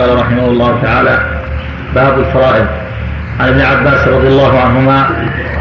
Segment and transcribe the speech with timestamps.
[0.00, 1.40] قال رحمه الله تعالى
[1.94, 2.66] باب الفرائض.
[3.40, 5.06] عن ابن عباس رضي الله عنهما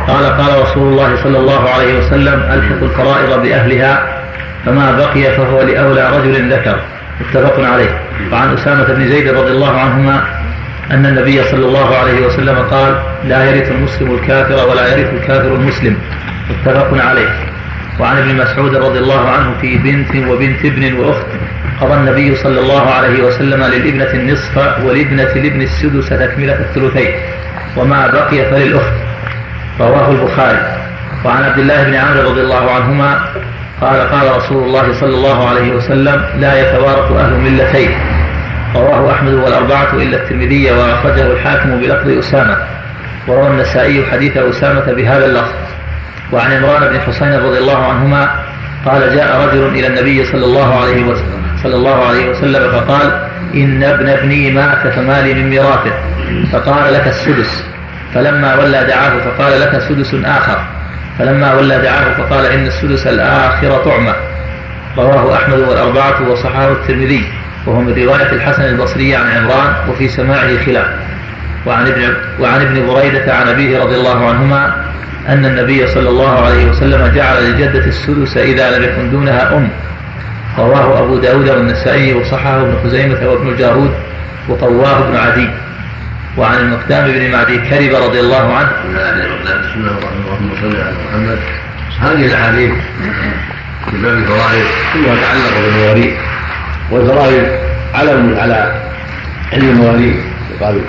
[0.07, 4.21] قال قال رسول الله صلى الله عليه وسلم الحق الفرائض بأهلها
[4.65, 6.79] فما بقي فهو لأولى رجل ذكر.
[7.21, 7.99] متفق عليه.
[8.31, 10.21] وعن أسامة بن زيد رضي الله عنهما
[10.91, 12.95] أن النبي صلى الله عليه وسلم قال
[13.27, 15.97] لا يرث المسلم الكافر ولا يرث الكافر المسلم.
[16.49, 17.29] متفق عليه.
[17.99, 21.27] وعن ابن مسعود رضي الله عنه في بنت وبنت ابن وأخت
[21.81, 27.15] قضى النبي صلى الله عليه وسلم للابنة النصف ولابنة الابن السدس تكملة الثلثين.
[27.77, 28.93] وما بقي فللأخت.
[29.79, 30.77] رواه البخاري.
[31.25, 33.19] وعن عبد الله بن عمرو رضي الله عنهما
[33.81, 37.91] قال قال رسول الله صلى الله عليه وسلم لا يتوارث أهل ملتين.
[38.75, 42.57] رواه أحمد والأربعة إلا الترمذي وأخرجه الحاكم بلفظ أسامة.
[43.27, 45.53] وروى النسائي حديث أسامة بهذا اللفظ.
[46.31, 48.29] وعن عمران بن حسين رضي الله عنهما
[48.85, 53.19] قال جاء رجل إلى النبي صلى الله عليه وسلم صلى الله عليه وسلم فقال
[53.53, 55.93] إن ابن ابني مات فمالي من ميراثه.
[56.51, 57.63] فقال لك السدس.
[58.13, 60.59] فلما ولى دعاه فقال لك سدس آخر.
[61.19, 64.13] فلما ولى دعاه فقال إن السدس الآخر طعمة.
[64.97, 67.23] رواه أحمد والأربعة وصححه الترمذي
[67.65, 70.87] وهو من رواية الحسن البصري عن عمران وفي سماعه خلاف.
[71.65, 74.75] وعن ابن وعن ابن بريدة عن أبيه رضي الله عنهما
[75.27, 79.69] أن النبي صلى الله عليه وسلم جعل للجدة السدس إذا لم يكن دونها أم.
[80.57, 83.91] رواه أبو داود والنسائي وصححه ابن خزيمة وابن الجارود
[84.49, 85.49] وطواه ابن عدي.
[86.37, 88.69] وعن المقدام بن معدي كرب رضي الله عنه.
[88.69, 90.51] بسم الله الرحمن الرحيم.
[90.61, 91.39] صل على محمد.
[91.99, 92.71] هذه الأحاديث
[93.91, 96.13] في باب الفرائض كلها تعلق بالمواريث
[96.91, 97.47] والفرائض
[97.93, 98.81] علم على
[99.53, 100.15] علم المواريث.
[100.55, 100.81] يقال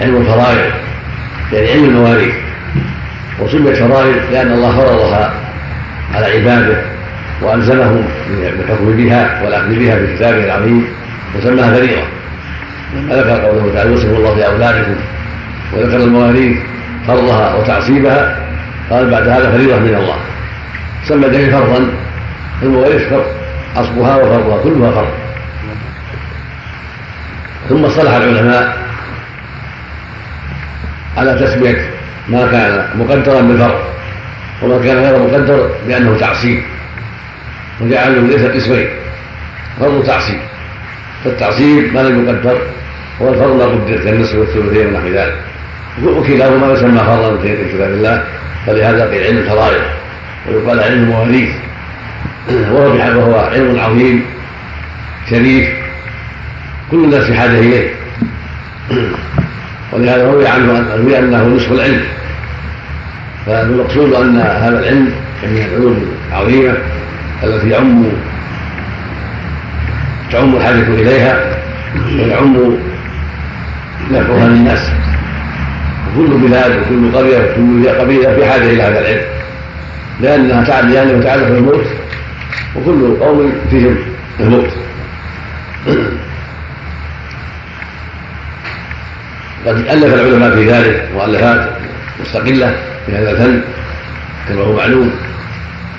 [0.00, 0.70] علم الفرائض
[1.52, 2.34] يعني علم المواريث.
[3.40, 5.34] وسميت فرائض لأن الله فرضها
[6.14, 6.95] على عباده.
[7.42, 8.04] والزمهم
[8.58, 10.86] بالحكم بها والاخذ بها في كتابه العظيم
[11.36, 12.02] وسماها فريضة.
[13.10, 14.94] وذكر قوله تعالى يوصف الله في اولادكم
[15.72, 16.56] وذكر المواريث
[17.06, 18.36] فرضها وتعصيبها
[18.90, 20.16] قال بعد هذا فريضة من الله.
[21.04, 21.86] سمى ذلك فرضا
[22.62, 23.26] المواريث فرض
[23.76, 25.14] عصبها وفرضها كلها فرض.
[27.68, 28.76] ثم اصطلح العلماء
[31.16, 31.90] على تسمية
[32.28, 33.80] ما كان مقدرا بالفرض
[34.62, 36.62] وما كان غير مقدر بأنه تعصيب
[37.80, 38.88] وجعله ليس قسمين
[39.80, 40.38] فرض تعصيب.
[41.24, 42.58] فالتعصيب ما لم يقدر
[43.22, 45.34] هو الفرض ما قدر كالنصف والثلثين ونحو ذلك.
[46.04, 48.24] وكلاهما يسمى فرضا في كتاب الله
[48.66, 49.82] فلهذا قيل علم الفرائض.
[50.48, 51.50] ويقال علم المواريث.
[52.72, 54.24] وهو وهو علم عظيم
[55.30, 55.68] شريف.
[56.90, 57.90] كل الناس في حاجة إليه.
[59.92, 62.04] ولهذا روي عنه روي أنه نصف العلم.
[63.46, 66.76] فالمقصود أن هذا العلم من العلوم العظيمة.
[67.44, 68.04] التي يعم
[70.32, 71.40] تعم الحاجة إليها
[72.18, 72.56] ويعم
[74.10, 74.90] نفعها للناس.
[76.08, 79.26] وكل بلاد وكل قرية وكل قبيلة في حاجة إلى هذا العلم.
[80.20, 81.86] لأنها تعلم لأنه تعرف الموت
[82.76, 83.96] وكل قوم فيهم
[84.40, 84.70] الموت
[89.66, 91.68] قد ألف العلماء في ذلك مؤلفات
[92.20, 92.76] مستقلة
[93.06, 93.60] في هذا الفن
[94.48, 95.10] كما هو معلوم.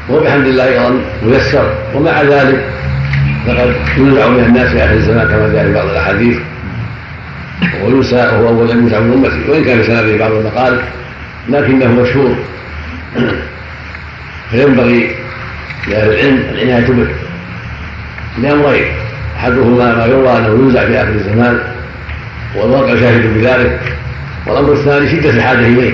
[0.09, 2.65] وهو بحمد الله أيضا ميسر ومع ذلك
[3.47, 6.37] فقد ينزع من الناس في آخر الزمان كما جاء في بعض الأحاديث.
[7.83, 10.79] وينسى وهو اول ان ينزع من امته وإن كان في بعض المقال
[11.49, 12.35] لكنه مشهور.
[14.51, 15.15] فينبغي
[15.87, 17.07] لأهل العلم العناية به.
[18.41, 18.85] لامرين
[19.37, 21.59] أحدهما ما يروى أنه ينزع في آخر الزمان
[22.55, 23.79] والواقع شاهد بذلك.
[24.45, 25.93] والأمر الثاني شدة الحاجة إليه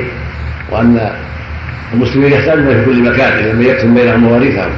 [0.72, 1.12] وأن
[1.94, 4.72] المسلمين يحتاجون في كل مكان إذا لم يكتم بينهم مواريثهم.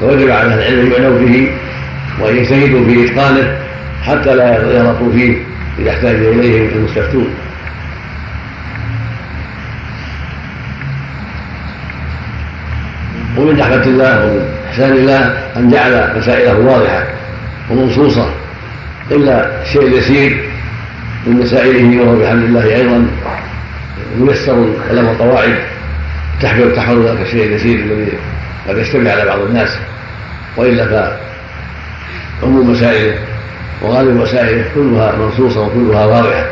[0.00, 1.50] فوجب على أهل العلم يعنوا به
[2.20, 3.58] وأن يجتهدوا في إتقانه
[4.02, 5.36] حتى لا يغلطوا فيه
[5.78, 7.26] إذا احتاج إليه المستفتون.
[13.36, 15.20] ومن رحمة الله ومن إحسان الله
[15.56, 17.04] أن جعل مسائله واضحة
[17.70, 18.30] ومنصوصة
[19.10, 20.44] إلا الشيء اليسير
[21.26, 23.06] من مسائله وهو بحمد الله أيضا
[24.18, 25.71] ميسر له قواعد
[26.42, 28.12] تحمل تحمل ذلك الشيء اليسير الذي
[28.68, 29.78] قد يشتبه على بعض الناس
[30.56, 31.16] وإلا
[32.40, 33.18] فعموم مسائله
[33.82, 36.46] وغالب مسائله كلها منصوصة وكلها واضحة.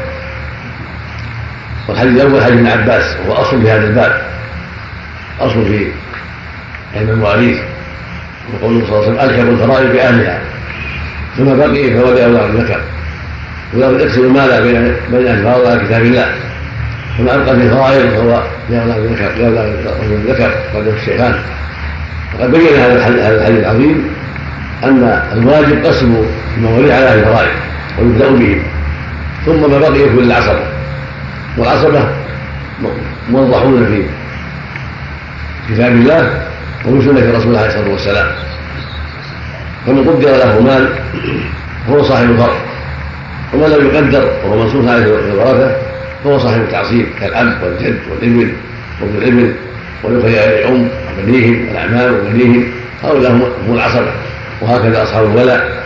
[1.88, 4.22] والحديث الأول حديث ابن عباس وهو أصل في هذا الباب.
[5.40, 5.92] أصل في
[6.94, 7.58] علم المواريث
[8.52, 10.40] وقوله صلى الله عليه وسلم الحق الفرائض بأهلها
[11.36, 12.80] ثم بقي فهو لاولاد الذكر
[13.74, 16.49] ولو يقسم المال بين بين الفرائض على كتاب الله.
[17.18, 21.34] وما أبقى في الفرائض فهو لأولاد الذكر لأولاد الذكر قدر الشيخان
[22.38, 24.06] وقد بين هذا الحديث العظيم
[24.84, 26.24] أن الواجب قسم
[26.56, 27.50] المواليد على أهل الفرائض
[27.98, 28.62] ويبدأ بهم
[29.46, 30.64] ثم ما بقي يكون العصبة
[31.56, 32.08] والعصبة
[33.30, 34.04] موضحون في
[35.74, 36.42] كتاب الله
[36.86, 38.26] وفي سنة رسول الله عليه الصلاة والسلام.
[39.86, 40.88] فمن قدر له مال
[41.86, 42.56] فهو صاحب فرض
[43.54, 45.89] ومن لم يقدر وهو منصوص عليه في
[46.24, 48.52] فهو صاحب التعصيب كالأب والجد والابن
[49.00, 49.54] وابن الابن
[50.02, 50.88] والأخوة الأم
[51.18, 52.72] وبنيهم والأعمام وبنيهم.
[53.04, 54.12] هؤلاء هم العصبة.
[54.60, 55.80] وهكذا أصحاب الولاء.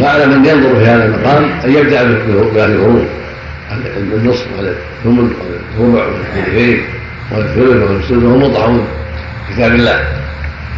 [0.00, 3.06] فعلى من ينظر في هذا المقام أن يبدأ بأهل الفروض
[4.12, 5.34] النصف والثمن
[5.78, 6.82] والربع والثلثين
[7.30, 8.86] والثلث والثلث وهم
[9.48, 10.04] في كتاب الله.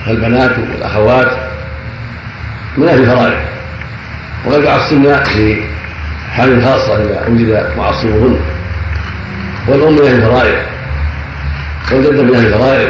[0.06, 1.30] فالبنات والأخوات
[2.76, 3.53] من أهل الفرائض.
[4.46, 5.62] وقد يعصبن في
[6.32, 8.40] حال خاصة إذا وجد معصبهن
[9.68, 10.54] والأم من أهل الفرائض.
[11.92, 12.88] والجدة من أهل الفرائض.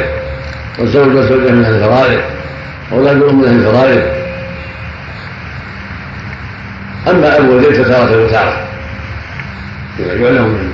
[0.79, 2.19] والزوج والزوجة من أهل الفرائض.
[2.91, 4.01] وأولاد الأم من أهل الفرائض.
[7.07, 8.67] أما أبو والجد فتارة وتارة.
[9.99, 10.71] يعلم من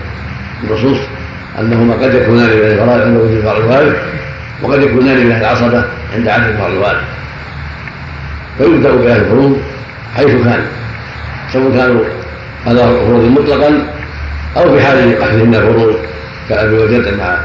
[0.64, 0.98] النصوص
[1.60, 3.96] أنهما قد يكونان من أهل الفرائض عند وجود فرع الوالد
[4.62, 5.86] وقد يكونان من أهل العصبة
[6.16, 7.02] عند عدم فرع الوالد
[8.58, 9.62] فيبدأ بأهل الفروض
[10.16, 10.66] حيث كان.
[11.54, 12.04] سواء كانوا
[12.68, 13.88] على فروض مطلقا
[14.58, 15.96] أو في حال أخذهن الفروض
[16.50, 17.38] كأبي وجد مع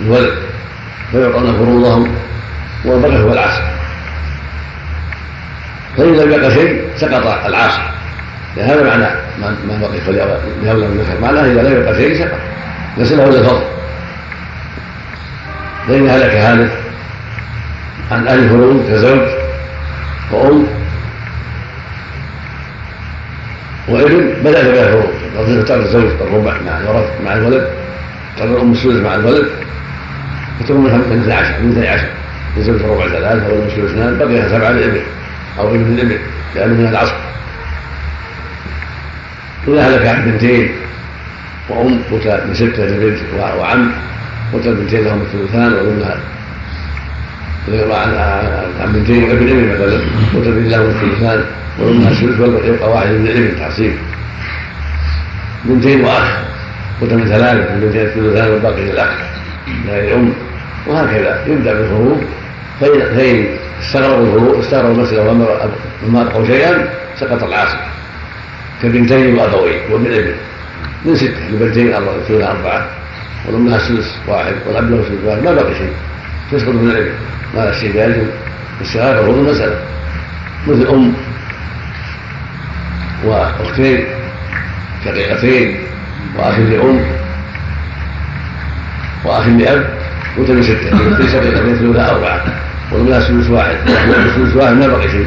[0.00, 0.32] الولد.
[1.10, 2.14] فيعطون فروضهم
[2.84, 3.62] والبقي هو العصر.
[5.96, 7.82] فإن لم يبق شيء سقط العاصر
[8.56, 9.06] هذا معنى
[9.40, 12.38] ما بقي فليولى من الخير معناه إذا لم يبق شيء سقط.
[12.98, 13.62] ليس له إلا الفضل.
[15.88, 16.70] فإن هلك هالك
[18.10, 19.28] عن أهل الفروض كزوج
[20.32, 20.66] وأم
[23.88, 26.80] وابن بدأت بها الفروض قضية تعرف الزوج الربع مع
[27.24, 27.68] مع الولد.
[28.38, 29.46] تعرف الأم السدس مع الولد.
[30.60, 32.04] فتكون من 12 من 12
[32.56, 35.00] الزوج ربع ثلاثة والأم السدس اثنان بقي سبعة للابن
[35.58, 36.18] أو ابن الابن
[36.54, 37.14] لأنه من العصر.
[39.68, 40.70] إذا هلك بنتين
[41.68, 43.92] وأم قتل من ستة لبنت وعم
[44.54, 45.72] قتل بنتين لهم الثلثان
[47.72, 50.00] وأمها عن بنتين وابن ابن مثلا
[50.50, 51.44] بنت لهم الثلثان
[51.78, 53.92] وأمها الثلث يبقى واحد من الابن تعصيب
[55.64, 56.04] بنتين
[57.00, 59.08] قتل من ثلاثة من بنتين الثلثان والباقي للأخ
[59.86, 60.32] لا الأم
[60.86, 61.44] وهكذا.
[61.46, 62.22] يبدأ بالفروض
[62.80, 63.46] فإن فإن
[63.82, 65.30] استغربوا استغربوا المسألة
[66.06, 66.88] وما أبقوا شيئا
[67.20, 67.78] سقط العاصر
[68.82, 70.32] كبنتين وأبوين وابن ابن
[71.04, 71.94] من ستة لبنتين
[72.42, 72.86] أربعة
[73.46, 75.92] والأم السدس واحد والأب له سدس واحد ما بقي شيء.
[76.52, 77.12] تسقط من الابن
[77.54, 78.26] ما شيء ذلك
[78.80, 79.76] الصغار فروض المسألة
[80.66, 81.14] مثل أم
[83.24, 84.04] وأختين
[85.04, 85.76] شقيقتين
[86.36, 87.00] وأخ لأم
[89.24, 89.84] وأخ لأب
[90.38, 92.44] وتم ستة في شقيقتين ثلثها أربعة
[92.92, 95.26] والأم سدس واحد والأب واحد ما بقي شيء.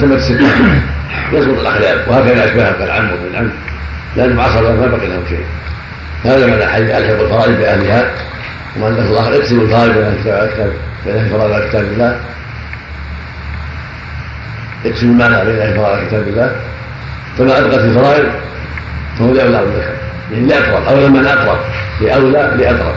[0.00, 0.46] تمت ستة
[1.32, 3.50] يسقط الأخلاق وهكذا أشباهه كالعم وابن العم
[4.16, 5.44] لأن معصر ما بقي له شيء.
[6.24, 8.10] هذا معنى حديث ألحق الفرائض بأهلها.
[8.78, 10.72] ذكر الآخر اقسم الفرائض بين كتاب
[11.06, 12.20] بين أهل الفرائض على كتاب الله.
[14.84, 16.56] اقسم المعنى بين أهل الفرائض على كتاب الله.
[17.38, 18.26] فما أدقت الفرائض
[19.18, 19.94] فهو لأولى بالذكر
[20.32, 21.58] يعني لأقرب أولى من أقرب
[22.00, 22.94] لأولى لأقرب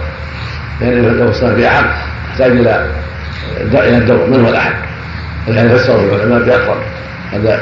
[0.81, 1.85] يعني لو صار بأحق
[2.29, 2.89] يحتاج إلى
[3.61, 4.73] إلى الدور من هو الأحد؟
[5.47, 6.77] ولهذا فسره العلماء بأقرب
[7.33, 7.61] هذا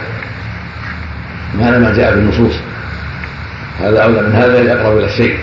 [1.59, 2.54] هذا ما جاء في النصوص.
[3.81, 5.37] هذا أولى من هذا الأقرب إلى الشيء.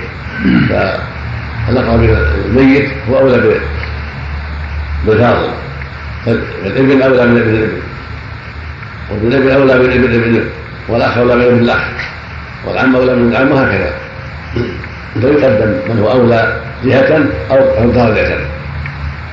[1.70, 3.54] فالأقرب إلى الميت هو أولى
[5.06, 5.50] بالفاضل
[6.26, 7.80] فالابن أولى من ابن الابن
[9.10, 10.44] وابن الابن أولى من ابن الابن
[10.88, 11.82] والأخ أولى من ابن الأخ.
[12.66, 13.92] والعم أولى من العم وهكذا.
[15.20, 18.38] فيقدم من هو أولى جهة أو درجة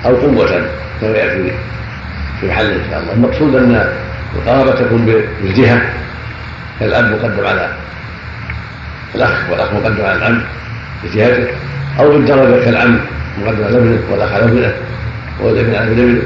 [0.05, 0.61] أو قوة
[1.01, 1.51] كما يأتي
[2.41, 3.13] في محل إن شاء الله.
[3.13, 3.89] المقصود أن
[4.35, 5.05] القرابة تكون
[5.41, 5.81] بالجهة
[6.79, 7.69] فالأب مقدم على
[9.15, 10.41] الأخ والأخ مقدم على العم
[11.03, 11.47] بجهته.
[11.99, 12.99] أو بالدرجة كالعم
[13.41, 14.73] مقدم على ابنه والأخ على ابنه
[15.39, 16.21] والابن على ابن ابنه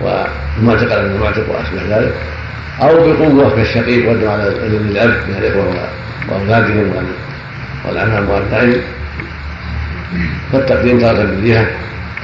[0.00, 2.14] والمعتق على المعتق وأشبه ذلك
[2.82, 5.88] أو بقوة كالشقيق مقدم على ابن الأب من الإخوة
[6.28, 6.92] وأولادهم
[7.84, 8.80] والأعمام والأبنائهم
[10.52, 11.66] فالتقديم تارة بالجهة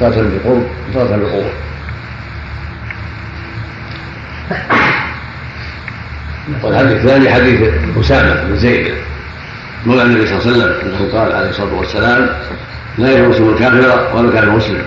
[0.01, 1.53] تارة بقوة تارة بقوة
[6.63, 7.61] والحديث الثاني حديث
[8.01, 8.95] أسامة بن زيد.
[9.87, 12.29] مولى النبي صلى الله عليه وسلم أنه قال عليه الصلاة والسلام
[12.99, 14.83] لا يجوز الكافر ولا كان مسلم.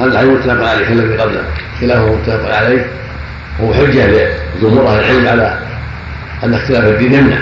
[0.00, 1.44] هذا الحديث متفق عليه الذي قبله.
[1.80, 2.86] كلاهما متفق عليه.
[3.60, 4.06] وهو حجة
[4.56, 5.58] لجمهور أهل العلم على
[6.44, 7.38] أن اختلاف الدين يمنع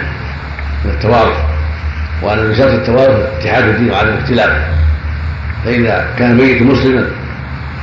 [0.85, 1.37] من التوارث
[2.23, 4.51] وأن من شرط التوارث اتحاد الدين وعدم الاختلاف
[5.65, 7.07] فإذا كان الميت مسلما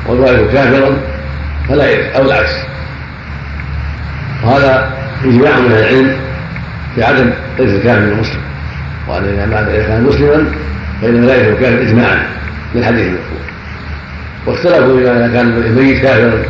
[0.07, 0.97] والوالد كافرا
[1.69, 2.55] فلا يرث أو العكس.
[4.43, 4.93] وهذا
[5.25, 6.15] إجماع من العلم
[6.95, 7.29] في عدم
[7.59, 8.41] ارث الكافر من المسلم.
[9.07, 10.45] وأن إذا مات إذا كان مسلما
[11.01, 12.19] فإن لا يرث الكافر اجماعا
[12.75, 13.37] من حديث المذكور.
[14.45, 16.43] واختلفوا إذا كان الميت كافرا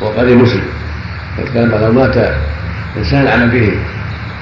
[0.00, 0.64] والقريب مسلم.
[1.38, 2.16] فكان لو مات
[2.96, 3.72] إنسان عن به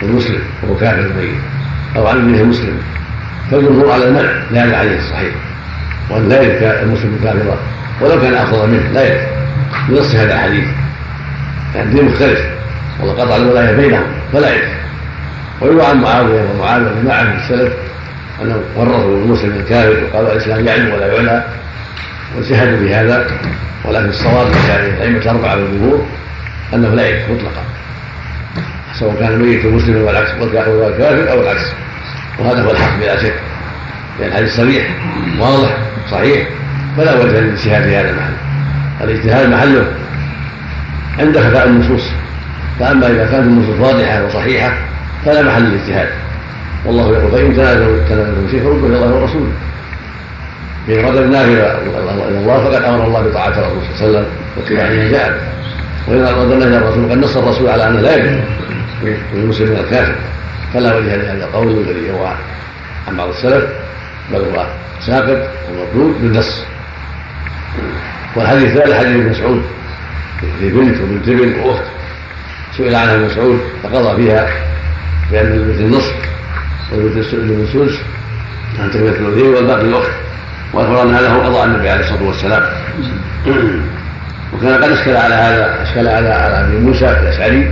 [0.02, 1.38] المسلم وهو كافر الميت
[1.96, 2.78] أو عن ابنه المسلم
[3.50, 4.30] فالجمهور على المنع.
[4.50, 5.34] لا يدعى عليه الصحيح.
[6.10, 7.58] وأن لا يرث المسلم كافرا.
[8.00, 9.28] ولو كان افضل منه لا يرث
[9.88, 10.64] بنص هذا الحديث.
[11.74, 12.40] يعني الدين مختلف.
[13.00, 14.81] والله قطع الولاية بينهم فلا يرث
[15.62, 17.72] ويروى عن معاوية ومعاويه وجماعه من السلف
[18.42, 21.44] انهم ورطوا المسلم الكافر وقالوا الإسلام يعلو ولا يعلى
[22.36, 23.26] واجتهدوا في هذا
[23.84, 26.06] ولكن الصواب من كان الأئمة الأربعة والجمهور
[26.74, 27.62] أنه لا يرث مطلقا
[28.94, 31.66] سواء كان الميت مسلما والعكس والكافر أو العكس.
[32.38, 33.34] وهذا هو الحق بلا شك
[34.20, 34.90] لأن الحديث صريح
[35.38, 35.76] واضح
[36.10, 36.48] صحيح
[36.96, 38.32] فلا وجه للإجتهاد في هذا المحل.
[39.00, 39.86] الإجتهاد محله
[41.18, 42.10] عند خفاء النصوص
[42.80, 44.72] فأما إذا كانت النصوص واضحة وصحيحة
[45.24, 46.08] فلا محل للاجتهاد
[46.86, 49.48] والله يقول فان تنازلوا شيء فردوا إلى الله والرسول
[50.86, 51.78] فان رد إلى
[52.38, 54.26] الله فقد أمر الله بطاعة الرسول صلى الله عليه وسلم
[54.56, 55.52] واتباع ما جاء
[56.08, 58.40] وان رد إلى الرسول قد نص الرسول على انه لا يجوز
[59.34, 60.14] للمسلم من الكافر.
[60.74, 62.34] فلا وجه لهذا القول الذي يروى
[63.08, 63.64] عن بعض السلف
[64.32, 64.66] بل هو
[65.06, 66.64] ساقط ومردود بالنص.
[68.36, 69.62] والحديث الثالث حديث ابن مسعود.
[70.58, 71.82] في بنت وبنت ابن واخت
[72.76, 74.46] سئل عنها ابن مسعود فقضى فيها
[75.32, 76.14] بان البنت النصف
[76.92, 78.00] والبنت السدس
[78.80, 80.10] عن تكمله الثلثين والباقي الاخت
[80.72, 82.62] واخبر أن هذا هو قضاء النبي عليه الصلاة والسلام.
[84.52, 87.70] وكان قد اشكل على هذا اشكل على على أبي موسى الاشعري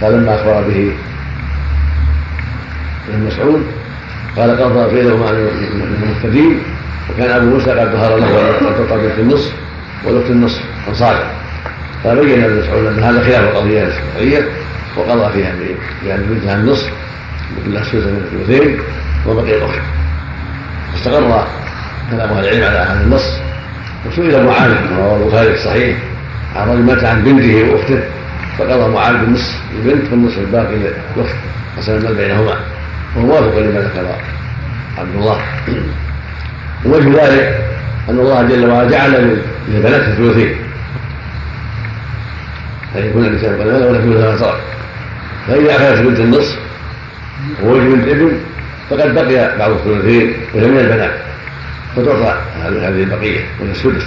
[0.00, 0.92] فلما أخبر به
[3.08, 3.62] ابن مسعود
[4.36, 6.62] قال قضى مع المهتدين
[7.10, 9.52] وكان أبو موسى قد ظهر له ان تطلق في النصف
[10.04, 11.26] والاخت النصف فصادق
[12.04, 14.48] فبين ابن مسعود أن هذا خلاف القضية الشرعيه
[14.96, 15.54] وقضى فيها
[16.04, 16.90] بأن بنتها النصف
[17.66, 18.78] لها السدس من الثلثين
[19.26, 19.80] وبقي الاخت
[20.94, 21.46] استقر
[22.10, 23.38] كلام أهل العلم على هذا النص.
[24.06, 25.98] وسئل معاذ رواه البخاري الصحيح
[26.56, 28.00] عن رجل مات عن بنته وأخته
[28.58, 31.36] فقضى معاذ بالنصف البنت والنصف الباقي للأخت
[31.78, 32.56] قسم المال بينهما.
[33.16, 34.16] وهو موافق لما ذكر
[34.98, 35.40] عبد الله.
[36.86, 37.64] ووجه ذلك
[38.08, 40.56] أن الله جل وعلا جعل للبنات الثلثين
[42.94, 44.60] فان يكون الإنسان قد ولا ثلث ما ترك
[45.46, 46.58] فإذا أخذت بنت النصف
[47.62, 48.32] ووجه بنت ابن
[48.90, 51.12] فقد بقي بعض الثلثين وهي من البنات
[51.96, 54.04] فتعطى هذه البقية وهي السدس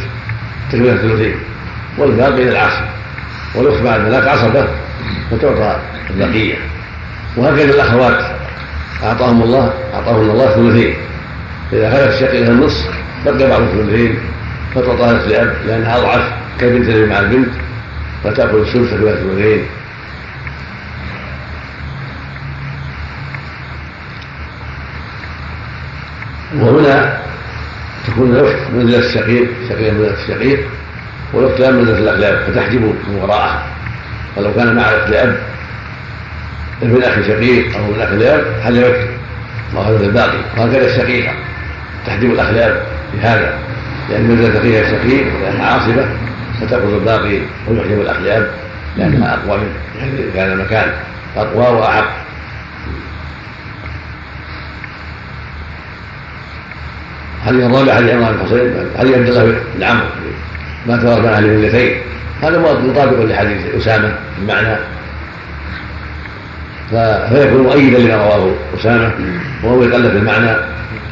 [0.71, 1.35] تكمله الثلثين
[1.97, 2.83] والباقي للعاصر
[3.55, 4.67] والأخت مع البنات عصبه
[5.31, 5.79] فتعطى
[6.09, 6.55] البقية.
[7.37, 8.37] وهكذا الأخوات
[9.03, 10.95] أعطاهم الله اعطاهم الله ثلثين
[11.73, 12.85] إذا خلت الشقي لها النصف
[13.25, 14.19] بقي بعض الثلثين
[14.75, 17.49] فتعطى لاب لأنها أضعف كالبنت مع البنت
[18.23, 19.65] فتأكل الثلث في الثلثين.
[26.55, 27.17] وهنا
[28.07, 30.59] تكون الاخت منزله الشقيق شقيق منزله الشقيق
[31.33, 33.63] والاخت لا منزله الاغلاب فتحجب وراءها
[34.35, 35.37] ولو كان مع لأب
[36.81, 39.09] ابن أخي شقيق أو ابن اخ لأب حجبت
[39.75, 40.37] وهذا الباقي.
[40.57, 41.33] وهكذا الشقيقة.
[42.05, 43.59] تحجب الاخ لاب في هذا
[44.09, 46.05] لأن منزله فيها الشقيق لانها عاصبه
[46.61, 48.51] فتاخذ الباقي ويحجب الاخ لاب
[48.97, 50.91] لأنها أقوى منه يعني كان المكان
[51.37, 52.26] أقوى واحق
[57.47, 59.43] حديث الرابع حديث عمران بن حصين حديث عبد الله
[59.75, 60.05] بن عمرو
[60.87, 61.97] ما من أهل الملتين
[62.43, 64.77] هذا مطابق لحديث أسامة المعنى
[67.29, 69.11] فيكون مؤيدا لما رواه أسامة
[69.63, 70.57] وهو يقلد المعنى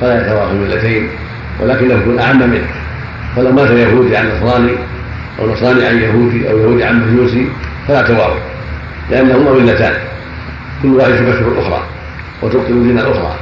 [0.01, 1.09] فلا يتوافق الملتين
[1.59, 2.67] ولكنه يكون أعم منه.
[3.35, 4.71] فلو مات يهودي عن نصراني
[5.39, 7.47] أو نصراني عن يهودي أو يهودي عن مجوسي
[7.87, 8.41] فلا توافق
[9.11, 9.93] لأنهما ملتان.
[10.81, 11.83] كل واحد تبشر الاخرى
[12.41, 13.35] وتبطل دين الأخرى.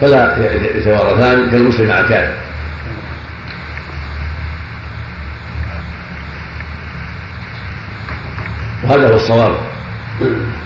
[0.00, 0.36] فلا
[0.76, 2.34] يتوارثان كالمسلم مع الكافر
[8.84, 9.52] وهذا هو الصواب.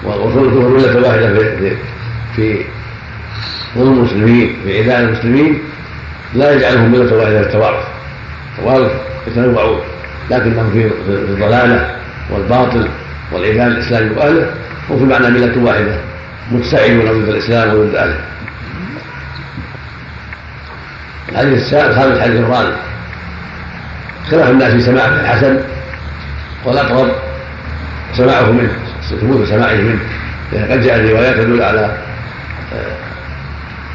[0.04, 1.76] وثلثه ملة واحدة في
[2.36, 2.64] في
[3.78, 5.58] ظلم المسلمين في عداء المسلمين
[6.34, 7.84] لا يجعلهم ملة واحدة في التوارث.
[8.58, 8.92] التوارث
[9.26, 9.80] يتنوعون
[10.30, 11.94] لكنهم في الضلالة
[12.30, 12.88] والباطل
[13.32, 14.50] والعداء الإسلام وأهله
[14.90, 15.94] وفي معنى ملة واحدة
[16.52, 18.29] متسعدون ضد الإسلام وضد أهله.
[21.28, 22.76] الحديث الخامس حديث الرابع.
[24.24, 25.60] اختلف الناس في سماع الحسن
[26.64, 27.08] والأقرب
[28.12, 28.72] سماعه منه
[29.10, 30.00] ثبوت سماعه منه.
[30.52, 31.98] لأن قد جاءت روايات تدل على
[32.74, 32.96] آه،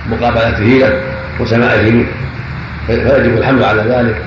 [0.10, 1.02] مقابلته له
[1.40, 2.08] وسماعه منه.
[2.88, 4.22] فيجب الحمل على ذلك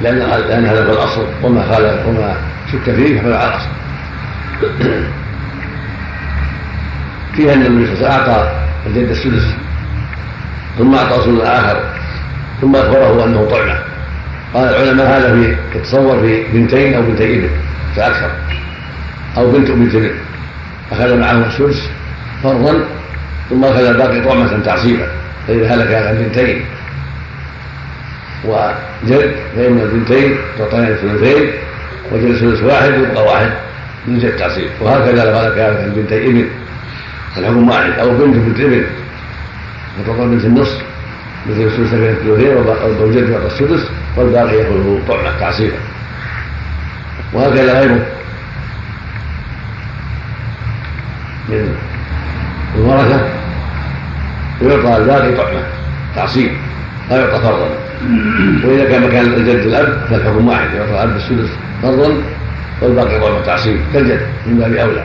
[0.00, 1.26] لأن لأن هذا هو الأصل.
[1.42, 2.36] وما خالف وما
[2.72, 3.68] شك فيه فهو على الاصل
[7.36, 8.52] فيها أن النبي صلى الله عليه وسلم أعطى
[8.86, 9.54] الجد السدس
[10.78, 11.84] ثم اعطى رسول اخر
[12.60, 13.78] ثم أخبره أنه طعمه
[14.54, 17.48] قال العلماء هذا في يتصور في بنتين أو بنتي ابن
[17.96, 18.30] فاكثر
[19.36, 20.10] أو بنت بنت ابن.
[20.92, 21.88] أخذ معه السدس
[22.42, 22.84] فرضا
[23.50, 25.06] ثم أخذ الباقي طعمة تعصيبا.
[25.48, 26.64] فإذا هلك عن بنتين
[28.44, 31.50] وجد فإن البنتين تعطيان الثلثين
[32.12, 33.50] وجد ثلث واحد يبقى واحد
[34.06, 36.48] من جد تعصيب وهكذا لو هلك عن بنتي ابن.
[37.36, 37.90] الحكم واحد.
[37.90, 38.84] أو بنت بنت ابن.
[39.98, 40.82] فتعطى بنت النصف
[41.50, 45.76] مثل الثلث بين الثلثين والزوجين يعطى السدس والباقي ياخذه طعمه تعصيبا
[47.32, 48.06] وهكذا غيره.
[51.48, 51.76] من
[52.76, 53.28] الورثة
[54.62, 55.62] ويعطى الباقي طعمه
[56.16, 56.50] تعصيب
[57.10, 57.68] لا يعطى فرضا.
[58.64, 61.50] وإذا كان مكان الجد الأب فالحكم واحد يعطى الأب السدس
[61.82, 62.14] فرضا
[62.80, 65.04] والباقي طعمه تعصيب كالجد من باب أولى.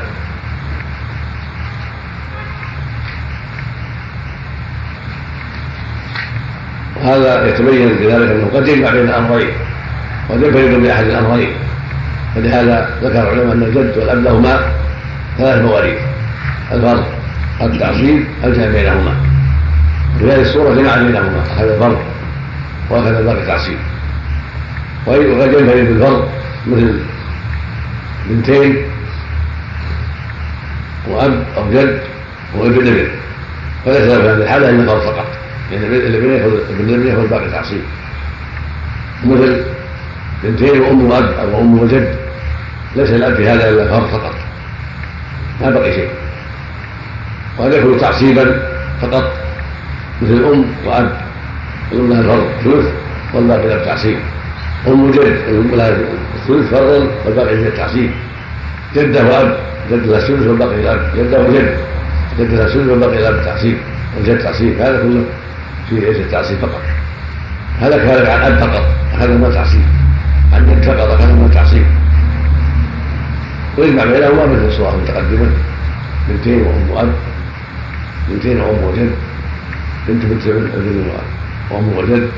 [7.07, 9.49] وهذا يتبين بذلك انه قد يجمع بين الامرين
[10.29, 11.49] وقد ينفرد باحد الأمرين.
[12.35, 14.59] فلهذا ذكر العلماء أن الجد والاب لهما
[15.37, 15.99] ثلاث مواريث
[16.71, 17.03] الفرض
[17.61, 19.15] التعصيب الجمع بينهما.
[20.19, 21.97] في هذه الصورة جمع بينهما أخذ الفرض
[22.89, 23.77] وأخذ الباقي تعصيب
[25.07, 26.29] وقد ينفرد بالفرض
[26.67, 26.99] مثل
[28.29, 28.77] بنتين
[31.07, 31.99] وأب أو جد
[32.55, 33.07] وابن ابن
[33.85, 35.27] فليس في هذه الحاله إلا فرض فقط.
[35.71, 37.81] الابن ياخذ الابن ياخذ الباقي تعصيب
[39.25, 39.63] مثل
[40.43, 42.15] بنتين وأم واب أو أم وجد
[42.95, 44.35] ليس الأب في هذا إلا فرض فقط.
[45.61, 46.09] ما بقي شيء.
[47.57, 48.61] وقد يكون تعصيبا
[49.01, 49.33] فقط.
[50.21, 51.17] مثل أم وأب.
[51.91, 52.93] الام لها الفرض ثلث
[53.33, 54.17] والباقي لها التعصيب
[54.87, 55.97] أم جد الام لها
[56.35, 58.11] الثلث فرضا والباقي لها التعصيب
[58.95, 59.57] جده وأب.
[59.91, 61.77] جد لها الثلث والباقي لها جده وجد.
[62.39, 63.77] جد لها الثلث والباقي لها التعصيب
[64.17, 64.81] والجد تعصيب.
[64.81, 65.23] هذا كله
[65.89, 66.81] في ليس التعصيب فقط.
[67.81, 68.85] هلك هلك عن اب فقط.
[69.19, 69.81] هذا ما تعصيب
[70.53, 71.85] عن جد فقط هذا ما تعصيب
[73.77, 75.49] ويجمع بينهما مثل الصور المتقدمة.
[76.29, 77.13] بنتين وأم وأب.
[78.29, 79.11] بنتين وأم وجد.
[80.07, 81.11] بنت بنت ابن
[81.71, 82.29] وأم وجد.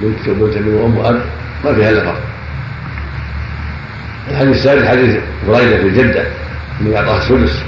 [0.00, 1.20] بنت بنت ابن وأم وأب.
[1.64, 2.20] ما فيها الا فرق
[4.30, 5.16] الحديث الثالث حديث
[5.48, 6.24] بريدة في الجده
[6.80, 7.62] انه اعطاها السدس.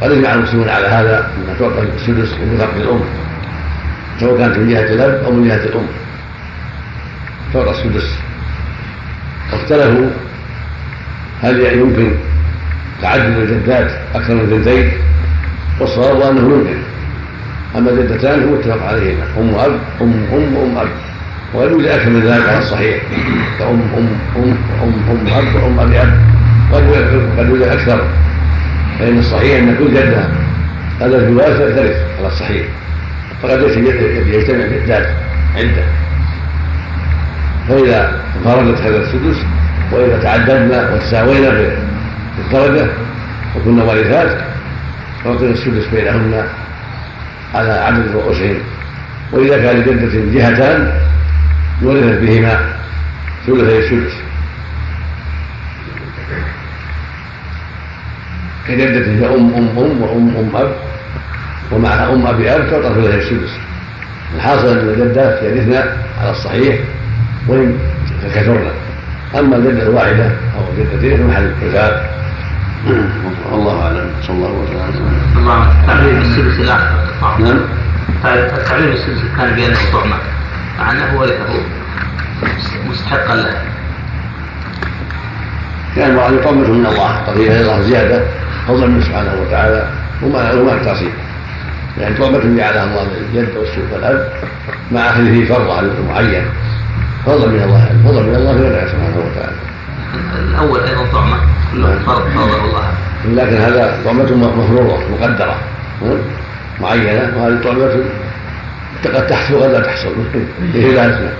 [0.00, 3.00] قد اجمع المسلمون على هذا انها تعطى السدس بفقد الأم.
[4.20, 5.86] سواء كانت من جهة الأب أو من جهة الأم.
[7.52, 8.18] تعطى السدس
[9.52, 10.10] واختلفوا
[11.42, 12.14] هل يمكن
[13.02, 14.92] تعدد الجدات أكثر من جدتين؟
[15.80, 16.76] والصواب أنه يمكن
[17.76, 19.24] أما الجدتان هو اتفق عليهما.
[19.38, 20.88] أم أب أم أم أم أب.
[21.54, 23.02] وقد يوجد أكثر من ذلك على الصحيح.
[23.58, 26.12] كأم أم أم أم أم أب وأم أبي أب.
[27.38, 28.04] قد يوجد أكثر.
[28.98, 30.28] فإن الصحيح أن كل جدة
[31.00, 32.66] هذا الجواز ترث على الصحيح.
[33.42, 33.62] فقد
[34.26, 35.08] يجتمع جدات
[35.56, 35.84] عدة
[37.68, 39.36] فإذا انفردت هذا السدس
[39.92, 41.76] وإذا تعددنا وتساوينا في
[42.38, 42.86] الدرجة
[43.56, 44.38] وكنا وارثات
[45.24, 46.44] فأعطينا السدس بينهن
[47.54, 48.56] على عدد رؤوسهن.
[49.32, 51.00] وإذا كان لجدة جهتان
[51.82, 52.72] ورثت بهما
[53.46, 54.12] ثلثي السدس.
[58.68, 60.74] كجدة هي أم أم أم وأم أم أب
[61.72, 63.50] ومعها أم أبي أب تعطى ثلثي السدس
[64.36, 65.74] الحاصل أن الجدات يرثن
[66.20, 66.78] على الصحيح
[67.48, 67.78] وإن
[68.22, 68.66] تكثرن
[69.38, 72.00] أما الجدة الواحدة أو الجدتين فمحل الخلاف
[73.52, 74.10] والله أعلم.
[74.22, 75.12] صلى الله وسلم.
[75.36, 76.96] الله تعليم السدس الآخر
[77.40, 77.60] نعم.
[78.68, 80.16] تعليم السدس كان بين الطعمة
[80.78, 81.60] مع أنه ورثه
[82.90, 83.54] مستحقا له.
[85.96, 87.08] كان المراد طعمة من الله.
[87.26, 88.22] قضية الله زيادة
[88.68, 89.88] فضلا منه سبحانه وتعالى.
[90.22, 91.12] وما وما التصيب
[92.00, 94.28] يعني طعمة جعلها الله للجد والسوق والأب
[94.92, 96.44] مع أخذه فرض على معين.
[97.26, 99.56] فضلا من الله فضلا من الله ونعم سبحانه وتعالى.
[100.48, 101.36] الأول أيضا طعمة
[101.72, 102.92] كله فرض فرضه الله
[103.34, 105.56] لكن هذا طعمة مفروضة مقدرة.
[106.80, 108.04] معينة وهذه طعمة
[109.04, 110.14] قد تحصل قد لا تحصل.
[110.74, 111.32] بهدايتنا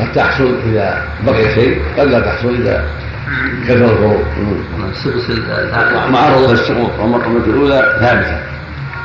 [0.00, 2.84] قد تحصل إذا بقي شيء قد لا تحصل إذا
[3.68, 4.24] كثر الفروض
[4.90, 5.30] السدس
[6.10, 8.52] معرضة للسقوط والمرتبة الأولى ثابتة.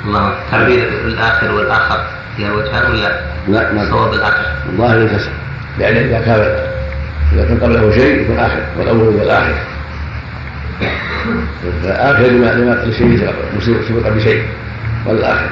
[0.08, 2.00] الله تعبير الآخر والآخر
[2.38, 4.46] فيها وجهان ولا لا ما صواب الآخر.
[4.70, 5.32] الظاهر الكسر
[5.80, 6.40] يعني إذا كان
[7.34, 9.54] إذا كان قبله شيء يكون آخر والأول هو الآخر.
[11.84, 13.32] فآخر لما لما لشيء
[13.90, 14.46] سبق بشيء
[15.06, 15.50] والآخر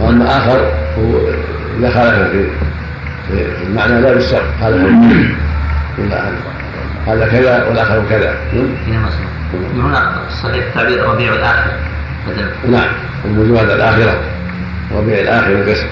[0.00, 1.28] وأما آخر هو
[1.78, 2.28] إذا خالف
[3.28, 4.82] في المعنى لا بالشرط خالف
[7.06, 8.36] هذا كذا والآخر كذا.
[8.52, 10.12] من هنا
[10.42, 11.70] صحيح تعبير ربيع الآخر.
[12.68, 12.88] نعم.
[13.24, 14.20] الموجود الآخرة.
[14.92, 15.86] ربيع الآخر القسم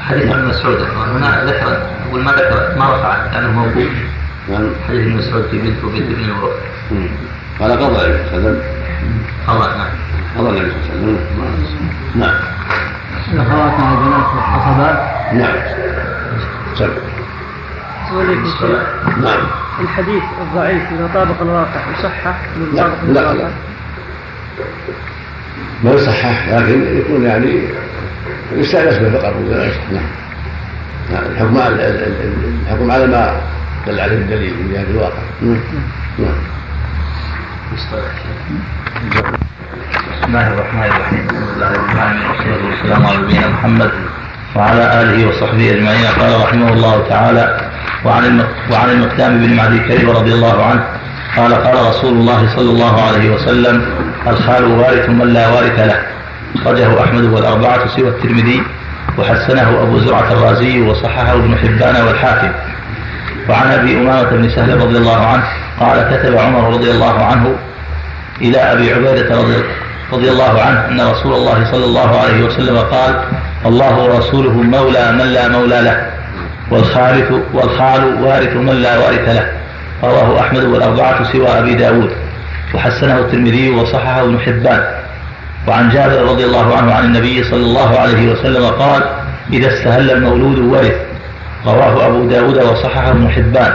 [0.00, 0.78] حديث ابن مسعود.
[1.16, 3.92] هنا ذكر يقول ما ذكر ما رفع كانه موقوف
[4.48, 4.70] نعم.
[4.88, 6.56] حديث ابن مسعود في بنت وبنت ابن ورفع
[7.60, 8.62] قال قضى النبي صلى الله عليه وسلم.
[9.46, 9.88] قضى نعم.
[10.38, 11.90] قضى النبي صلى الله عليه وسلم.
[12.14, 12.34] نعم.
[13.32, 14.98] الأخوات على جنازة الخطبات
[15.32, 15.56] نعم
[16.74, 16.92] سبب
[19.22, 19.46] نعم.
[19.80, 22.40] الحديث الضعيف إذا طابق الواقع يصحح
[22.72, 23.34] لا لا.
[23.34, 23.50] لا
[25.84, 27.60] ما يصحح لكن يكون يعني
[28.52, 29.34] يستأنس به فقط.
[29.92, 30.02] نعم.
[31.12, 31.22] نعم.
[31.32, 31.74] الحكم على
[32.66, 33.40] الحكم على ما
[33.86, 35.18] دل عليه الدليل من جهة الواقع.
[35.42, 35.58] نعم.
[36.18, 36.34] نعم.
[37.76, 37.86] بسم
[40.28, 41.26] الله الرحمن الرحيم.
[41.30, 43.90] الحمد لله رب العالمين والصلاة والسلام على نبينا محمد
[44.56, 46.06] وعلى آله وصحبه أجمعين.
[46.06, 47.60] قال رحمه الله تعالى
[48.04, 50.84] وعن وعن المقدام بن معدي كريم رضي الله عنه
[51.36, 53.82] قال قال رسول الله صلى الله عليه وسلم
[54.26, 55.98] الخال وارث من لا وارث له.
[56.56, 58.62] أخرجه أحمد والأربعة سوى الترمذي
[59.18, 62.52] وحسنه أبو زرعة الرازي وصححه ابن حبان والحاكم.
[63.48, 65.44] وعن أبي أمامة بن سهل رضي الله عنه
[65.80, 67.54] قال كتب عمر رضي الله عنه
[68.40, 69.56] إلى أبي عبيدة رضي,
[70.12, 73.24] رضي الله عنه أن رسول الله صلى الله عليه وسلم قال
[73.66, 76.06] الله ورسوله مولى من لا مولى له
[76.70, 79.52] والخالف والخال وارث من لا وارث له.
[80.04, 82.10] رواه أحمد والأربعة سوى أبي داود.
[82.74, 84.84] وحسنه الترمذي وصححه ابن حبان.
[85.68, 89.02] وعن جابر رضي الله عنه عن النبي صلى الله عليه وسلم قال
[89.52, 90.96] إذا استهل المولود ورث
[91.66, 93.72] رواه أبو داود وصححه ابن حبان.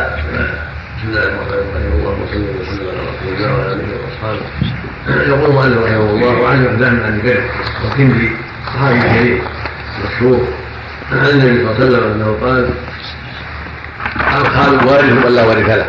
[0.97, 4.45] بسم الله الرحمن الرحيم اللهم صل وسلم على رسول الله وعلى اله واصحابه
[5.27, 7.43] يقول المؤلف رحمه الله وعن اقدام عن بكر
[7.85, 8.29] وكندي
[8.65, 9.41] صحابي كريم
[10.05, 10.47] مشهور
[11.11, 12.69] عن النبي صلى الله عليه وسلم أنه قال
[14.41, 15.85] الخال وارث من لا وارث له.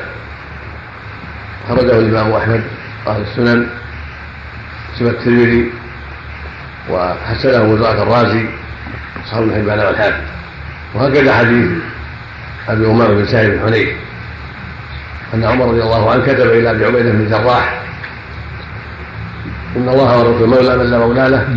[1.69, 2.63] خرجه الإمام أحمد.
[3.07, 3.67] واهل السنن
[4.99, 5.73] سوى الترمذي
[6.91, 8.47] وحسنه وزرعة الرازي
[9.25, 10.23] اصحاب ابن حبان والحاكم
[10.95, 11.71] وهكذا حديث
[12.69, 13.89] أبي أمامة بن سعيد بن حنيف
[15.35, 17.83] أن عمر رضي الله عنه كتب إلى أبي عبيدة بن الجراح
[19.77, 21.49] إن الله ورسوله مولى من لا مولى له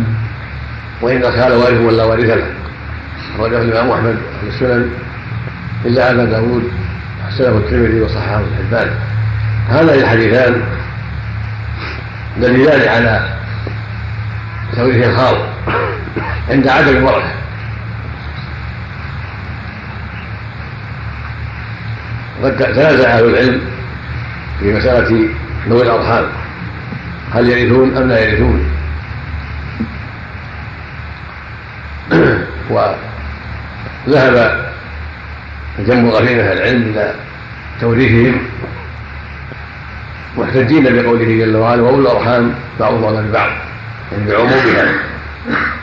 [1.00, 2.46] وإن الخال وارث من لا وارث له.
[3.34, 4.90] أخرجه الإمام أحمد في السنن
[5.84, 6.70] إلا أبا داود
[7.28, 8.90] حسنه الترمذي وصححه ابن حبان.
[9.68, 10.62] هذان الحديثان
[12.40, 13.36] دليلان على
[14.76, 15.36] توريث الخال
[16.50, 17.34] عند عدم الورثة.
[22.42, 23.60] وقد تنازع أهل العلم
[24.60, 25.28] في مسألة
[25.68, 26.24] ذوي الأرحام.
[27.34, 28.70] هل يرثون أم لا يرثون؟
[34.06, 34.66] وذهب
[35.78, 37.14] جمع غفير أهل العلم إلى
[37.80, 38.40] توريثهم.
[40.36, 43.50] محتجين بقوله جل وعلا واولو الأرحام بعضهم اولى ببعض
[44.12, 44.92] يعني بعمومها.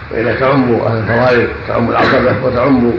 [0.10, 2.94] فإذا تعم أهل الفرائض تعم العصبة وتعم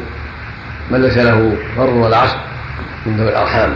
[0.91, 2.37] من ليس له فر ولا عصب
[3.07, 3.73] من ذوي الأرحام.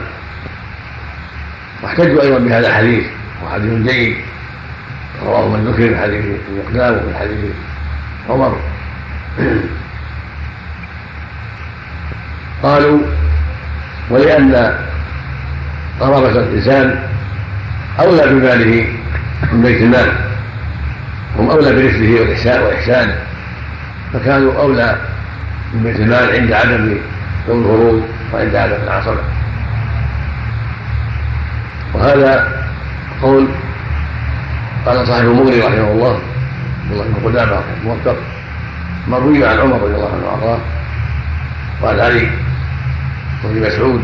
[1.83, 3.05] واحتجوا أيضا بهذا الحديث
[3.45, 4.17] وحديث جيد.
[5.27, 7.53] رواه من ذكر في حديث المقدام وفي حديث
[8.31, 8.59] عمر.
[12.63, 12.99] قالوا
[14.11, 14.79] ولأن
[16.01, 17.08] قرابة الإنسان
[18.01, 18.87] أولى بماله
[19.53, 20.13] من بيت المال.
[21.39, 23.17] هم أولى برفده والإحسان وإحسانه
[24.13, 24.97] فكانوا أولى
[25.75, 26.99] من بيت المال عند عدم
[27.49, 29.21] الفروض وعند عدم العصبة.
[31.95, 32.63] وهذا
[33.23, 33.49] قول
[34.87, 36.21] قال صاحب المغني رحمه الله
[36.91, 38.17] الله بن قدامة موفق.
[39.09, 40.59] مروي عن عمر رضي الله عنه وأرضاه
[41.83, 42.31] وعن علي
[43.45, 44.03] وابن مسعود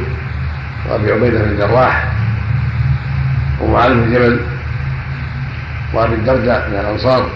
[0.88, 2.12] وأبي عبيدة بن الجراح
[3.60, 4.40] ومعاذ بن جبل
[5.92, 7.30] وابي الدرداء من الأنصار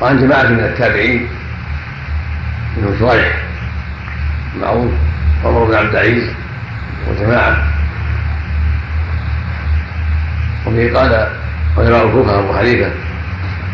[0.00, 1.28] وعن جماعة من التابعين
[2.76, 3.36] منهم شريح
[4.60, 4.92] معروف
[5.44, 6.30] عمر بن عبد العزيز
[7.10, 7.56] وجماعة.
[10.66, 11.28] وبه قال
[11.78, 12.90] علماء الكوفة أبو حنيفة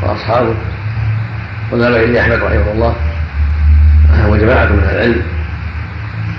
[0.02, 0.54] وأصحابه
[1.70, 2.94] وذهب اليه أحمد رحمه الله
[4.26, 5.22] وجماعة من أهل العلم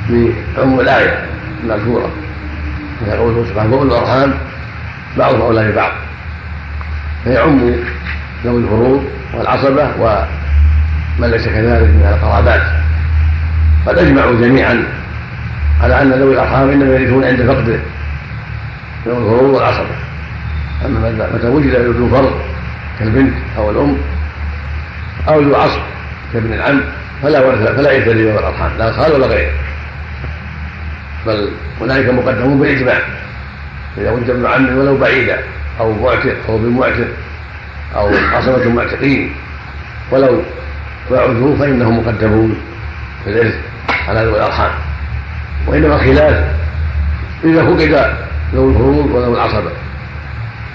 [0.09, 1.25] بعموم الآية
[1.63, 2.09] المذكورة.
[3.01, 4.33] من قوله سبحانه وأولو الارحام
[5.17, 5.91] بعضهم اولى ببعض
[7.23, 7.75] فيعم
[8.45, 12.61] ذوي الفروض والعصبة ومن ليس كذلك من القرابات.
[13.87, 14.83] قد أجمعوا جميعا
[15.81, 17.79] على أن ذوي الأرحام إنما يرثون عند فقده
[19.05, 19.95] ذوي الفروض والعصبة.
[20.85, 22.33] أما متى وجد ذو فرض
[22.99, 23.97] كالبنت أو الأم
[25.27, 25.81] أو ذو عصب
[26.33, 26.81] كابن العم
[27.23, 29.51] فلا ورث فلا يرث ذوي الأرحام لا خال ولا غيره.
[31.27, 31.49] بل
[31.81, 32.99] أولئك مقدمون بالإجماع.
[33.97, 35.37] إذا وجد ابن عم ولو بعيدا
[35.79, 37.07] أو معتق أو بمعتق
[37.95, 39.35] أو عصبة معتقين
[40.11, 40.41] ولو
[41.09, 42.57] فعلوا فإنهم مقدمون
[43.23, 43.55] في الإرث
[44.07, 44.71] على ذوي الأرحام.
[45.67, 46.45] وإنما الخلاف
[47.43, 48.11] إذا فقد
[48.53, 49.71] ذوي الفروض وذوي العصبة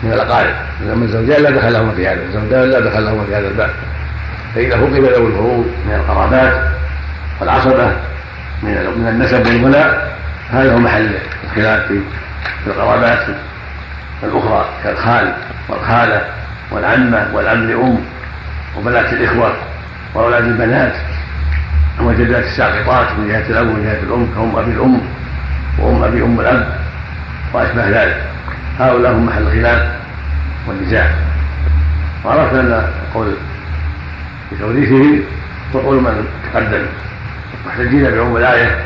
[0.02, 0.54] من الأقارب.
[0.86, 3.70] لأن الزوجان لا دخل لهما في هذا الزوجان لا دخل لهما في هذا الباب.
[4.54, 6.62] فإذا فقد ذوي الفروض من القرابات
[7.40, 7.92] والعصبة
[8.62, 10.16] من النسب والغناء
[10.50, 11.10] هذا هو محل
[11.44, 12.00] الخلاف في
[12.66, 13.26] القرابات
[14.22, 15.32] الأخرى كالخال
[15.68, 16.24] والخالة
[16.70, 17.98] والعمة والعم لأم
[18.76, 19.52] وبنات الإخوة
[20.14, 20.92] وأولاد البنات
[22.00, 25.00] وجدات الساقطات من جهة الأب ومن جهة الأم كأم أبي الأم
[25.78, 26.78] وأم أبي أم الأب
[27.52, 28.22] وأشبه ذلك.
[28.78, 29.88] هؤلاء هم محل الخلاف
[30.68, 31.10] والنزاع.
[32.24, 33.34] وعرفنا أن قول
[34.52, 35.20] بتوريثهم
[35.72, 36.86] وقول من تقدم.
[37.66, 38.78] محتجين بعموم الآية.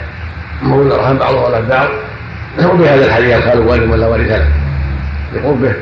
[0.63, 1.89] مولى الأرحام بعضها ولا بعض.
[2.59, 4.49] وبهذا الحديث الخال والد ولا وارث له
[5.35, 5.75] لقربه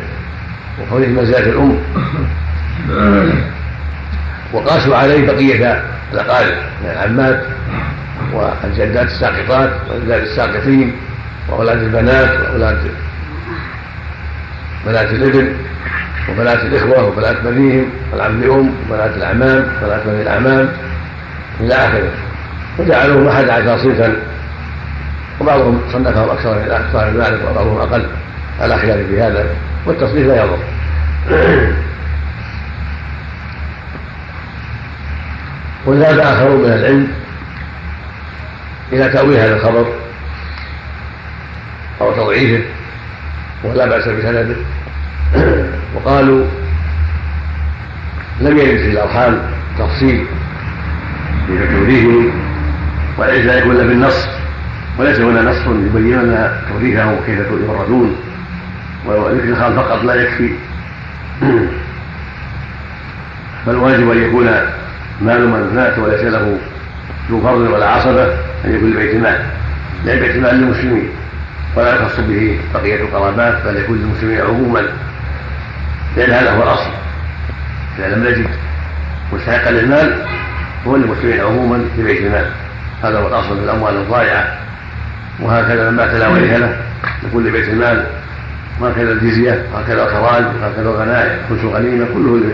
[0.79, 1.79] وقوله منزلة الأم.
[4.53, 7.43] وقاسوا عليه بقية الأقارب من العمات
[8.33, 10.93] والجدات الساقطات والأجداد الساقطين
[11.49, 12.79] وأولاد البنات وأولاد
[14.87, 15.53] بنات الإبن
[16.31, 20.69] وبنات الإخوة وبنات بنيهم والعم لأم وبنات الأعمام وبنات بني الأعمام
[21.61, 22.11] إلى آخره.
[22.79, 24.17] وجعلوهم أحد عشر صنفا
[25.41, 28.07] وبعضهم صنفهم أكثر أكثر من ذلك وبعضهم أقل
[28.61, 29.47] على خلاف في هذا
[29.87, 30.59] والتصنيف لا يضر.
[35.87, 37.09] وزاد آخرون من العلم
[38.93, 39.87] إلى تأويل هذا الخبر
[42.01, 42.65] أو تضعيفه
[43.65, 44.57] ولا بأس بسنده.
[45.95, 46.47] وقالوا
[48.41, 49.41] لم يرد في الأرحام
[49.79, 50.27] تفصيل
[51.49, 52.33] توريثه
[53.19, 54.38] وليس يكون الا بالنص
[54.99, 58.17] وليس هنا نص يبين لنا توريثه وكيف يفردون
[59.07, 60.51] وذكر الخال فقط لا يكفي.
[63.67, 64.47] فالواجب أن يكون
[65.21, 66.59] مال من مات وليس له
[67.31, 68.25] ذو فرض ولا عصبة
[68.65, 69.41] أن يكون لبيت المال
[70.05, 71.09] لأن بيت المال للمسلمين.
[71.77, 74.83] ولا يخص به بقية القرابات بل يكون للمسلمين عموما.
[76.17, 76.91] لأن هذا هو الأصل.
[77.99, 78.47] إذا لم نجد
[79.33, 80.27] مستحقا للمال
[80.87, 82.51] هو للمسلمين عموما في بيت المال.
[83.03, 84.68] هذا هو الأصل في الأموال الضائعة.
[85.41, 86.77] وهكذا من مات لا ورث له
[87.27, 88.07] يكون لبيت المال
[88.81, 92.53] وهكذا الجزية وهكذا الخراج وهكذا الغنائم خمس الغنيمه كله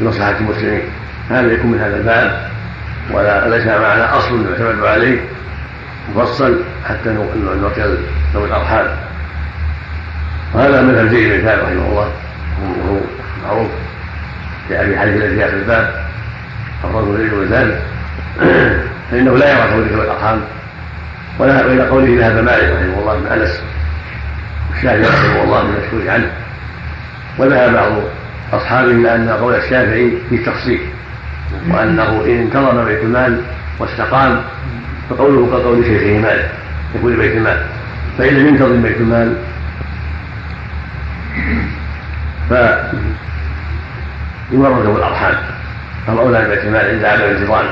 [0.00, 0.82] لمصلحة المسلمين.
[1.30, 2.48] هذا يكون من هذا الباب
[3.10, 5.20] ولا ليس معنا أصل يعتمد عليه
[6.16, 7.10] مفصل حتى
[7.62, 7.96] نعطي
[8.34, 8.86] ذوي الارحام
[10.54, 12.12] وهذا مثل زيد بن ثابت رحمه الله
[12.62, 13.00] وهو
[13.44, 13.68] معروف
[14.68, 15.94] في أبي حنيفة الذي في الباب
[17.18, 17.78] زيد بن ثابت
[19.10, 20.40] فإنه لا يرى ذوي الأرحام.
[21.38, 23.62] ولا والى قوله ذهب مالك رحمه الله بن أنس
[24.76, 26.30] الشافعي رحمه الله من المشهور عنه.
[27.38, 27.92] وذهب بعض
[28.52, 30.80] أصحابه إلى أن قول الشافعي فيه تفصيل
[31.70, 33.40] وأنه إن انتظم بيت المال
[33.78, 34.40] واستقام
[35.10, 36.50] فقوله كقول شيخه مالك
[36.94, 37.66] يقول بيت المال.
[38.18, 39.36] فإن لم ينتظم بيت المال
[44.50, 45.34] فيورث الأرحام
[46.06, 47.66] فهو أولى بيت المال عند عدم الانتظام.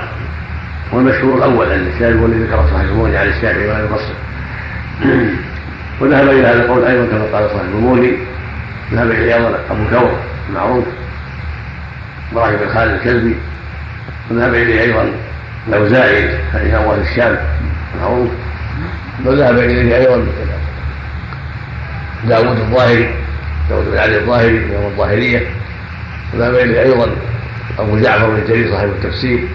[0.92, 4.14] والمشهور الأول ان الشافعي هو الذي ذكر صاحب المغني عن الشافعي ولا يفصل
[6.00, 8.12] وذهب إلى هذا القول أيضا كما قال صاحب المغني
[8.92, 10.16] ذهب اليه أيضا أبو ثور
[10.48, 10.85] المعروف.
[12.33, 13.35] إبراهيم بن خالد الكلبي
[14.31, 15.11] وذهب إليه أيضا
[15.68, 16.24] الأوزاعي
[16.55, 17.38] الامام أهل الشام
[18.00, 18.29] معروف
[19.24, 20.26] وذهب إليه أيضا
[22.29, 23.14] داوود الظاهري
[23.70, 25.46] داوود بن علي الظاهري امام الظاهرية.
[26.35, 27.11] وذهب إليه أيضا
[27.79, 29.48] أبو جعفر بن جرير صاحب التفسير.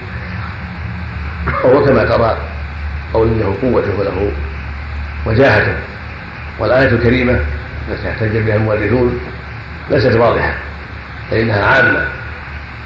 [1.63, 2.37] وهو كما ترى
[3.13, 4.31] قول له قوته وله
[5.25, 5.73] وجاهته
[6.59, 7.39] والآية الكريمة
[7.89, 9.19] التي يحتج بها المؤرخون
[9.89, 10.53] ليست واضحة
[11.31, 12.05] فإنها عامة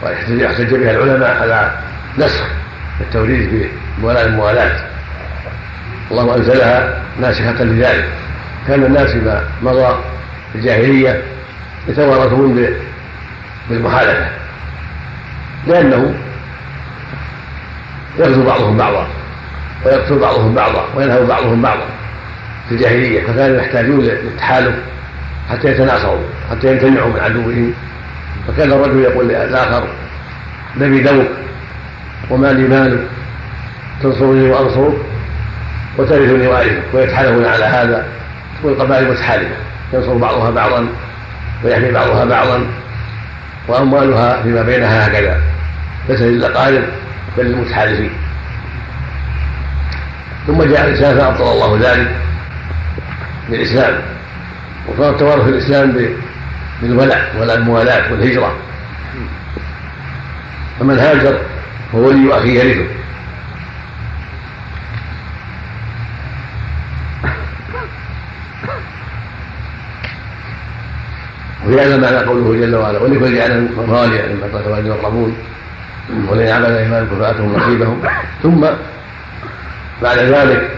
[0.04, 1.72] ويحتج بها العلماء على
[2.18, 2.44] نسخ
[3.14, 4.80] بمولاة الموالاة.
[6.12, 8.10] الله أنزلها ناسخة لذلك.
[8.68, 9.96] كان الناس فيما مضى
[10.52, 11.22] في الجاهلية
[11.88, 12.68] يتوارثون
[13.70, 14.28] بالمحالفة
[15.68, 16.14] لأنه
[18.20, 19.08] يغزو بعضهم بعضا
[19.86, 21.86] ويقتل بعضهم بعضا وينهب بعضهم بعضا
[22.70, 24.76] في الجاهلية فكانوا يحتاجون للتحالف
[25.50, 27.74] حتى يتناصروا حتى يمتنعوا من عدوهم.
[28.48, 29.88] فكان الرجل يقول للآخر
[30.78, 31.28] نبي دوك
[32.30, 33.08] وما لي مال
[34.04, 34.94] تنصرني وأنصرك
[35.98, 38.08] وترثني وأرثك ويتحالفون على هذا
[38.64, 39.56] والقبائل متحالفة
[39.94, 40.88] ينصر بعضها بعضا
[41.64, 42.68] ويحمي بعضها بعضا
[43.68, 45.42] وأموالها فيما بينها هكذا
[46.10, 46.84] ليس للأقارب
[47.40, 48.12] بل للمتحالفين
[50.48, 52.16] ثم جاء الإسلام فأبطل الله ذلك
[53.50, 54.02] بالإسلام.
[54.88, 56.16] وصار التوارث في الإسلام
[56.82, 58.58] بالولاء ولا الموالاة والهجرة.
[60.80, 61.40] فمن هاجر
[61.92, 62.88] فولي أخيه يرثه
[71.66, 75.38] وفي هذا معنى قوله جل وعلا ولكل جعل مواليا مما قال والد يقربون
[76.28, 78.02] ولن عبد ايمانكم فاتهم نصيبهم
[78.44, 78.66] ثم
[80.02, 80.72] بعد ذلك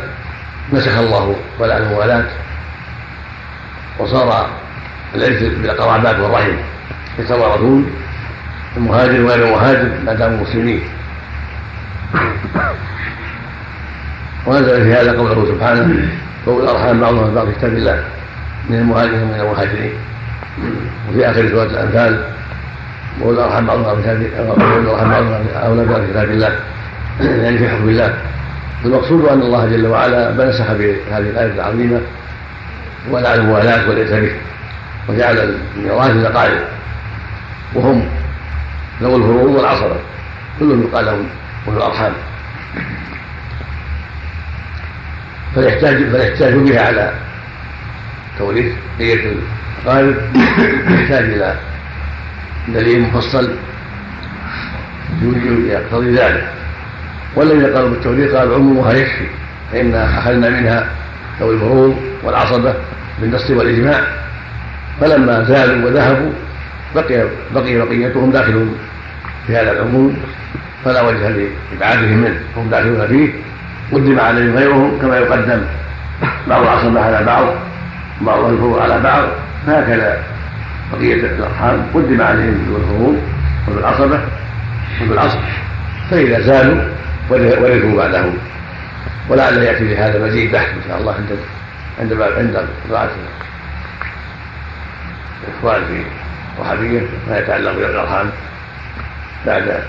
[0.73, 2.25] نسخ الله ولا الموالاه
[3.99, 4.49] وصار
[5.15, 6.55] العز بالقرابات والرحم
[7.19, 7.91] يتوارثون
[8.77, 10.81] المهاجر وغير المهاجر ما داموا مسلمين.
[14.45, 16.09] ونزل في هذا قوله سبحانه
[16.45, 18.03] قول الأرحام بعضها من بعض كتاب الله
[18.69, 19.93] من المهاجرين ومن المهاجرين.
[21.09, 22.23] وفي آخر سورة الأنفال
[23.19, 26.55] وقول الارحام بعضها من وقول الارحام بعضها اولى بعض كتاب الله
[27.21, 28.13] يعني في حكم الله.
[28.85, 32.01] المقصود أن الله جل وعلا نسخ بهذه الآية العظيمة
[33.09, 34.31] ولا الموالاه وليس به
[35.09, 36.59] وجعل الميراث لقائل.
[37.73, 38.09] وهم
[39.01, 39.95] ذوي الفروض والعصبة.
[40.59, 41.27] كلهم يقال لهم
[41.67, 42.13] أولو الأرحام.
[45.55, 47.13] فيحتاج فيحتاج بها على
[48.37, 49.33] توريث بقية
[49.85, 50.15] الأقارب
[50.89, 51.55] يحتاج إلى
[52.67, 53.51] دليل مفصل
[55.67, 56.47] يقتضي ذلك.
[57.35, 59.25] والذين قالوا بالتوريث قال عمومها يكفي؟
[59.71, 60.89] فإنا أخذنا منها
[61.39, 62.73] ذوي الفروض والعصبة
[63.21, 64.01] بالنص والإجماع.
[65.01, 66.31] فلما زالوا وذهبوا
[66.95, 68.77] بقي بقي بقيتهم داخلون
[69.47, 70.17] في هذا العموم
[70.85, 72.39] فلا وجه لإبعادهم منه.
[72.57, 73.33] هم داخلون فيه.
[73.91, 75.61] قدم عليهم غيرهم كما يقدم
[76.47, 77.45] بعض العصبة على بعض
[78.21, 79.23] وبعض الفروض على بعض.
[79.67, 80.30] فهكذا
[80.93, 83.21] بقية الأرحام قدم عليهم بالفروض
[83.67, 84.19] وبالعصبة
[85.01, 85.39] وبالعصر
[86.11, 86.83] فإذا زالوا
[87.29, 88.37] ورثوا بعدهم
[89.29, 91.37] ولعل يأتي لهذا مزيد بحث إن شاء الله عند
[91.99, 93.11] عند عند قراءة
[95.47, 96.03] الإخوان في
[96.61, 98.29] وحبية ما يتعلق بالأرحام
[99.45, 99.83] بعد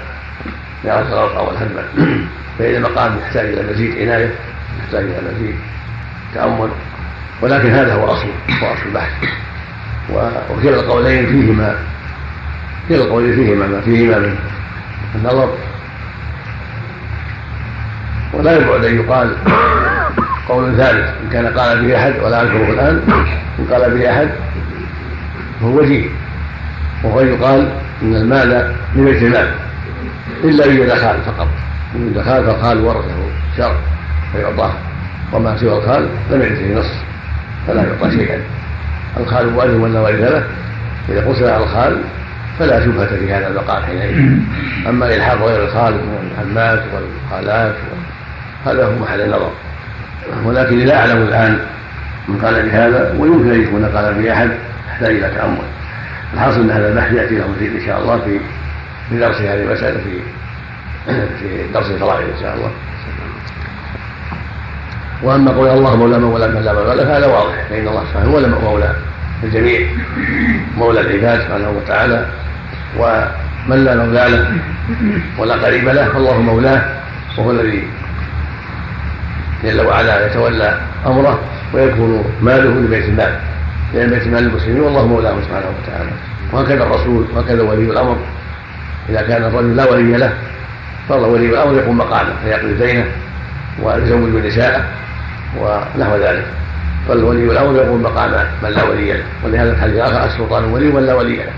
[0.84, 1.82] نار الغرق والهدم
[2.58, 4.30] فإن المقام يحتاج إلى مزيد عناية
[4.80, 5.56] يحتاج إلى مزيد
[6.34, 6.70] تأمل
[7.42, 8.26] ولكن هذا هو أصل
[8.62, 9.12] هو أصل البحث.
[10.10, 11.76] وكلا القولين فيهما
[12.88, 14.36] كلا القولين فيهما ما فيهما من
[15.14, 15.54] النظر.
[18.32, 19.36] ولا يبعد أن يقال
[20.48, 23.02] قول ثالث إن كان قال به أحد ولا أذكره الآن
[23.58, 24.28] إن قال به أحد
[25.60, 26.08] فهو وجيه.
[27.04, 29.54] وهو يقال إن المال من المال
[30.44, 31.48] إلا إذا دخل فقط.
[31.94, 33.16] من دخل فالخال ورثه
[33.56, 33.76] شر
[34.32, 34.72] فيعطاه.
[35.32, 36.90] وما سوى الخال لم يرثه نص
[37.66, 38.40] فلا يعطى شيئا.
[39.20, 40.44] الخال ولا وارث له
[41.08, 41.98] إذا قتل على الخال
[42.58, 44.38] فلا شبهة في هذا البقاء حينئذ
[44.88, 47.74] أما إلحاق غير الخال من العمات والخالات
[48.66, 49.50] هذا هو محل النظر.
[50.44, 51.58] ولكن لا أعلم الآن
[52.28, 54.50] من قال بهذا ويمكن أن يكون قال به أحد
[54.88, 55.58] يحتاج إلى تأمل.
[56.34, 58.38] الحاصل أن هذا البحث يأتي له مزيد إن شاء الله في
[59.10, 60.20] في درس هذه المسألة في
[61.40, 62.70] في درس الفرائض إن شاء الله.
[65.22, 67.54] وأما قول الله مولى من ولا من لا مولى له فهذا واضح.
[67.70, 68.94] فإن الله سبحانه هو مولى
[69.42, 69.80] الجميع.
[70.76, 72.26] مولى العباد سبحانه وتعالى.
[72.98, 74.46] ومن لا مولى له
[75.38, 76.82] ولا قريب له فالله مولاه.
[77.38, 77.88] وهو الذي
[79.64, 81.40] جل وعلا يتولى أمره
[81.74, 83.38] ويكون ماله لبيت المال.
[83.94, 86.10] لأن بيت المال المسلمين والله مولاه سبحانه وتعالى.
[86.52, 88.16] وهكذا الرسول وهكذا ولي الأمر.
[89.08, 90.32] إذا كان الرجل لا ولي له
[91.08, 93.04] فالله ولي الأمر يقوم مقامه فيقضي دينه
[93.82, 94.84] ويزوج نساءه
[95.58, 96.46] ونحو ذلك.
[97.08, 98.30] فالولي الامر يقوم مقام
[98.62, 99.22] من لا ولي له.
[99.44, 101.52] ولهذا الحديث الآخر السلطان ولي من لا ولي له؟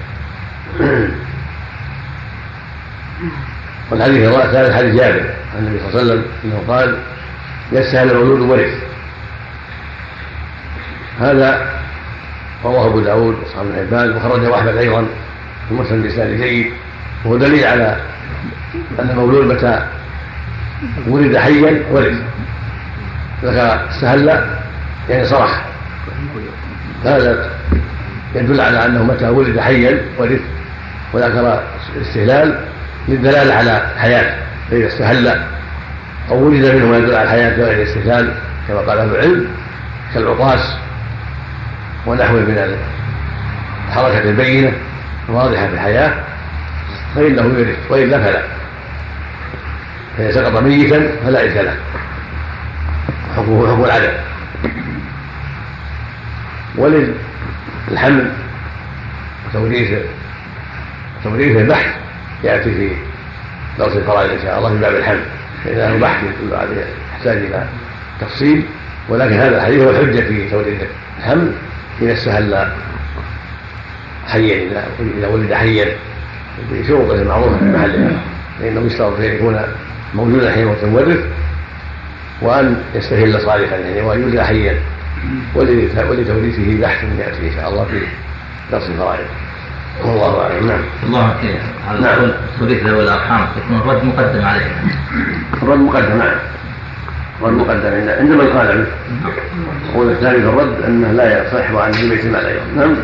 [3.90, 5.24] والحديث الثالث حديث جابر.
[5.56, 6.98] عن النبي صلى الله عليه وسلم إنه قال
[7.72, 8.74] يسهل المولود ورث.
[11.20, 11.70] هذا
[12.64, 15.06] رواه أبو داود وأصحاب حبان وخرجه أحمد أيضا
[15.68, 16.72] في مسلم بإسناد جيد.
[17.24, 17.96] وهو دليل على
[19.00, 19.86] أن المولود متى
[21.06, 22.18] ولد حيا ورث.
[23.44, 24.46] ذكر استهل
[25.08, 25.64] يعني صرح
[27.04, 27.50] هذا
[28.34, 30.40] يدل على أنه متى ولد حيا ورث
[31.12, 31.62] وذكر
[31.96, 32.60] الاستهلال
[33.08, 34.34] للدلالة على حياته
[34.70, 35.42] فإذا استهل
[36.30, 38.34] أو ولد منه ما يدل على الحياة بغير الاستهلال
[38.68, 39.48] كما قال أهل العلم
[40.14, 40.76] كالعطاس
[42.06, 42.76] ونحوه من
[43.88, 44.72] الحركة البينة
[45.28, 46.12] الواضحة في الحياة
[47.14, 48.42] فإنه يرث والا فلا
[50.18, 51.76] فإن سقط ميتا فلا إثم له.
[53.36, 54.12] حكمه حكم العدم
[56.76, 58.32] وللحمل
[59.48, 59.90] وتوريث
[61.24, 61.94] توريث البحث
[62.44, 62.90] يأتي في
[63.78, 65.24] درس الفرائض إن شاء الله في باب الحمل.
[65.64, 67.66] فانه بحث يدل عليه يحتاج إلى
[68.20, 68.64] تفصيل
[69.08, 70.82] ولكن هذا الحديث هو الحجة في توريث
[71.18, 71.52] الحمل.
[72.02, 72.72] إذا استهل
[74.26, 74.84] حيا
[75.18, 75.88] اذا ولد حيا
[76.72, 78.10] بشروطه المعروفة في محلها
[78.60, 79.60] فانه يشترط أن يكون
[80.14, 81.24] موجودا حين المورث
[82.40, 84.78] وأن يستهل صالحا يعني وأن يولد حيا
[85.54, 88.00] ولتوريثه بحث ياتي إن شاء الله في
[88.72, 89.26] درس الفرائض.
[90.04, 90.66] والله أعلم.
[90.66, 90.80] نعم.
[91.06, 91.60] الله خير
[92.00, 92.30] نعم.
[92.58, 94.66] توريث ذوي الأرحام يكون الرد مقدم عليه.
[95.62, 96.36] الرد مقدم نعم.
[97.40, 98.86] والمقدم عند من قال عنه.
[99.88, 102.76] القول الثاني في الرد أنه لا يصح وعن البيت ما لا يرد.
[102.76, 102.96] نعم.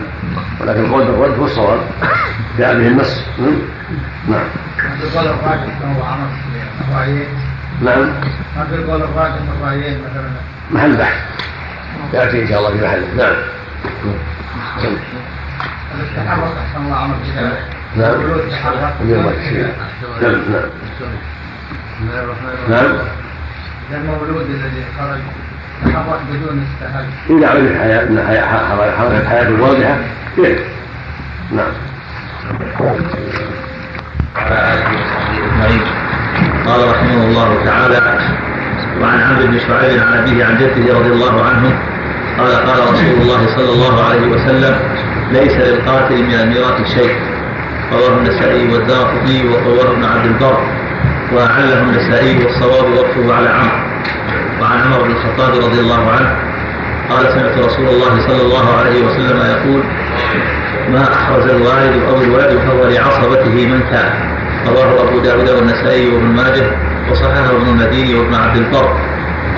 [0.60, 1.80] ولكن القول بالرد هو الصواب
[2.58, 3.24] جاء به النص.
[3.38, 3.58] نعم.
[4.28, 4.46] نعم.
[7.80, 8.00] نعم.
[8.56, 8.74] ما في
[9.58, 10.30] الرايين مثلا.
[10.70, 11.30] محل بحث.
[12.14, 13.36] يأتي إن شاء الله في محله نعم.
[16.00, 17.52] التحرك أحسن الله عمل نعم.
[17.96, 18.20] نعم.
[22.68, 22.70] نعم.
[22.70, 22.98] نعم.
[23.92, 25.18] المولود الذي خرج
[25.84, 28.18] تحرك بدون استهل إذا علم الحياة أن
[28.98, 29.96] حركة حياة واضحة
[30.36, 30.60] كيف
[31.52, 31.72] نعم.
[34.36, 36.09] وعلى آله وصحبه أجمعين.
[36.66, 38.18] قال رحمه الله تعالى
[39.02, 41.78] وعن عمرو بن شعيب عن أبيه عن جده رضي الله عنه
[42.38, 44.76] قال قال رسول الله صلى الله عليه وسلم
[45.32, 47.14] ليس للقاتل من الميراث شيء.
[47.92, 50.58] رواه النسائي والدارقطني وطوره ابن عبد البر
[51.32, 53.80] وأعله النسائي والصواب وقفه على عمرو.
[54.60, 56.36] وعن عمر بن الخطاب رضي الله عنه
[57.10, 59.82] قال سمعت رسول الله صلى الله عليه وسلم يقول
[60.92, 64.12] ما أحرز الوالد أو الولد فهو لعصبته من كان
[64.68, 66.70] رواه أبو داود والنسائي وابن ماجه
[67.10, 68.96] وصححه ابن المديني وابن عبد البر.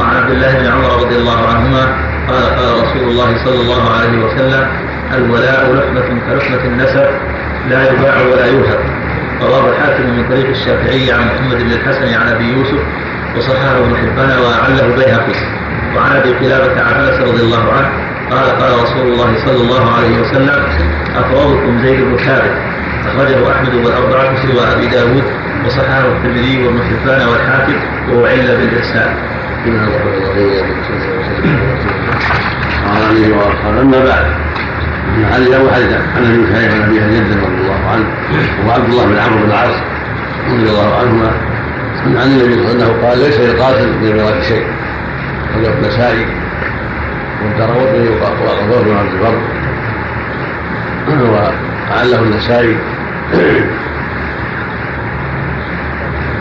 [0.00, 1.84] وعن عبد الله بن عمر رضي الله عنهما
[2.28, 4.66] قال قال رسول الله صلى الله عليه وسلم
[5.14, 7.06] الولاء لحمة كلحمة النسب
[7.68, 8.78] لا يباع ولا يوهب
[9.42, 12.80] رواه الحاكم من طريق الشافعي عن محمد بن الحسن عن أبي يوسف
[13.36, 15.38] وصححه ابن حبان واعله البيهقي
[15.96, 17.90] وعن أبي قلابة عن أنس رضي الله عنه
[18.30, 20.64] قال قال رسول الله صلى الله عليه وسلم
[21.16, 22.54] افرادكم زيد بن ثابت
[23.06, 25.22] أخرجه أحمد والأربعة سوى أبي داود
[25.66, 27.28] وصححه الترمذي وابن حبان
[28.56, 29.14] بالإرسال.
[32.86, 34.26] قال عليه واصحابه أما بعد
[35.32, 38.06] حديث ابو حديث عن ابي شعيب عن أبي جدا رضي الله عنه
[38.68, 39.74] وعبد الله بن عمرو بن العاص
[40.50, 41.30] رضي الله عنهما
[42.06, 44.66] عن النبي صلى الله عليه وسلم قال ليس للقاتل من الميراث شيء
[45.56, 46.26] رجل النسائي
[47.42, 49.38] والدروطني وقال بن عبد البر
[51.92, 52.76] وعله النسائي.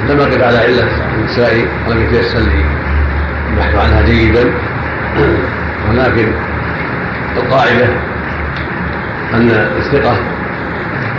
[0.09, 0.87] لم اقف على علة
[1.17, 2.65] النسائي ولم يتيسر لي
[3.49, 4.51] البحث عنها جيدا.
[5.89, 6.31] ولكن
[7.37, 7.85] القاعدة
[9.33, 10.17] أن الثقة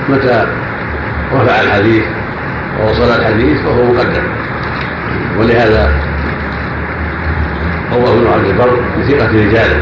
[0.09, 0.47] متى
[1.35, 2.05] رفع الحديث
[2.81, 4.23] ووصل الحديث فهو مقدم.
[5.39, 5.91] ولهذا
[7.93, 9.81] رواه ابن عبد البر بثقة رجاله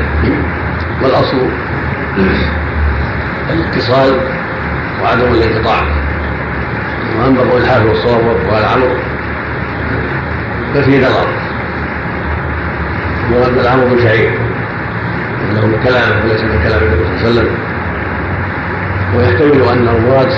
[1.03, 1.49] والأصل
[3.51, 4.40] الاتصال
[5.03, 5.83] وعدم الانقطاع
[7.19, 8.95] وأما قول الحافظ والصواب وقال عمرو
[10.75, 11.27] ففي نظر.
[13.33, 14.31] ورد العمرو بن شعيب
[15.51, 17.49] إنه من كلامه وليس من كلام النبي صلى الله عليه وسلم.
[19.17, 20.29] ويحتمل أن المراد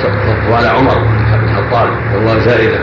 [0.52, 2.78] على عمر بن الخطاب والله زائدة.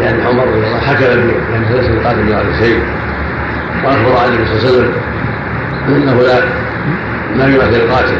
[0.00, 2.82] لأن عمر رضي الله حكم به لم ليس القاتل من الشيء
[3.84, 4.92] وأخبر عن النبي صلى الله عليه وسلم
[5.88, 6.40] أنه لا
[7.36, 8.18] لا يمثل القاتل.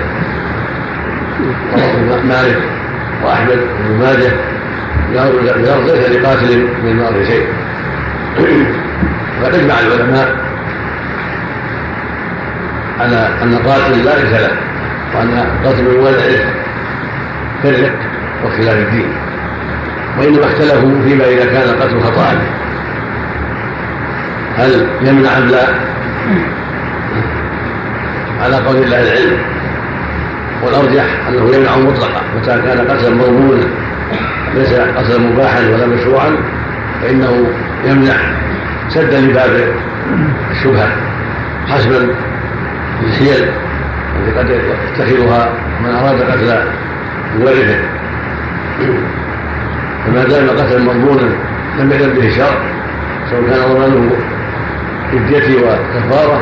[2.29, 2.63] مالك.
[3.25, 4.33] وأحمد وابن ماجه
[5.87, 7.47] ليس لقاتل من المرء شيء.
[9.43, 10.37] وقد اجمع العلماء
[13.01, 14.51] على أن القاتل لا ارث له
[15.15, 16.45] وأن القتل من ولد ارث
[17.63, 17.93] كالرق
[18.45, 19.13] وخلاف الدين.
[20.19, 22.39] وإنما اختلفوا فيما إذا كان القتل خطا.
[24.57, 25.67] هل يمنع أم لا؟
[28.43, 29.39] على قول الله العلم.
[30.63, 32.23] والأرجح أنه يمنع مطلقا.
[32.37, 33.65] متى كان قتلا مضمونا
[34.55, 36.37] ليس قتلا مباحا ولا مشروعا
[37.03, 37.47] فإنه
[37.85, 38.15] يمنع
[38.89, 39.75] سدا لباب
[40.51, 40.89] الشبهة
[41.69, 42.09] حسبا
[43.03, 43.49] الحيل
[44.19, 45.53] التي قد يتخذها
[45.85, 46.59] من أراد قتل
[47.39, 47.79] مورثه
[50.07, 51.29] فما دام قتلا مضمونا
[51.79, 52.59] لم يأذن به الشرع
[53.31, 54.11] سواء كان ضمانه
[55.13, 56.41] بالدية وكفارة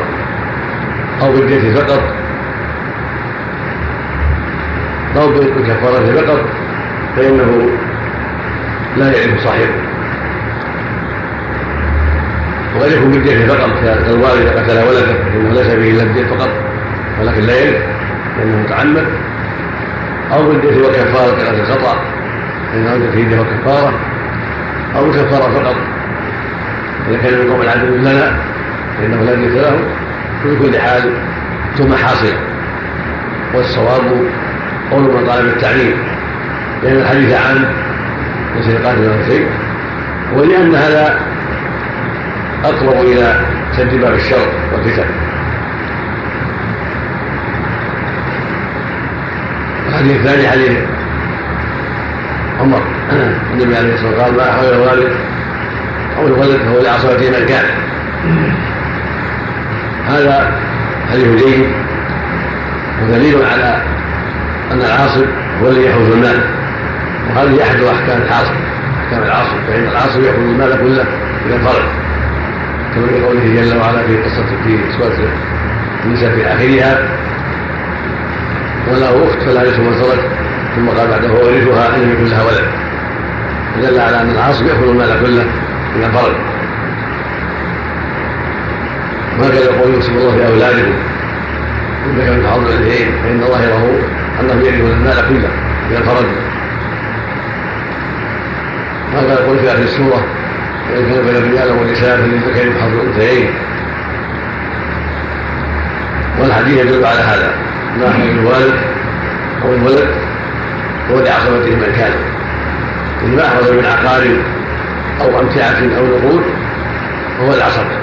[1.21, 1.99] أو بالدية فقط
[5.15, 6.45] أو بالكفارة فقط
[7.15, 7.69] فإنه
[8.97, 9.73] لا يعرف صاحبه.
[12.75, 16.49] وقد يكون بالدية فقط كالوالد قتل ولده فإنه ليس به إلا الدية فقط
[17.21, 17.83] ولكن لا يعرف
[18.37, 19.05] لأنه متعمد.
[20.33, 21.97] أو بالدية وكفارة قتل الخطأ
[22.71, 23.93] فإنه أنت فيه وكفارة
[24.95, 25.75] أو كفارة فقط
[27.09, 28.37] إذا كان من قوم العدل لنا
[28.97, 29.79] فإنه لا دية له.
[30.43, 31.13] في كل حال
[31.77, 32.37] ثم حاصلة
[33.53, 34.27] والصواب
[34.91, 35.95] قول من طالب التعليم
[36.83, 37.65] لأن الحديث عام
[38.55, 39.47] ليس يقاتل شيء
[40.33, 41.19] ولأن هذا
[42.63, 43.39] أقرب إلى
[43.77, 45.05] سد باب الشر والفتن.
[49.89, 50.77] الحديث الثاني حديث
[52.59, 52.81] عمر
[53.53, 55.11] النبي عليه الصلاة والسلام قال ما حول الوالد
[56.17, 57.65] أو الولد فهو لعصبته من كان
[60.07, 60.51] هذا
[61.11, 61.65] حديث جيد
[63.03, 63.81] ودليل على
[64.71, 65.25] أن العاصب
[65.61, 66.41] هو الذي يحوز المال.
[67.29, 68.53] وهذه أحد أحكام العاصب
[69.05, 71.05] أحكام العاصب فإن العاصب ياخذ المال كله
[71.45, 71.83] اذا انفرد
[72.95, 75.29] كما في قوله جل وعلا في قصة في سورة
[76.05, 76.99] النساء في آخرها
[78.87, 80.19] وله أخت فلا يرث من ترك
[80.75, 82.67] ثم قال بعده وورثها أن لم يكن لها ولد.
[83.75, 85.45] فدل على أن العاصب ياخذ المال كله
[85.95, 86.35] اذا انفرد
[89.39, 90.93] وهكذا يقول يوصف الله في أولادكم
[92.05, 93.99] كل كان تعرض اليهم فإن ظاهره
[94.41, 95.49] انهم يرثون المال كله
[95.89, 96.47] اذا انفردوا
[99.13, 100.25] هذا يقول في اخر السورة
[100.91, 103.49] وإن كان بين الرجال والنساء فللذكر حظ الأنثيين.
[106.39, 107.67] والحديث يدل على هذا.
[107.99, 108.73] ما حمل الوالد
[109.63, 110.09] أو الولد
[111.11, 112.11] هو لعصبته من كان
[113.35, 114.27] ما أخرج من عقار
[115.21, 116.43] أو أمتعة أو نقود
[117.37, 117.97] فهو العصبة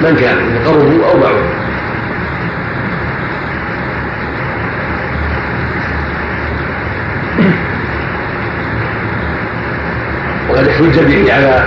[0.00, 1.57] من كان قربوا أو باعوا
[10.58, 11.66] وقد احتج به على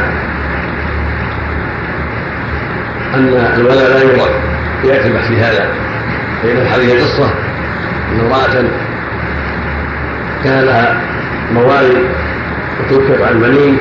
[3.13, 3.27] أن
[3.57, 4.25] الولد لا
[4.83, 5.69] يأتي البحث في هذا.
[6.43, 7.33] فإن هذه قصة
[8.11, 8.63] أن امرأة
[10.43, 11.01] كان لها
[11.53, 12.03] موالي
[12.79, 13.77] وتوفيت عن بنين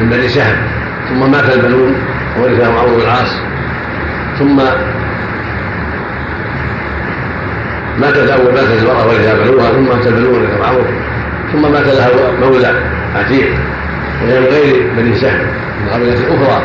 [0.00, 0.56] من بني سهم
[1.08, 1.94] ثم مات البنون
[2.38, 3.40] وورثهم عمرو بن العاص
[4.38, 4.56] ثم
[8.00, 11.13] مات الأول ماتت المرأة ورثها بنوها ثم مات البنون ورثهم عمرو.
[11.54, 12.74] ثم مات لها مولى
[13.16, 13.48] عتيق
[14.22, 15.46] وهي من غير بني سهم
[15.82, 16.62] من قبيله أخرى.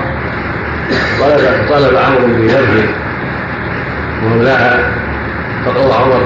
[1.19, 2.85] طلب طلب عمرو بذبح
[4.23, 4.91] مولاها
[5.65, 6.21] فقضى عمر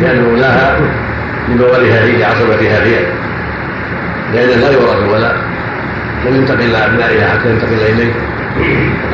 [0.00, 0.76] بأن مولاها
[1.48, 2.98] من مواليها هي لعصبتها هي
[4.34, 5.36] لأن لا يورث الولاء
[6.26, 8.12] لم ينتقل إلى أبنائها حتى ينتقل إليه.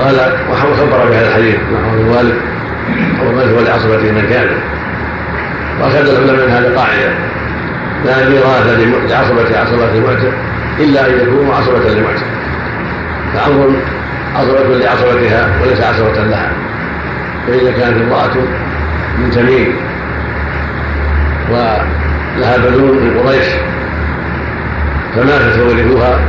[0.01, 2.35] قال وخبر بهذا الحديث نحو الوالد
[3.21, 4.49] أو الملك ولعصبته من كان؟
[5.81, 7.13] وأخذ العلماء من هذه قاعدة
[8.05, 8.67] لا ميراث
[9.11, 10.33] لعصبة عصبة المعتق
[10.81, 12.27] إلا أن يكونوا عصبة لمعتق
[13.35, 13.71] فعمر
[14.37, 16.53] عصبة لعصبتها وليس عصبة لها.
[17.47, 18.35] فإذا كانت امرأة
[19.19, 19.77] من تميم
[21.51, 23.47] ولها بنون من قريش
[25.17, 26.21] فماتت وورثوها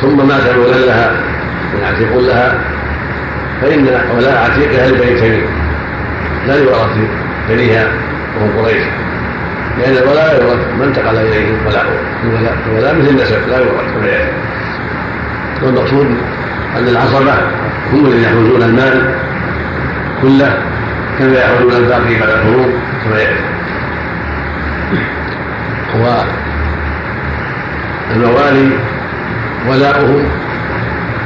[0.00, 1.10] ثم مات مولى لها
[1.74, 2.58] من عتيق لها.
[3.60, 5.46] فإن ولاء عتيقها لبني تميم.
[6.46, 6.96] لا يورث
[7.48, 7.88] بنيها.
[8.36, 8.84] وهم قريش.
[9.78, 11.16] لأن الولاء لا يورث ما انتقل
[11.66, 14.32] ولاؤه الولاء الولاء مثل النسب لا يورث كما يأتي
[15.62, 16.06] والمقصود
[16.78, 17.34] أن العصبة
[17.92, 19.14] هم الذين يحوزون المال
[20.22, 20.58] كله
[21.18, 22.70] كما يحوزون الباقي بعد الفروض
[23.04, 23.40] كما يأتي.
[28.10, 28.70] والموالي
[29.68, 30.22] ولاؤهم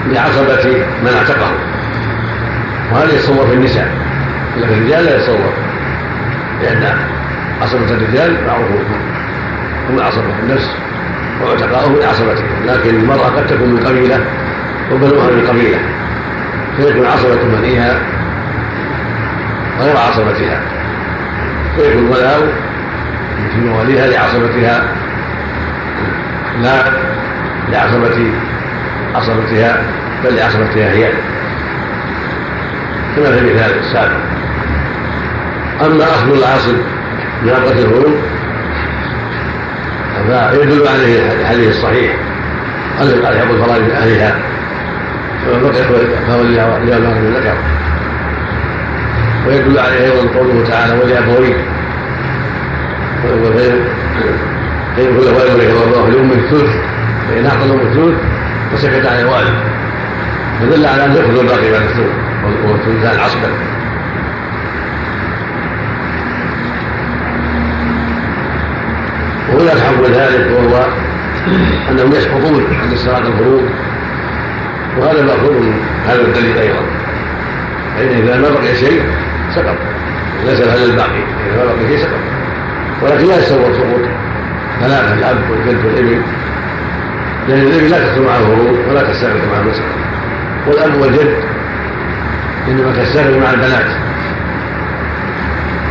[0.07, 1.53] لعصبة من أعتقه.
[2.93, 3.89] وهذا يتصور في النساء.
[4.57, 5.53] لكن الرجال لا يتصور.
[6.63, 6.99] لأن
[7.63, 8.85] عصبة الرجال معروفون
[9.91, 10.71] هم عصبة النفس
[11.43, 14.25] وعتقاؤهم من عصبته لكن المرأة قد تكون من قبيلة
[14.93, 15.79] وبنوها من قبيلة.
[16.77, 17.99] فيكون عصبة منيها
[19.81, 20.61] غير عصبتها.
[21.77, 22.53] فيكون الولاء
[23.55, 24.85] في مواليها لعصبتها.
[26.63, 26.85] لا
[27.73, 28.33] لعصبة
[29.15, 29.83] عصبتها
[30.25, 31.13] بل لعصبتها هي.
[33.17, 34.38] كما في المثال السابق.
[35.87, 36.75] أما أخذ العاصب
[37.43, 38.15] بناقة الهروب
[40.27, 42.17] فيدل عليه الحديث الصحيح.
[42.99, 44.39] قال قال يحب الفرائض من أهلها.
[45.45, 45.83] فمن بقي
[46.27, 47.55] فهو لأبواب من ذكر.
[49.47, 51.57] ويدل عليه أيضا قوله تعالى ولأبويه
[54.97, 56.71] فإن كل ولد وليه الله لأمه الثلث
[57.29, 58.17] فإن أعطى الأم الثلث
[58.75, 59.55] وسكت عن الوالد.
[60.61, 62.13] فدل على أن يأخذ الباقي بعد الثلث
[62.65, 63.49] والثلثان عصبا.
[69.71, 70.87] حكم ذلك وهو
[71.91, 73.63] أنهم يسقطون عند صلاه الفروض
[74.99, 76.81] وهذا مأخوذ من هذا الدليل أيضا.
[77.97, 79.03] فإن إذا ما بقي شيء
[79.55, 79.77] سقط
[80.47, 82.21] ليس هذا الباقي إذا ما بقي شيء سقط.
[83.03, 84.01] ولكن لا يتصور سقوط
[84.81, 86.23] ثلاثة الأب والجد والإبن.
[87.49, 89.87] لأن الإبن لا تخدم معه الفروض ولا تستغرق معه المسألة
[90.67, 91.35] والأب والجد
[92.69, 93.91] إنما تستغرق مع البنات.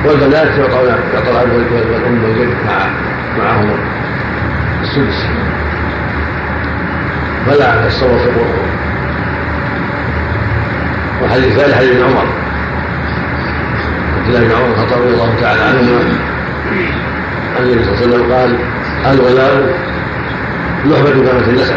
[0.06, 1.50] والبنات يعطون يعطى الأب
[1.92, 2.88] والأم والجد مع
[3.38, 3.70] معهم
[4.82, 5.28] السدس
[7.46, 8.64] فلا يتصور سقوطه
[11.22, 12.28] والحديث الثالث حديث ابن عمر.
[14.18, 16.00] عبد الله بن عمر الخطاب رضي الله تعالى عنهما
[17.58, 18.58] عن النبي صلى الله عليه وسلم قال
[19.14, 19.54] الولاء
[20.86, 21.76] لحمة كما النسب.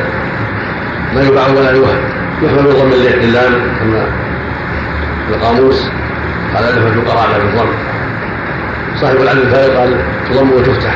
[1.15, 2.01] لا يباع ولا يوهب
[2.43, 4.07] يحمل بضم اللام كما
[5.29, 5.91] في القاموس.
[6.55, 7.73] قال لحمة قرابة بالضم
[9.01, 9.97] صاحب العدل الثالث قال
[10.31, 10.95] تضم وتفتح.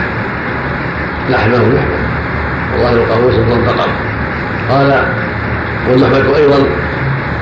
[1.30, 1.84] لحمه.
[2.72, 3.88] والله القاموس الضم فقط.
[4.70, 5.04] قال
[5.90, 6.58] واللحمة أيضا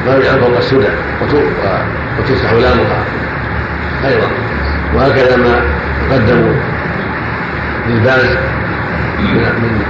[0.06, 0.88] ما يجعل فوق السدى
[2.18, 3.04] وتفتح لامها.
[4.04, 4.28] أيضا.
[4.94, 5.60] وهكذا ما
[6.10, 6.54] تقدم
[7.88, 8.36] للباز
[9.18, 9.82] من من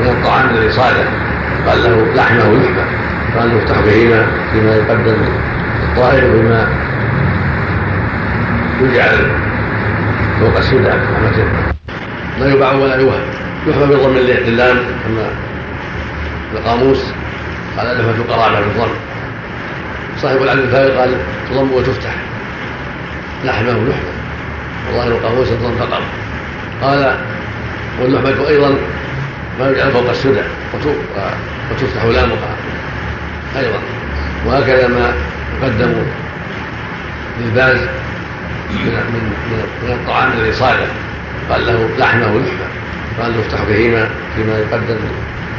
[0.00, 1.04] من الطعام الذي صاده.
[1.66, 2.84] قال له لحمه لحمه
[3.38, 5.16] قال يفتح بهما فيما يقدم
[5.82, 6.68] الطائر وفيما
[8.80, 9.16] يجعل
[10.40, 10.90] فوق السدى
[12.40, 13.39] لا يباع ولا يوهب.
[13.66, 15.30] يحمى بضم اللام كما
[16.54, 17.04] القاموس
[17.78, 18.90] قال لفة قرابة بالضم
[20.22, 21.14] صاحب العدل الثالث قال
[21.50, 22.14] تضم وتفتح.
[23.44, 24.12] لحمه لحمه
[24.90, 26.02] وظاهر القاموس الضم فقط
[26.82, 27.16] قال
[28.00, 28.74] واللحمة أيضا
[29.60, 30.42] ما يجعل فوق السدى.
[31.70, 32.56] وتفتح لامها
[33.56, 33.78] أيضا.
[34.46, 35.12] وهكذا ما
[35.62, 35.92] يقدم
[37.40, 37.78] للباز
[38.70, 40.86] من من من الطعام الذي صاده.
[41.50, 42.70] قال له لحمه لحمه
[43.18, 44.96] قال يفتح بهما فيما يقدم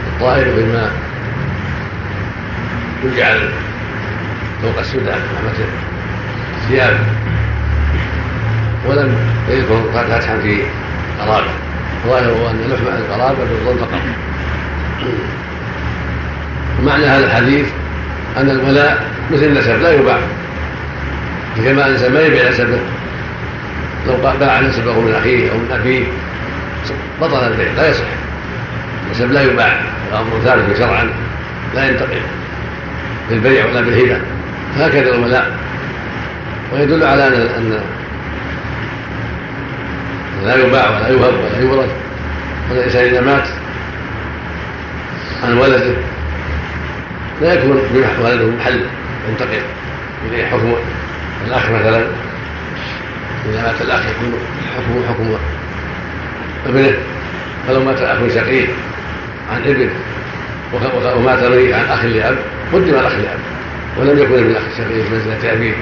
[0.07, 0.91] الطائر وفيما
[3.03, 3.49] يجعل
[4.61, 5.65] فوق السدى رحمة
[6.57, 6.97] الثياب.
[8.87, 9.15] ولم
[9.49, 10.63] يذكر فتحا في
[11.19, 11.51] قرابة.
[12.07, 14.01] ظاهره أن لحمة القرابة بالظن فقط.
[16.85, 17.65] معنى هذا الحديث
[18.37, 20.17] أن الولاء مثل النسب لا يباع.
[21.57, 22.79] كما الإنسان ما يبيع نسبه.
[24.07, 26.03] لو باع نسبه من أخيه أو من أبيه
[27.21, 28.03] بطل البيع لا يصح.
[29.05, 29.81] النسب لا يباع
[30.13, 31.09] أمر ثابت شرعا
[31.75, 32.21] لا ينتقل
[33.29, 34.21] بالبيع ولا بالهبة.
[34.77, 35.57] هكذا الولاء.
[36.73, 37.81] ويدل على ان
[40.45, 41.89] لا يباع ولا يوهب ولا يورث.
[42.71, 43.47] والانسان إذا مات
[45.43, 45.93] عن ولده
[47.41, 47.81] لا يكون
[48.23, 48.81] ولده محل
[49.29, 49.61] ينتقل
[50.29, 50.73] إليه حكم
[51.47, 52.05] الاخ مثلا.
[53.49, 54.33] إذا مات الاخ يكون
[54.77, 55.37] حكمه حكم
[56.67, 56.97] ابنه
[57.67, 58.69] فلو مات اخ شقيق
[59.51, 59.89] عن ابن
[61.17, 61.43] ومات
[61.73, 62.37] عن أخ لأب
[62.73, 63.39] قدم الاخ لأب
[63.97, 65.73] ولم يكن ابن الاخ الشقيق في منزلة أبيه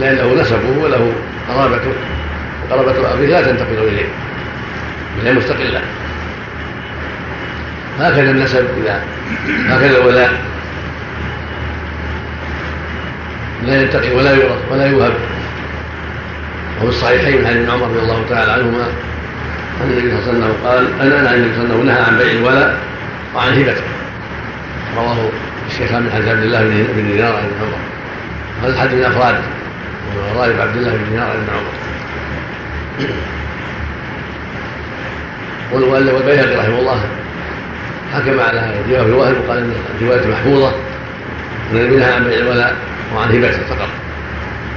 [0.00, 1.12] لأنه نسبه وله
[1.48, 1.92] قرابته
[2.70, 4.08] وقرابه أبيه لا تنتقل إليه
[5.18, 5.80] بل هي مستقله
[8.00, 9.02] هكذا النسب اذا
[9.68, 10.32] هكذا الولاء.
[13.66, 15.12] لا ينتقي ولا يورث ولا يوهب.
[16.78, 18.86] وفي الصحيحين عن ابن عمر رضي الله تعالى عنهما
[19.80, 22.18] ان النبي صلى الله عليه وسلم قال أنا النبي صلى الله عليه وسلم نهى عن
[22.18, 22.78] بيع الولاء
[23.34, 23.82] وعن هبته.
[24.96, 25.16] رواه
[25.70, 26.62] الشيخان من حديث عبد الله
[26.96, 27.78] بن دينار عن ابن عمر
[28.62, 29.40] هذا الحديث افراده
[30.34, 31.72] وغالب عبد الله بن دينار عن ابن عمر.
[35.72, 37.00] والبيهقي رحمه الله
[38.14, 40.72] حكم على في الواهب وقال إن الرواية محفوظة
[41.72, 42.76] إن النبي نهى عن بيع الولاء
[43.14, 43.88] وعن هبته فقط.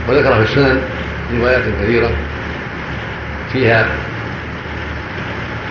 [0.09, 0.81] وذكر في السنن
[1.39, 2.11] روايات كثيرة
[3.53, 3.85] فيها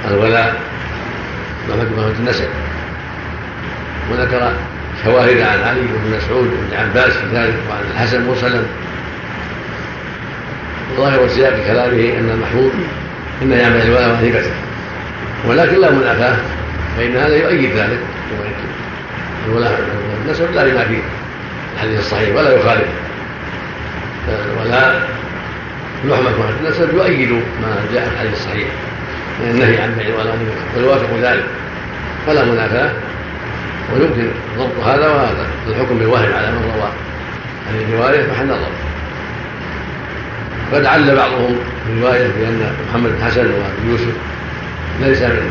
[0.09, 0.61] الولاء
[1.69, 2.49] وحكمه النسب
[4.11, 4.53] وذكر
[5.05, 8.63] شواهد عن علي وابن مسعود وابن عباس في ذلك وعن الحسن مرسلا
[10.97, 12.71] ظاهر سياق كلامه أن المحفوظ
[13.43, 14.51] إنه يعمل الولاء وهبته
[15.49, 16.37] ولكن لا منافاة
[16.97, 17.99] فإن هذا يؤيد ذلك.
[19.49, 19.81] الولاء
[20.25, 20.99] والنسب لا لما في
[21.75, 22.89] الحديث الصحيح ولا يخالف.
[24.61, 24.93] ولا
[26.05, 26.31] لحمة
[26.61, 28.67] النسب يؤيد ما جاء في الحديث الصحيح.
[29.43, 30.37] من النهي عن بيع الولاء
[30.77, 31.45] ويوافق ذلك.
[32.27, 32.91] فلا منافاة.
[33.95, 34.29] ويمكن
[34.59, 35.47] ضبط هذا وهذا.
[35.69, 36.91] الحكم بالوهم على من روى
[37.71, 38.71] هذه الروايه محل نظر
[40.73, 44.13] قد عل بعضهم في رواية بأن محمد بن حسن وابن يوسف
[45.01, 45.51] ليس من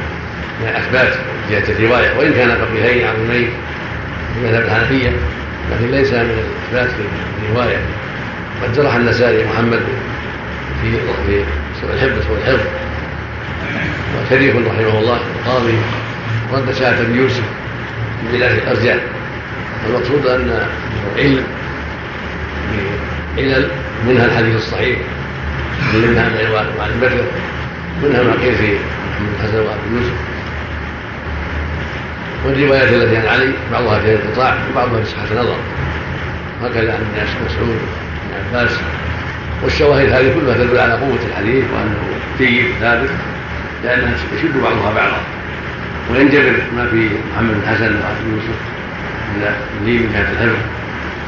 [0.61, 1.13] من الاثبات
[1.51, 3.49] جهة الرواية وإن كان فقيهين عظيمين
[4.33, 5.09] في مذهب الحنفية
[5.71, 7.03] لكن ليس من الاثبات في
[7.49, 7.77] الرواية.
[8.63, 9.79] قد جرح النسائي محمد
[10.81, 10.91] في
[11.27, 11.43] في
[11.81, 12.65] سوء الحفظ سوء الحفظ
[14.15, 15.77] وشريف رحمه الله القاضي
[16.53, 17.43] رد شهاده ابن يوسف
[18.23, 18.99] بخلاف الأرجاء.
[19.87, 20.67] المقصود أن
[21.17, 21.43] علم
[23.37, 23.67] بعلل
[24.07, 24.97] منها الحديث الصحيح
[25.93, 27.23] منها وعن البكر
[28.03, 28.73] منها ما قيل في
[29.11, 30.13] محمد الحسن وابي يوسف.
[32.45, 35.57] والروايات التي عن علي بعضها فيها انقطاع وبعضها في صحة نظر
[36.63, 37.01] هكذا عن
[37.45, 37.77] مسعود
[38.25, 38.71] بن عباس.
[39.63, 41.97] والشواهد هذه كلها تدل على قوة الحديث وأنه
[42.39, 43.09] جيد ثابت.
[43.83, 45.21] لأنها يشد بعضها بعضا.
[46.11, 48.59] وينجبر ما في محمد بن حسن وأبي يوسف
[49.35, 49.55] من
[49.85, 50.59] لي من جهة الحفظ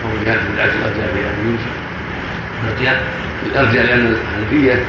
[0.04, 1.74] أو من جهة بدعة الأرجاء في أبي يوسف.
[2.64, 3.04] الأرجاء
[3.46, 4.84] الأرجاء لأن الحنفية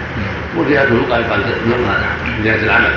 [0.57, 1.37] مرجئته القائمة
[1.67, 2.95] من جهة العمل.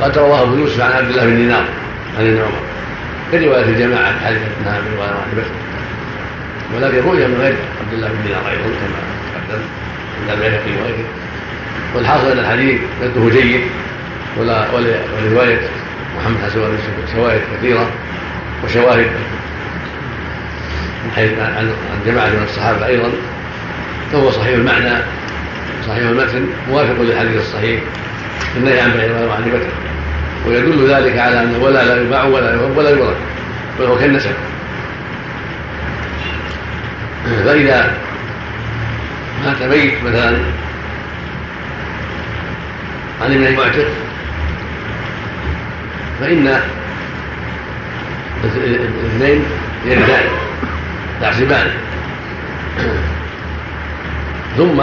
[0.00, 1.64] قد رواه أبو يوسف عن عبد الله بن دينار
[2.18, 2.62] عن ابن عمر.
[3.32, 5.42] كرواية الجماعة حديث انها من رواية واحدة
[6.74, 9.00] ولكن روي من غير عبد الله بن دينار أيضا كما
[9.34, 9.62] تقدم.
[10.20, 11.06] عند البيهقي وغيره.
[11.94, 13.60] والحاصل أن الحديث مده جيد
[14.40, 15.60] ولا ولرواية
[16.20, 16.60] محمد حسن
[17.14, 17.90] شواهد كثيرة
[18.64, 19.06] وشواهد
[21.16, 21.72] عن
[22.06, 23.08] جماعة من الصحابة أيضا
[24.12, 24.98] فهو صحيح المعنى
[25.88, 27.80] صحيح المتن موافق للحديث الصحيح
[28.56, 29.72] النهي عن بيع الغنم عن بكر
[30.46, 33.16] ويدل ذلك على أن ولا لا يباع ولا يوهب ولا يورث
[33.80, 34.32] بل هو كالنسب.
[37.44, 37.94] فإذا
[39.44, 40.36] مات ميت مثلا
[43.22, 43.86] عن ابن المعتق
[46.20, 46.60] فإن
[48.44, 49.44] الاثنين
[49.86, 50.24] يردان
[51.22, 51.66] يحسبان.
[54.56, 54.82] ثم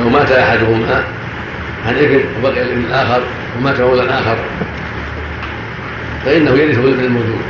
[0.00, 1.04] لو مات أحدهما
[1.86, 3.20] عن إبن وبقي الإبن الآخر
[3.58, 4.36] ومات مولى آخر
[6.24, 7.42] فإنه يرثه الإبن الموجود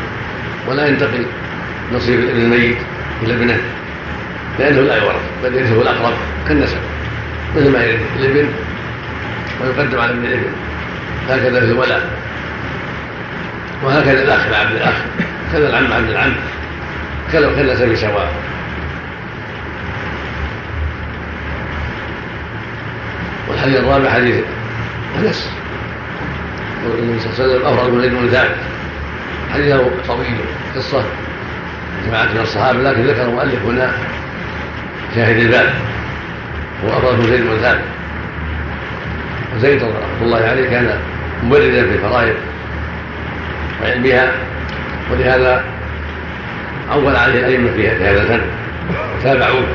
[0.68, 1.26] ولا ينتقل
[1.94, 2.76] نصيب الإبن الميت
[3.22, 3.57] إلى ابنه
[4.59, 6.12] لأنه لا يورث بل يرثه الأقرب
[6.49, 6.76] كالنسب
[7.57, 8.49] مثل ما يرث الإبن
[9.61, 10.52] ويقدم على ابن الابن
[11.28, 12.11] هكذا في الولاء
[13.84, 14.94] وهكذا الأخ عبد الأخ.
[15.52, 16.32] كذا العم عبد العم.
[17.32, 18.32] كذا كالنسب سواء.
[23.48, 24.36] والحديث الرابع حديث
[25.18, 25.50] أنس.
[26.86, 28.56] النبي صلى الله عليه وسلم أفرغ من زيد بن ثابت
[29.54, 30.36] حديثه طويل
[30.76, 31.02] قصة
[32.06, 33.92] جماعة من الصحابة لكن ذكر المؤلف هنا
[35.14, 35.74] شاهد الباب.
[36.84, 37.97] هو أفرغ من
[39.59, 40.98] زيد رحمه الله عليه كان
[41.44, 42.34] مبردا في الفرائض
[43.82, 44.32] وعلمها
[45.12, 45.64] ولهذا
[46.90, 48.40] عول عليه الأئمة في هذا الفن
[49.18, 49.66] وتابعوه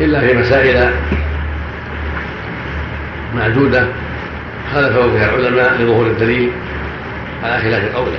[0.00, 0.90] إلا في مسائل
[3.34, 3.86] معدودة
[4.74, 6.50] خالفه فيها العلماء لظهور الدليل
[7.44, 8.18] على خلاف قوله.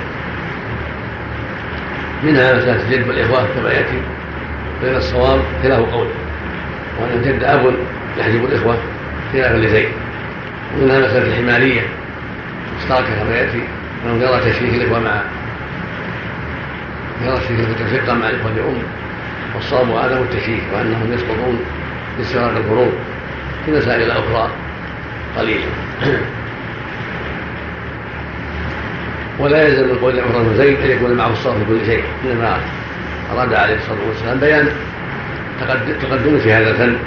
[2.23, 4.01] منها مسألة الجد والإخوة كما يأتي
[4.83, 6.11] بين الصواب خلاف قوله
[7.01, 7.73] وأن الجد أب
[8.19, 8.77] يحجب الإخوة
[9.33, 9.89] خلافا لزيد.
[10.75, 11.81] ومنها مسألة الحمارية
[12.77, 13.61] مشتركة كما يأتي
[14.05, 15.21] أنه يرى تشريك الإخوة مع
[17.25, 18.77] يرى تشريك الشقة مع الإخوة لأم
[19.55, 21.59] والصواب عدم التشريك وأنهم يسقطون
[22.17, 22.91] باستمرار الفروض
[23.65, 24.49] في مسائل أخرى
[25.37, 25.65] قليلة.
[29.39, 32.57] ولا يلزم من قول عمر بن زيد أن يكون معه الصواب في كل شيء إنما
[33.33, 34.69] أراد عليه الصلاة والسلام بيان
[36.01, 36.97] تقدمه في هذا الفن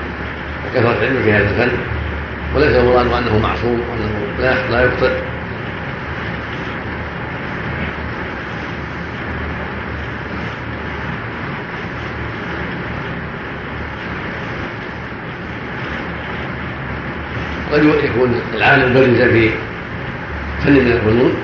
[0.67, 1.71] وكثرة علمه في هذا الفن.
[2.55, 5.11] وليس المراد أنه معصوم وأنه لا لا يخطئ
[17.73, 19.51] قد يكون العالم برزا في
[20.65, 21.35] فن من الفنون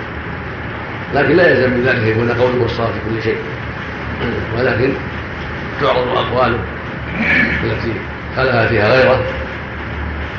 [1.15, 3.37] لكن لا يلزم من ذلك يكون قوله الصواب في كل شيء.
[4.59, 4.93] ولكن
[5.81, 6.59] تعرض أقواله
[7.65, 7.93] التي
[8.37, 9.46] خلها فيها غيره.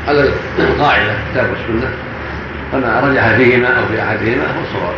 [0.08, 0.30] على
[0.60, 1.90] القاعدة كتاب والسنة
[2.72, 4.94] فما رجح فيهما أو في أحدهما هو الصواب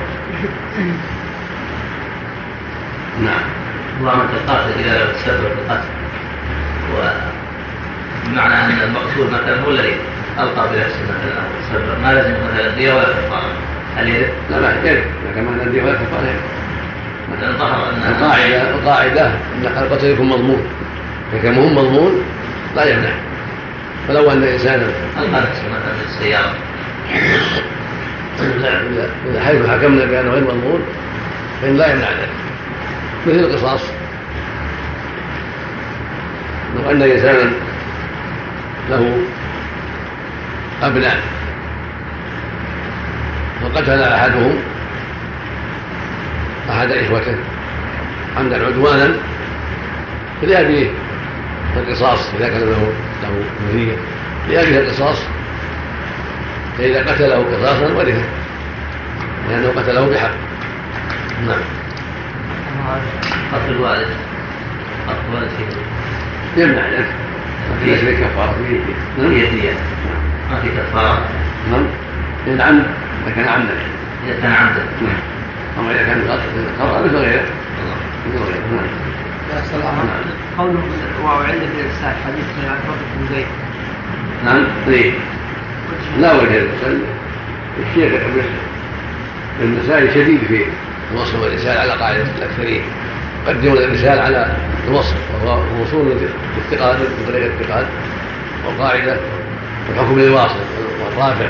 [3.23, 3.41] نعم.
[3.99, 5.89] اللهم القاتل اذا تسبب في القتل.
[6.93, 9.95] وبمعنى أن المقتول مثلا هو الذي
[10.39, 13.53] ألقى بنفسه مثلا أو تسبب ما لازم مثلا الدية ولا كفاره
[13.97, 16.33] هل يرد؟ لا ما يرد لكن ما الدية ولا كفاره
[17.37, 20.61] مثلا ظهر أن القاعدة القاعدة أن القتل يكون مضمون.
[21.33, 22.23] فكما هو مضمون
[22.75, 23.28] لا يمنع.
[24.07, 24.85] فلو أن انسانا
[25.17, 25.49] القى
[26.05, 26.53] السيارة.
[29.29, 30.81] إذا حيث حكمنا بأنه غير مضمون
[31.61, 32.29] فإن لا يمنع ذلك.
[33.27, 33.81] مثل القصاص.
[36.75, 37.51] لو أن إنسانا
[38.89, 39.17] له
[40.83, 41.19] أبناء
[43.61, 44.55] فقتل أحدهم
[46.69, 47.35] أحد إخوته
[48.37, 49.11] عمدا عدوانا
[50.41, 50.87] فلأبيه
[51.77, 52.93] القصاص إذا كان له
[53.23, 53.95] له ذرية
[54.49, 55.17] لأبيه القصاص
[56.77, 58.23] فإذا قتله قصاصا ورثه
[59.49, 60.31] لأنه قتله بحق.
[61.47, 61.61] نعم.
[63.53, 64.07] قتل الوالد.
[65.07, 65.51] قتل الوالد
[66.57, 66.85] يمنع
[67.85, 68.79] ليس في كفارة فيه
[69.29, 69.73] فيه دية
[70.51, 71.25] ما في كفارة.
[71.71, 71.85] نعم.
[72.47, 72.85] إن عمد
[73.27, 73.73] إذا كان عمدا.
[74.27, 74.83] إذا كان عمدا.
[75.01, 75.19] نعم.
[75.79, 76.21] أما إذا كان
[76.79, 77.45] خطأ مثل غيره.
[78.27, 78.63] مثل غيره.
[78.71, 79.08] نعم.
[80.57, 83.47] قوله في الإرسال حديث عن فضل بن زيد.
[84.45, 85.11] نعم ليه؟
[86.19, 86.49] لا وجه.
[86.49, 87.01] للإرسال
[87.79, 88.21] الشيخ
[89.61, 90.65] النسائي شديد في
[91.11, 92.81] الوصف والإرسال على قاعدة الأكثرين
[93.47, 94.55] يقدمون الإرسال على
[94.87, 97.85] الوصف وهو وصول الاتقاد بطريق الاتقاد
[98.65, 99.17] وقاعدة
[99.89, 100.59] الحكم للواصل
[101.03, 101.47] والرافع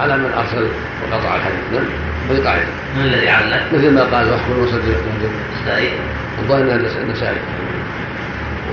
[0.00, 0.68] على من أرسل
[1.02, 1.60] وقطع الحديث.
[1.72, 1.84] نعم
[2.30, 2.64] هذه قاعدة.
[2.96, 4.80] من الذي علق؟ مثل ما قال وحكم الوسط
[5.54, 5.90] النسائي
[6.42, 7.36] الظاهر أنها النسائي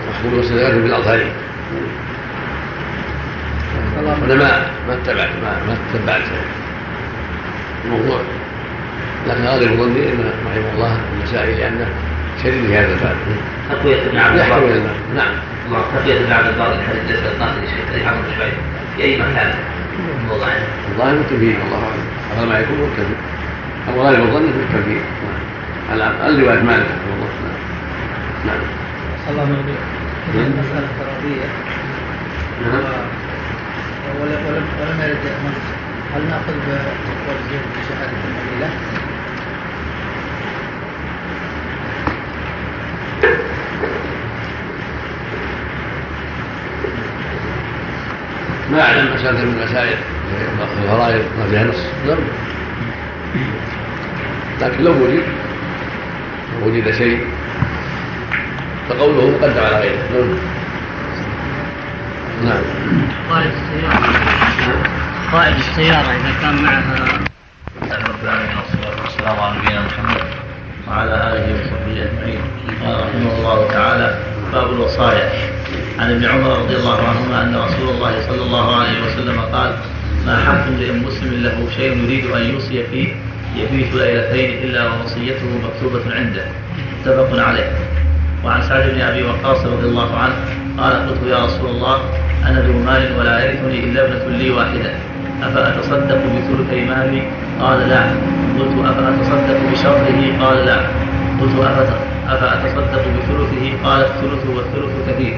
[0.09, 1.31] وحكم الوسط بالأظهري
[3.99, 6.21] أنا ما ما اتبعت ما ما اتبعت
[7.85, 8.19] الموضوع.
[9.27, 11.87] لكن غالب ظني إن رحمه الله النسائي لأنه
[12.43, 13.15] شديد في هذا الباب.
[13.69, 14.81] تقوية ابن عبد البر
[15.15, 15.33] نعم.
[15.95, 18.51] تقوية ابن عبد البر الحديث ليس القاتل الشيخ عمرو شوي.
[18.97, 19.53] في أي مكان؟
[20.29, 20.57] موضعه
[20.91, 22.05] الظاهر التنفيذ الله أعلم.
[22.31, 23.17] افضل ما يكون هو التنفيذ
[23.87, 25.01] أو غالب الظن في التنفيذ
[25.91, 26.85] على الروايات مالك.
[26.85, 27.26] رحمه الله
[28.45, 28.59] نعم.
[29.29, 30.45] الله نعم.
[30.45, 31.47] المسألة افتراضية
[32.61, 33.07] نعم.
[34.21, 34.41] ولم
[34.81, 35.17] ولم يرد
[36.15, 38.69] هل نأخذ بقول زيد بشهاده النبي له؟
[48.71, 49.97] ما أعلم مساله من المسائل.
[50.83, 51.85] الفرائض ما فيها نص.
[52.07, 52.17] نعم.
[54.61, 55.23] لكن لو وجد
[56.61, 57.27] لو وجد شيء
[58.89, 59.97] فقوله مقدم على غيره.
[60.11, 60.27] نعم.
[62.43, 62.63] نعم.
[63.29, 64.83] قائد السيارة.
[65.31, 66.95] قائد السيارة إذا كان معها
[67.81, 70.23] رب العالمين والصلاة والسلام على نبينا محمد
[70.87, 72.41] وعلى آله وصحبه أجمعين.
[72.85, 74.19] قال رحمه الله تعالى
[74.53, 75.29] باب الوصايا.
[75.99, 79.75] عن ابن عمر رضي الله عنهما أن رسول الله صلى الله عليه وسلم قال
[80.25, 83.15] ما حق امرئ مسلم له شيء يريد أن يوصي فيه
[83.55, 86.45] يبيت ليلتين إلا ووصيته مكتوبة عنده.
[86.99, 87.71] متفق عليه.
[88.45, 90.35] وعن سعد بن أبي وقاص رضي الله عنه
[90.77, 91.97] قال قلت يا رسول الله
[92.47, 94.91] أنا ذو مال ولا يرثني إلا ابنة لي واحدة
[95.43, 97.21] أفأتصدق بثلث مالي؟
[97.61, 98.01] قال لا
[98.59, 100.77] قلت أفأتصدق بشرطه؟ قال لا
[101.41, 101.55] قلت
[102.29, 105.37] أفأتصدق بثلثه؟ قال الثلث والثلث كثير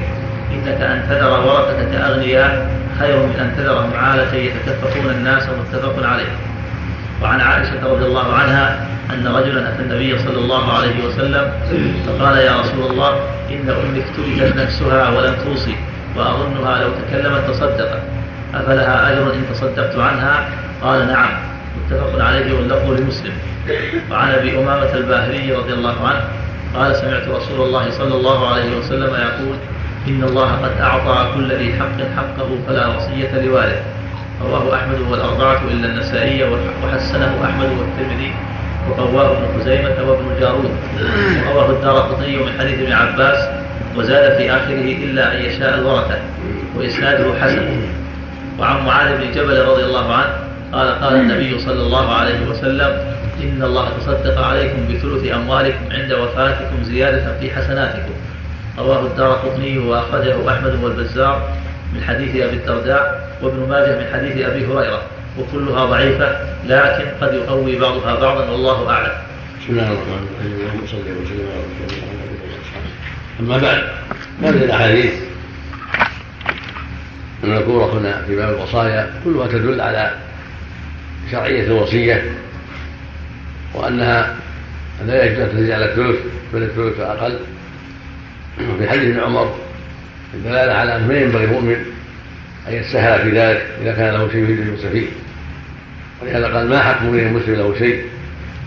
[0.52, 6.32] إنك أن تذر ورثتك أغنياء خير من أن تذرهم عالة يتكففون الناس متفق عليه
[7.22, 11.52] وعن عائشة رضي الله عنها أن رجلا أتى النبي صلى الله عليه وسلم
[12.06, 13.10] فقال يا رسول الله
[13.50, 15.76] إن أمي افتلتت نفسها ولم توصي
[16.16, 18.02] وأظنها لو تكلمت تصدقت
[18.54, 20.48] أفلها أجر إن تصدقت عنها؟
[20.82, 21.30] قال نعم
[21.76, 23.32] متفق عليه واللفظ لمسلم.
[24.10, 26.20] وعن أبي أمامة الباهلي رضي الله عنه
[26.74, 29.56] قال سمعت رسول الله صلى الله عليه وسلم يقول
[30.08, 33.82] إن الله قد أعطى كل ذي حق حقه فلا وصية لوارث
[34.42, 36.44] رواه أحمد والأربعة إلا النسائي
[36.84, 38.32] وحسنه أحمد والترمذي
[38.88, 40.70] وقواه ابن خزيمة وابن الجارود
[41.46, 43.48] ورواه الدار قطني من حديث ابن عباس
[43.96, 46.18] وزاد في آخره إلا أن يشاء الورثة
[46.76, 47.66] وإسناده حسن.
[48.58, 50.32] وعن معاذ بن جبل رضي الله عنه
[50.72, 52.90] قال قال النبي صلى الله عليه وسلم
[53.42, 58.12] إن الله تصدق عليكم بثلث أموالكم عند وفاتكم زيادة في حسناتكم.
[58.78, 61.48] رواه الدار قطني وأخرجه أحمد والبزار
[61.94, 65.02] من حديث أبي الدرداء وابن ماجه من حديث أبي هريرة
[65.38, 69.12] وكلها ضعيفة لكن قد يقوي بعضها بعضا والله أعلم.
[69.62, 70.52] بسم الله الرحمن الرحيم.
[70.60, 71.98] اللهم صل وسلم على رسول
[73.40, 73.82] الله أما بعد
[74.42, 75.12] هذه الأحاديث
[77.44, 80.14] المذكورة هنا في باب الوصايا كلها تدل على
[81.30, 82.34] شرعية الوصية
[83.74, 84.34] وأنها
[85.06, 86.18] لا يجوز أن تزيد على الثلث
[86.54, 87.38] بل الثلث أقل.
[88.78, 89.54] في حديث عمر
[90.34, 91.76] الدلالة على أنه ما ينبغي المؤمن
[92.68, 95.06] أن يتسهل في ذلك إذا كان له شيء يريد أن يوصي فيه.
[96.22, 98.04] ولهذا قال ما حكم امرئ مسلم له شيء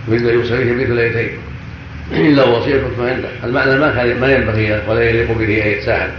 [0.08, 1.30] يريد أن يوصي فيه بثلثين
[2.12, 3.30] إلا وصية ما عنده.
[3.44, 6.10] المعنى ما كان ما ينبغي ولا يليق به أن يتساهل.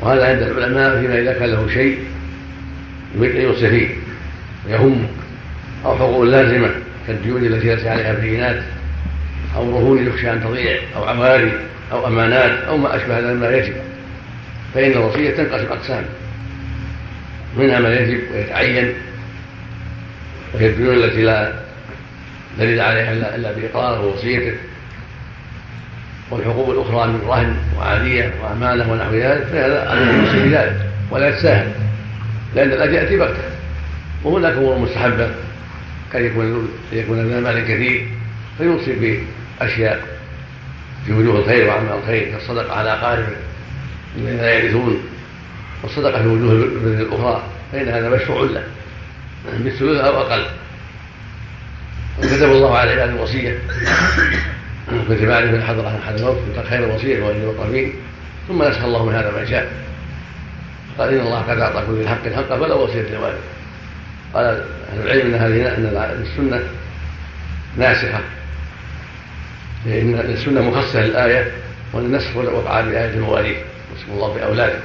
[0.00, 1.98] وهذا عند العلماء فيما إذا كان له شيء
[3.18, 3.88] يريد أن يوصي فيه.
[4.66, 5.08] ويهمه
[5.84, 6.70] أو حقوق لازمة
[7.06, 8.62] كالديون التي ليس عليها بينات
[9.56, 11.52] أو رهون يخشى أن تضيع أو عواري
[11.92, 13.74] أو أمانات أو ما أشبه ذلك مما يجب.
[14.74, 16.04] فإن الوصية تنقسم أقسام.
[17.56, 18.94] منها ما يجب ويتعين
[20.54, 21.52] وهي الديون التي لا
[22.58, 24.56] دليل عليها إلا بإقراره ووصيته.
[26.30, 30.76] والحقوق الأخرى من رهن وعادية وأمانة ونحو ذلك فهذا المسلم في ذلك
[31.10, 31.72] ولا يتساهل
[32.54, 33.54] لأن الأجل يأتي بغتة.
[34.24, 35.30] وهناك أمور مستحبة
[36.12, 38.08] كان يكون يكون ذا مال كثير
[38.58, 39.20] فيوصي
[39.60, 40.06] بأشياء
[41.06, 43.36] في وجوه الخير وأعمال الخير كالصدقة على أقاربه
[44.16, 45.02] الذين لا يرثون.
[45.82, 47.42] والصدقة في وجوه البر الأخرى
[47.72, 48.62] فإن هذا مشروع له.
[49.58, 50.46] بالثلث أو أقل.
[52.18, 53.58] وكتب الله على عباده الوصية.
[55.08, 57.92] كتب عليه من حضر أحد الموت يترك خير الوصية وإن المقربين
[58.48, 59.72] ثم نسخ الله من هذا ما شاء.
[60.98, 63.38] قال إن الله قد اعطى كل حق حقه فلا وصية لوالده
[64.34, 64.44] قال
[64.92, 66.62] أهل العلم إن هذه إن السنة
[67.76, 68.20] ناسخة.
[69.86, 71.52] لأن السنة مخصصة للآية
[71.92, 73.56] وان النسخ وقع بآية المواليد.
[73.94, 74.78] يوصف الله بأولاده.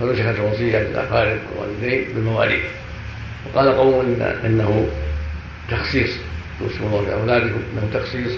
[0.00, 2.62] فنسخت الوصيه للاقارب والوالدين بالمواليد
[3.46, 4.88] وقال قوم إن إنه
[5.70, 6.10] تخصيص.
[6.60, 8.32] يوصف الله باولادكم إنه تخصيص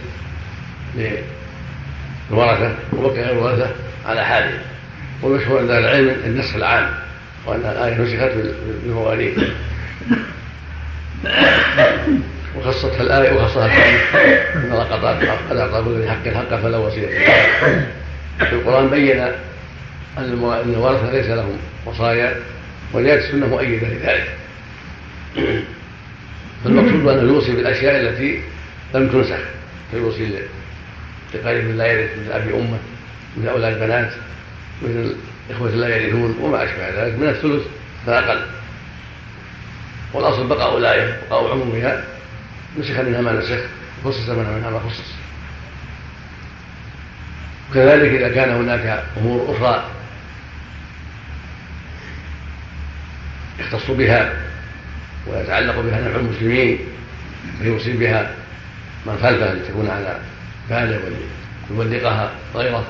[2.31, 3.71] للورثه غير الورثة
[4.07, 4.59] على حالهم
[5.23, 6.91] والمشهور عند العلم النسخ العام
[7.47, 8.33] وأن الآية نسخت
[8.85, 9.53] بالمواليد
[12.57, 14.15] وخصتها الآية وخصها الحديث.
[14.57, 15.05] إن الله قد
[15.59, 17.09] أعطى كل حق حقه فلا وصية
[18.39, 19.27] في القرآن بين
[20.19, 21.57] أن الورثة ليس لهم
[21.87, 22.37] وصايا
[22.93, 24.35] ولذلك السنة مؤيدة لذلك.
[26.65, 28.43] فالمقصود أنه يوصي بالأشياء التي
[28.95, 29.39] لم تنسخ
[29.91, 30.39] فيوصي
[31.35, 32.79] لقريب لا يرث مثل أبي أمة
[33.37, 34.13] مثل أولاد بنات
[34.83, 35.15] مثل
[35.51, 37.63] إخوة لا يرثون وما أشبه ذلك من الثلث
[38.07, 38.41] فأقل.
[40.13, 42.05] والأصل بقاء الايه بقاء عمومها
[42.79, 43.61] نسخ منها ما نسخ
[44.05, 45.13] خصص منها ما خصص.
[47.71, 49.85] وكذلك إذا كان هناك أمور أخرى
[53.59, 54.33] يختص بها
[55.27, 56.79] ويتعلق بها نفع المسلمين
[57.63, 58.35] فيوصي بها
[59.07, 60.19] من خلفه لتكون على
[60.71, 61.01] باله
[61.71, 62.85] وليبلغها غيره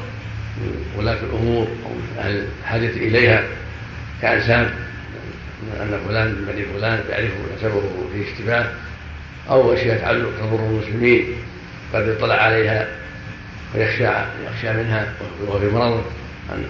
[0.58, 3.42] من ولاة الأمور أو أهل الحاجة إليها.
[4.22, 4.70] كإنسان
[5.80, 8.66] أن فلان من بني فلان يعرفه نسبه فيه اشتباه
[9.50, 11.24] أو أشياء تعلق تضر المسلمين
[11.94, 12.88] قد اطلع عليها
[13.74, 14.04] ويخشى
[14.46, 15.12] يخشى منها
[15.46, 16.04] وهو في مرض
[16.52, 16.64] أن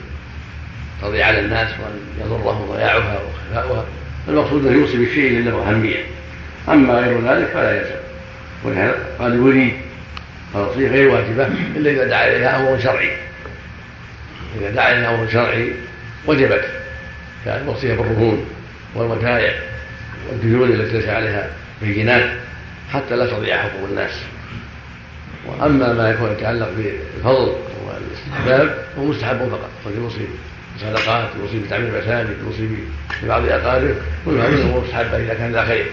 [1.02, 3.84] تضيع على الناس وأن يضرهم ضياعها وخفاؤها.
[4.28, 6.04] المقصود أن يوصي بالشيء الذي له أهمية.
[6.68, 8.00] أما غير ذلك فلا يلزم.
[8.64, 9.72] ولهذا قال يريد
[10.54, 11.46] الوصية غير واجبة
[11.76, 13.10] إلا إذا دعا إليها أمر شرعي.
[14.60, 15.72] إذا دعا إليها أمر شرعي
[16.26, 16.64] وجبت.
[17.44, 18.46] كالوصية بالرهون
[18.94, 19.52] والودائع
[20.30, 21.50] والديون التي ليس عليها
[21.82, 22.30] بينات
[22.92, 24.22] حتى لا تضيع حقوق الناس.
[25.46, 27.52] وأما ما يكون يتعلق بالفضل
[27.86, 29.70] والاستحباب فهو مستحب فقط.
[29.84, 30.26] قد يوصي
[30.78, 32.68] بصدقات يوصي بتعمير مساجد يوصي
[33.22, 35.86] ببعض اقاربه كل هذه الأمور مستحبه إذا كان ذا خير.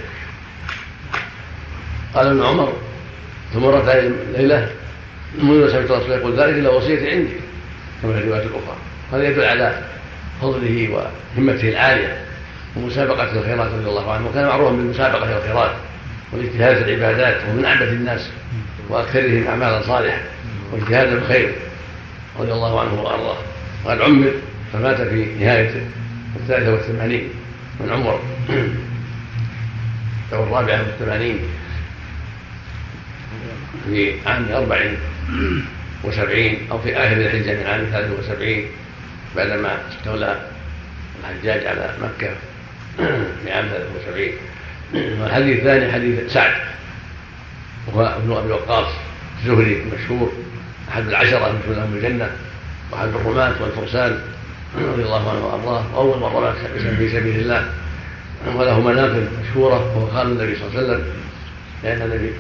[2.16, 2.74] قال ابن عمر
[3.54, 3.90] ثم مرت
[4.38, 4.70] ليلة
[5.38, 7.34] منذ سمعت الرسول يقول ذلك إلا وصيتي عندي
[8.02, 8.78] كما في الروايات الأخرى.
[9.14, 9.82] هذا يدل على
[10.42, 10.90] فضله
[11.38, 12.18] وهمته العالية
[12.76, 15.72] ومسابقة الخيرات رضي الله عنه وكان معروفا بالمسابقة في الخيرات
[16.32, 18.30] والاجتهاد في العبادات وهو من أعبد الناس
[18.90, 20.18] وأكثرهم أعمالا صالحة
[20.72, 21.54] واجتهاد الخير
[22.40, 23.38] رضي الله عنه وأرضاه.
[23.86, 24.32] وقد عمر
[24.74, 25.72] فمات في نهاية
[26.36, 27.30] الثالثة والثمانين
[27.80, 28.20] من عمر
[30.34, 31.40] أو الرابعة والثمانين
[33.86, 34.80] في عام أربع
[36.04, 38.66] وسبعين أو في آخر الحجة من عام ثلاث وسبعين
[39.36, 40.42] بعدما استولى
[41.20, 42.30] الحجاج على مكة
[43.44, 44.30] في عام 73
[45.22, 46.54] والحديث الثاني حديث سعد
[47.88, 48.88] وهو ابن أبي وقاص
[49.40, 50.32] الزهري المشهور
[50.90, 52.32] أحد العشرة المشهور لهم بالجنه
[52.92, 54.20] وأحد الرماة والفرسان.
[54.80, 56.54] رضي الله عنه وأرضاه واول من رمى
[56.98, 57.70] في سبيل الله.
[58.56, 61.06] وله مناقب مشهورة وهو خال النبي صلى الله عليه وسلم.
[61.84, 62.34] لأن النبي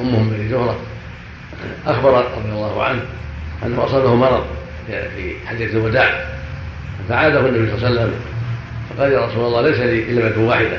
[0.00, 0.78] امهم بني زهرة
[1.86, 3.02] أخبر رضي الله عنه
[3.66, 4.44] انه أصابه مرض
[4.86, 6.24] في حجه الوداع.
[7.08, 8.14] فعاده النبي صلى الله عليه وسلم.
[8.90, 10.78] فقال يا رسول الله ليس لي إلا بنت واحدة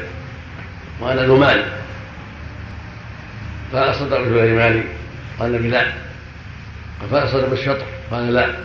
[1.02, 1.64] وأنا ذو مال.
[3.72, 4.84] فأصدق رجل مالي.
[5.39, 5.86] قال النبي لا.
[7.12, 8.56] فأصدق بالشطر قال لا.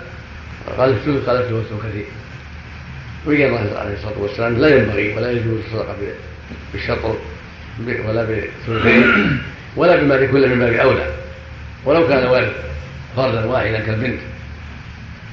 [0.79, 2.05] قال الثلث قال الثلث كثير.
[3.27, 5.97] الله عليه الصلاة والسلام لا ينبغي ولا يجوز الصدقة
[6.73, 7.17] بالشطر
[8.09, 9.39] ولا بالثلثين
[9.77, 11.07] ولا بما كل من باب أولى.
[11.85, 12.53] ولو كان والد
[13.17, 14.21] فردا واحدا كالبنت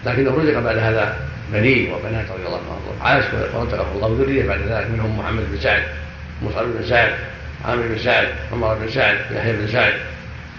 [0.05, 1.17] لكنه رزق بعد هذا
[1.53, 3.23] بنين وبنات رضي الله عنهم عاش
[3.55, 5.83] ورزقه الله ذريه بعد ذلك منهم محمد بن سعد
[6.43, 7.13] مصعب بن سعد
[7.65, 9.93] عامر بن سعد عمر بن سعد يحيى بن سعد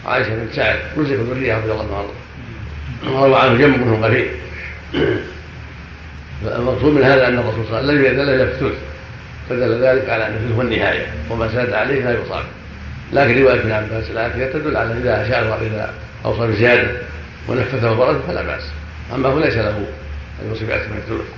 [0.07, 4.29] عائشة بن سعد رزق ذريه رضي الله عنهم وروى عنه جنب منهم قريب
[6.47, 8.79] المقصود من هذا أن الرسول صلى الله عليه وسلم لم في الثلث
[9.51, 12.45] فدل ذلك على أن الثلث هو النهاية وما زاد عليه لا يصاب.
[13.13, 16.91] لكن رواية ابن عباس الاخره تدل على إذا أشار اذا أوصى بزيادة
[17.49, 18.63] ونفذه وبرده فلا بأس.
[19.15, 19.87] أما هو ليس له
[20.43, 21.29] أن يوصي بأكثر من الثلث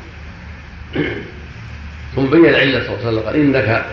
[2.17, 3.85] ثم بين العلة صلى الله عليه وسلم قال إنك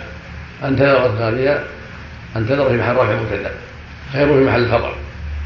[0.64, 1.64] أن تذر الغالية
[2.36, 3.52] أن تذر في محل رفع مبتدأ
[4.14, 4.96] خير في محل الخبر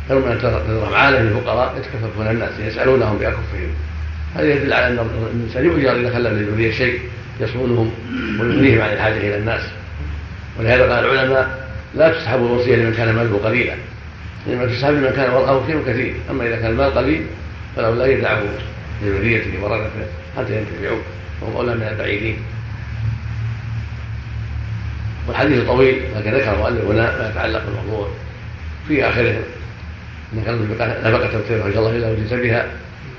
[0.07, 3.73] خير من أن تذر معاله للفقراء يتكففون الناس يسألونهم بأكفهم.
[4.35, 6.99] هذا يدل على أن الإنسان يؤجر إذا خلى للذرية شيء
[7.39, 7.91] يصونهم
[8.39, 9.61] ويغنيهم عن الحاجة إلى الناس.
[10.59, 13.75] ولهذا قال العلماء لا تسحب الوصية لمن كان ماله قليلا.
[14.47, 17.25] لما في السحب من كان ورقه خير كثير أما إذا كان المال قليل
[17.75, 18.43] فله لا يدعه
[19.03, 20.05] لذريته ورثته
[20.37, 20.99] حتى ينتفعوا
[21.41, 22.37] وهم أولى من البعيدين.
[25.27, 28.07] والحديث طويل لكن ذكر المؤلف هنا ما يتعلق بالموضوع.
[28.87, 29.39] في آخره
[30.33, 30.67] إن كان
[31.03, 32.65] نفقة تبتغي الله إلا وجدت بها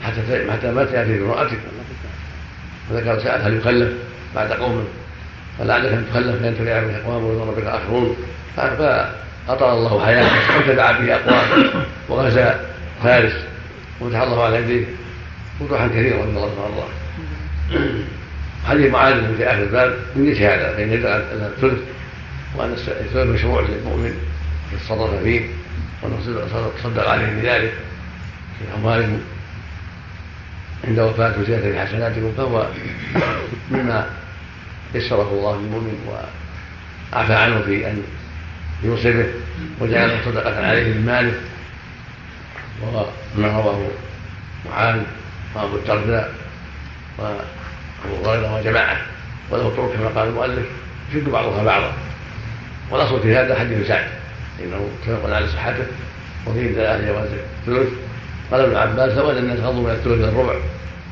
[0.02, 1.58] حتى حتى ما تأتي بامرأتك.
[2.90, 3.92] وذكر سأل هل يكلف
[4.34, 4.88] بعد قوم.
[5.58, 8.16] فلعلك أن تكلف فينتفع به أقوام ويضر بك آخرون.
[8.56, 11.70] فأطال الله حياته وتبع به أقوام.
[12.08, 12.60] وغزا
[13.02, 13.32] فارس.
[14.00, 14.84] وفتح الله على يديه
[15.60, 16.88] فتوحا كثيرا رضي الله وارضاه
[18.68, 21.78] حديث معاذ في آخر الباب من مثل هذا فإن يدعى الثلث
[22.56, 24.14] وأن الثلث مشروع للمؤمن.
[24.72, 25.40] يتصرف فيه.
[26.02, 27.72] ونصدق عليهم بذلك.
[28.58, 29.20] في اموالهم
[30.88, 32.66] عند وفاة وزيادة حسناتكم فهو
[33.70, 34.06] مما
[34.94, 38.02] يسره الله للمؤمن وعفى عنه في أن
[38.82, 39.26] يوصفه
[39.80, 41.34] وجعله صدقة عليه من ماله.
[42.82, 43.06] وهو
[43.36, 43.88] ما رواه
[44.70, 45.00] معاذ
[45.54, 46.34] وأبو الدرداء
[47.18, 48.96] وأبو هريرة وجماعة.
[49.50, 50.66] وله طرق كما قال المؤلف
[51.10, 51.92] يشد بعضها بعضا.
[52.90, 54.06] والأصل في هذا حديث سعد
[54.60, 55.86] إنه متفق على صحته
[56.46, 57.28] وفيه دلالة جواز
[57.68, 57.92] الثلث.
[58.52, 60.54] قال ابن عباس إن الناس غضوا من الثلث إلى الربع.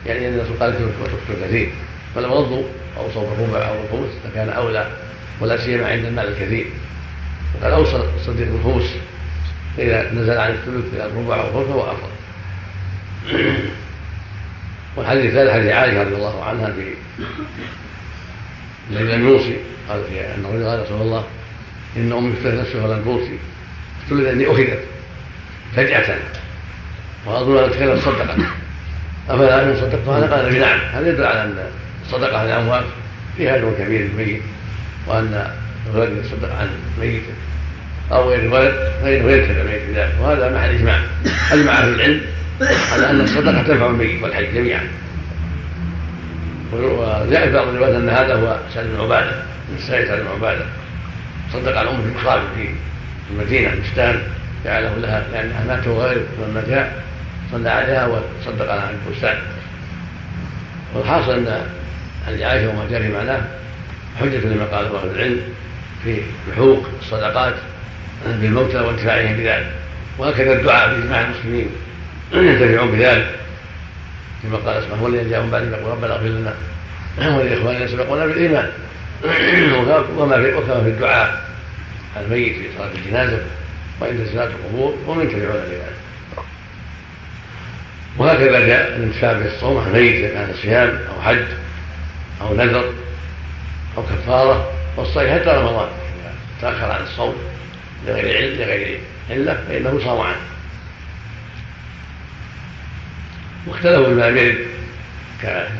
[0.06, 1.68] يعني إن الناس قال وتكثر كثير.
[2.14, 2.62] فلو غضوا
[2.96, 4.86] اوصوا بالربع أو الخمس لكان أولى
[5.40, 6.66] ولا سيما عند المال الكثير.
[7.54, 8.96] وقد أوصى الصديق بالخمس
[9.76, 12.10] فإذا نزل عن الثلث إلى الربع أو الخمس فهو أفضل.
[14.96, 16.94] والحديث الثالث حديث عائشة رضي الله عنها في
[18.90, 19.56] الذي لم يوصي
[19.88, 21.24] قال في أن الرجل قال رسول الله
[21.96, 23.38] إن أمي افتت نفسها ولم توصي
[24.04, 24.84] افتلت اني أخذت
[25.76, 26.18] فجأة.
[27.26, 28.36] وأظن أن كانت صدقة.
[29.30, 31.54] أفلا أن صدقت هذا قال بنعم هذا يدل على أن
[32.06, 32.84] الصدقة عن الأموات
[33.36, 34.42] فيها أجر كبير للميت
[35.06, 35.50] وأن
[35.94, 36.68] الولد يتصدق عن
[37.00, 37.32] ميته
[38.12, 41.00] أو غير الولد فإنه يرتفع الميت بذلك وهذا محل إجماع.
[41.52, 42.20] أجمع أهل العلم
[42.92, 44.88] على أن الصدقة تنفع الميت والحي جميعا.
[46.72, 49.30] وجاء في بعض الروايات أن هذا هو سعد بن عبادة
[49.68, 50.64] من السائل سعد بن عبادة.
[51.52, 52.68] صدق عن أمه في مقابل في
[53.30, 54.20] المدينة بستان
[54.64, 57.02] جعله لها لأنها مات وغيره لما جاء
[57.52, 59.38] صلى عليها وصدق على البستان
[60.94, 61.66] والحاصل أن
[62.26, 63.40] حديث عائشة وما جاء في معناه
[64.20, 65.40] حجة لما قاله أهل العلم
[66.04, 67.54] في لحوق الصدقات
[68.26, 69.72] بالموتى وانتفاعهم بذلك.
[70.18, 71.68] وهكذا الدعاء بإجماع المسلمين
[72.32, 73.30] ينتفعون بذلك.
[74.42, 76.54] كما قال اسمه والذين جاءوا بعد يقول ربنا اغفر لنا
[77.38, 78.70] ولإخواننا سبقونا بالإيمان.
[80.18, 81.44] وما في وكما في الدعاء
[82.16, 83.38] الميت في صلاة الجنازة
[84.00, 86.09] وعند زيارة القبور ومن ينتفعون بذلك.
[88.18, 91.44] وهكذا جاء الانتفاع بالصوم عن ميت اذا كان صيام أو حج
[92.40, 92.92] أو نذر
[93.96, 94.72] أو كفارة.
[94.96, 97.34] والصيم حتى رمضان اذا تأخر عن الصوم
[98.06, 99.00] لغير علم لغير
[99.30, 100.36] علة فإنه صام عنه.
[103.66, 104.66] واختلفوا بما يرد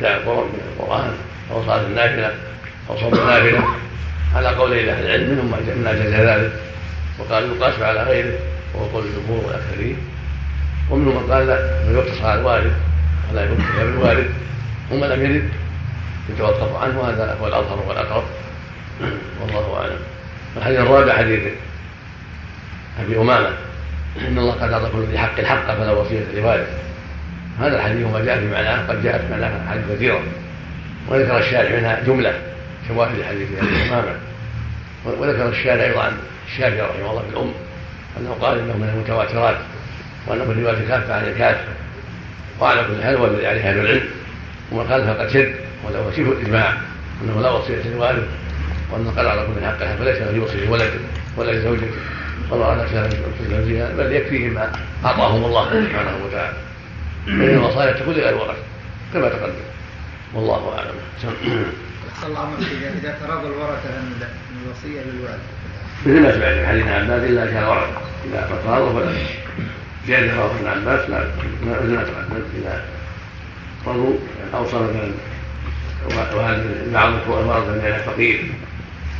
[0.01, 1.11] القرآن من القرآن
[1.51, 2.33] أو صلاة النافلة
[2.89, 3.63] أو صوم النافلة
[4.35, 6.51] على قول أهل العلم منهم من أجاز ذلك.
[7.19, 8.39] وقال يقاس على غيره
[8.73, 9.97] وهو قول الجمهور والاكثرين
[10.91, 12.71] ومنهم من قال لا بل يقتصر على الوارد
[13.31, 14.29] ولا يقتصر بالوارد
[14.91, 15.49] ومن لم يرد
[16.29, 18.23] يتوقف عنه وهذا هو الأظهر والأقرب.
[19.41, 19.99] والله أعلم.
[20.57, 21.39] الحديث الرابع حديث
[22.99, 23.49] أبي أمامة.
[24.27, 26.67] إن الله قد اعطى كل ذي حق حق فلا وصية لوارث
[27.59, 30.21] هذا الحديث وما جاء في معناه قد جاءت معناه حديث كثيرة.
[31.07, 32.33] وذكر الشارع منها جملة
[32.87, 34.15] شواهد حديث أبي أمامة.
[35.05, 36.11] وذكر الشارع أيضا عن
[36.47, 37.51] الشافعي رحمه الله في الأم
[38.19, 39.55] أنه قال إنه من المتواترات.
[40.27, 41.67] وأنه من رواية كافة عن الكافة
[42.59, 44.03] وعلى كل حال هو الذي عليه أهل العلم.
[44.71, 45.55] ومن قال فقد شد.
[45.85, 46.73] وله شبه الإجماع.
[47.23, 48.27] أنه لا وصية لوالد
[48.91, 50.99] وأنه قال على كل حق فليس له يوصي لولده
[51.37, 51.91] ولا لزوجته.
[52.49, 54.71] ولا على في زوجها بل يكفيه ما
[55.05, 56.57] أعطاهم الله سبحانه وتعالى.
[57.25, 58.63] فإن الوصايا تكون لغير ورثة
[59.13, 59.53] كما تقدم.
[60.33, 60.95] والله أعلم.
[62.27, 62.53] الله
[63.03, 64.13] إذا تراضى الورثة عن
[64.65, 65.39] الوصية للوالد.
[66.05, 69.11] مثل ما سمعت في حديث عباس الا كان ورثه إذا فرض فلا
[70.07, 71.23] زياده رواه ابن عباس لا
[71.63, 72.83] مثل ما تقدم اذا
[73.85, 74.13] فرضوا
[74.53, 75.11] اوصى مثلا
[76.93, 78.51] بعض الورثه من الفقير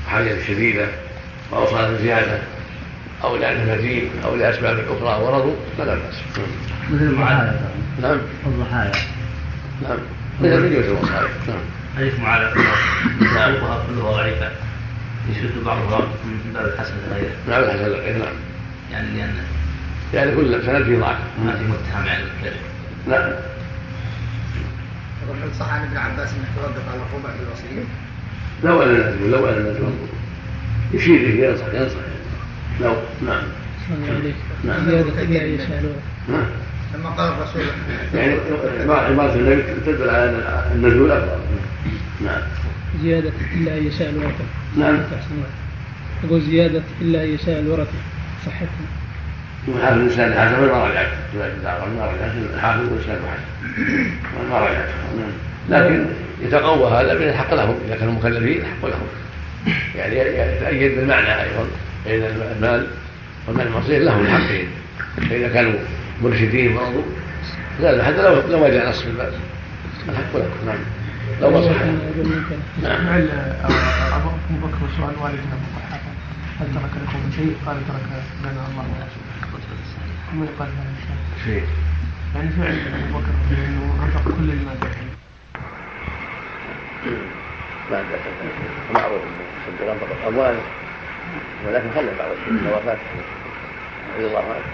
[0.10, 0.88] حاجة شديدة
[1.52, 2.40] واوصى بزياده
[3.24, 6.22] أو لأنه مدين أو لاسباب أخرى ورضوا فلا بأس.
[6.90, 7.62] مثل الضحايا
[8.02, 8.18] نعم.
[8.45, 8.91] الضحايا
[9.82, 9.98] نعم.
[10.41, 11.58] مثل مثل الوصايا نعم.
[11.98, 12.41] حديث معاذ.
[13.36, 13.53] نعم.
[13.88, 14.52] كلها ضعيفه
[15.30, 18.34] يشد بعضها من باب الحسن لغيره نعم الحسن نعم.
[18.91, 19.36] يعني لأن
[20.14, 22.62] يعني كل سند فيه ضعف ما في متهم على الكذب
[23.08, 23.32] نعم
[25.44, 27.88] هل صح عن ابن عباس انه توقف على الربع في الوصية؟
[28.64, 29.78] لو أن الناس لو أن الناس
[30.94, 31.96] يشير إليه ينصح ينصح.
[32.82, 32.94] لو
[33.26, 33.44] نعم.
[34.64, 34.90] نعم.
[36.30, 36.46] نعم.
[36.96, 37.62] لما قال الرسول.
[38.14, 38.34] يعني
[38.90, 41.40] عبارة النبي تدل على النزول أفضل
[42.26, 42.42] نعم.
[43.04, 44.44] زيادة إلا أن يشاء الورثة.
[44.78, 44.98] نعم.
[46.24, 47.98] يقول زيادة إلا أن يشاء الورثة.
[48.46, 49.01] صحتها
[49.68, 53.20] وحافظ الإنسان حسب ما رجعت ما رجعت الحافظ والإنسان
[54.24, 54.90] حسب ما رجعت.
[55.70, 56.06] لكن
[56.42, 57.76] يتقوى هذا من الحق لهم.
[57.88, 59.08] إذا كانوا مكلفين الحق لهم.
[59.96, 61.68] يعني يتأيد بالمعنى أيضا.
[62.06, 62.88] بين المال
[63.48, 64.68] والمال المصير لهم الحقين.
[65.30, 65.74] فإذا كانوا
[66.22, 67.04] مرشدين برضو
[67.80, 69.34] لا حتى لو لو جاء نص في الباب
[70.10, 70.66] الحق لكم.
[70.66, 70.78] نعم.
[71.42, 71.82] لو ما صح
[72.84, 72.98] نعم.
[72.98, 73.16] سمع
[74.16, 74.30] ابو
[74.68, 76.12] بكر سؤال والدنا ابو قحافه
[76.60, 78.06] هل ترك لكم شيء؟ قال ترك
[78.44, 79.31] لنا الله ورسوله.
[80.32, 81.16] ثم يقال هذا الشيء.
[81.45, 81.64] شيء.
[82.36, 84.78] يعني فعل أبو بكر إنه انفق كل المال.
[87.91, 88.03] ما
[88.94, 90.56] معروف انه صدق انفق الاموال
[91.68, 93.02] ولكن خلى بعض الشيء من وفاته
[94.16, 94.66] رضي الله عنه.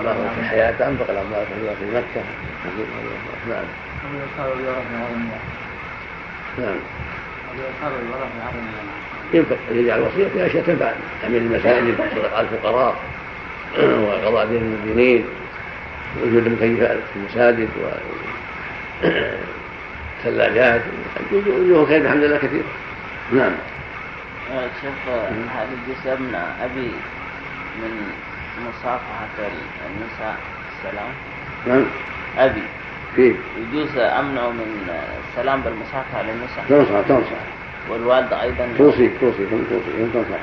[0.00, 0.30] الله.
[0.36, 2.24] في حياته أنفق الاموال في مكة.
[3.48, 3.64] نعم.
[6.58, 6.76] نعم.
[9.34, 10.92] ينفق يجعل وصية في أشياء تنفع.
[11.22, 12.96] تعمير المساجد صدقات الفقراء.
[13.78, 15.24] وقضاء دين المدينين
[16.22, 17.68] وجود المكيفات في المساجد
[20.22, 20.80] وثلاجات
[21.32, 22.62] وجوه خير الحمد لله كثير
[23.32, 23.52] نعم.
[24.82, 25.08] شوف
[25.50, 26.90] هل يجوز ابن أبي
[27.82, 28.12] من
[28.68, 29.28] مصافحة
[29.86, 30.36] النساء.
[30.76, 31.10] السلام؟
[31.66, 31.84] نعم.
[32.38, 32.62] أبي.
[33.16, 34.90] كيف؟ يجوز امنعه من
[35.30, 36.64] السلام بالمصافحة للنساء.
[36.68, 37.40] تنصح تنصح.
[37.90, 38.68] والوالدة أيضا.
[38.78, 40.38] توصي توصي توصي تنصح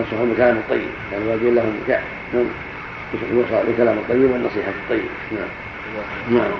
[0.00, 1.80] تنصح بالكلام الطيب لأن الوالدين لهم
[3.32, 5.08] يوصى بالكلام الطيب والنصيحة الطيبة.
[5.32, 5.48] نعم.
[6.30, 6.50] نعم.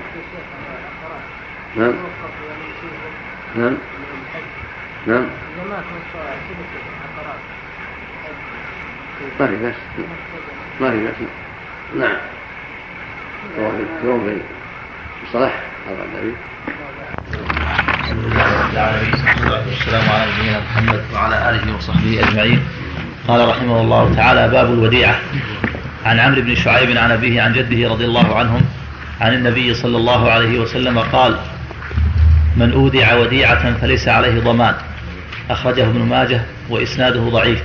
[1.76, 1.92] نعم.
[3.56, 3.76] نعم.
[5.06, 5.26] نعم.
[9.40, 9.74] ما في بس.
[10.80, 11.14] ما في بس.
[11.98, 12.16] نعم.
[14.04, 14.42] يوم في
[15.26, 16.34] الصلاح هذا النبي
[19.66, 22.64] والسلام على نبينا محمد وعلى آله وصحبه أجمعين.
[23.28, 25.20] قال رحمه الله تعالى باب الوديعة.
[26.04, 28.62] عن عمرو بن شعيب عن أبيه عن جده رضي الله عنهم
[29.20, 31.36] عن النبي صلى الله عليه وسلم قال
[32.56, 34.74] من أودع وديعة فليس عليه ضمان.
[35.50, 37.62] أخرجه ابن ماجه وإسناده ضعيف.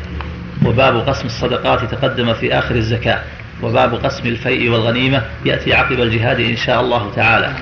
[0.65, 3.19] وباب قسم الصدقات تقدم في آخر الزكاة.
[3.63, 7.53] وباب قسم الفيء والغنيمة يأتي عقب الجهاد إن شاء الله تعالى.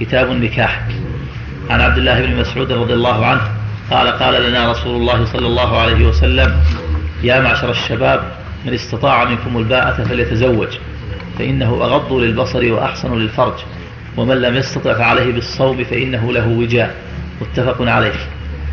[0.00, 0.82] كتاب النكاح.
[1.70, 3.42] عن عبد الله بن مسعود رضي الله عنه
[3.90, 6.56] قال قال لنا رسول الله صلى الله عليه وسلم
[7.22, 8.20] يا معشر الشباب
[8.66, 10.68] من استطاع منكم الباءة فليتزوج
[11.38, 13.54] فإنه أغض للبصر وأحسن للفرج
[14.16, 16.94] ومن لم يستطع فعليه بالصوم فإنه له وجاء
[17.40, 18.14] متفق عليه.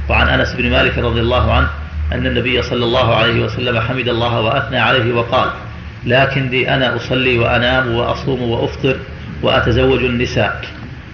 [0.09, 1.69] وعن أنس بن مالك رضي الله عنه
[2.11, 5.49] أن النبي صلى الله عليه وسلم حمد الله وأثنى عليه وقال
[6.05, 8.95] لكن لي أنا أصلي وأنام وأصوم وأفطر
[9.41, 10.61] وأتزوج النساء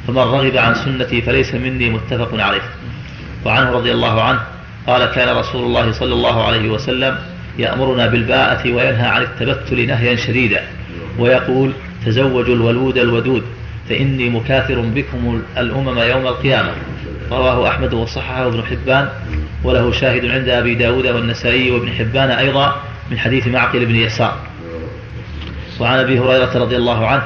[0.08, 2.62] فمن رغب عن سنتي فليس مني متفق عليه.
[3.46, 4.40] وعنه رضي الله عنه
[4.88, 7.18] قال كان رسول الله صلى الله عليه وسلم
[7.58, 10.62] يأمرنا بالباءة وينهى عن التبتل نهيا شديدا
[11.20, 11.72] ويقول
[12.06, 13.44] تزوجوا الولود الودود
[13.90, 16.72] فإني مكاثر بكم الأمم يوم القيامة.
[17.32, 19.10] رواه أحمد وصححه ابن حبان
[19.64, 22.76] وله شاهد عند أبي داود والنسائي وابن حبان أيضا
[23.12, 24.38] من حديث معقل بن يسار.
[25.80, 27.24] وعن أبي هريرة رضي الله عنه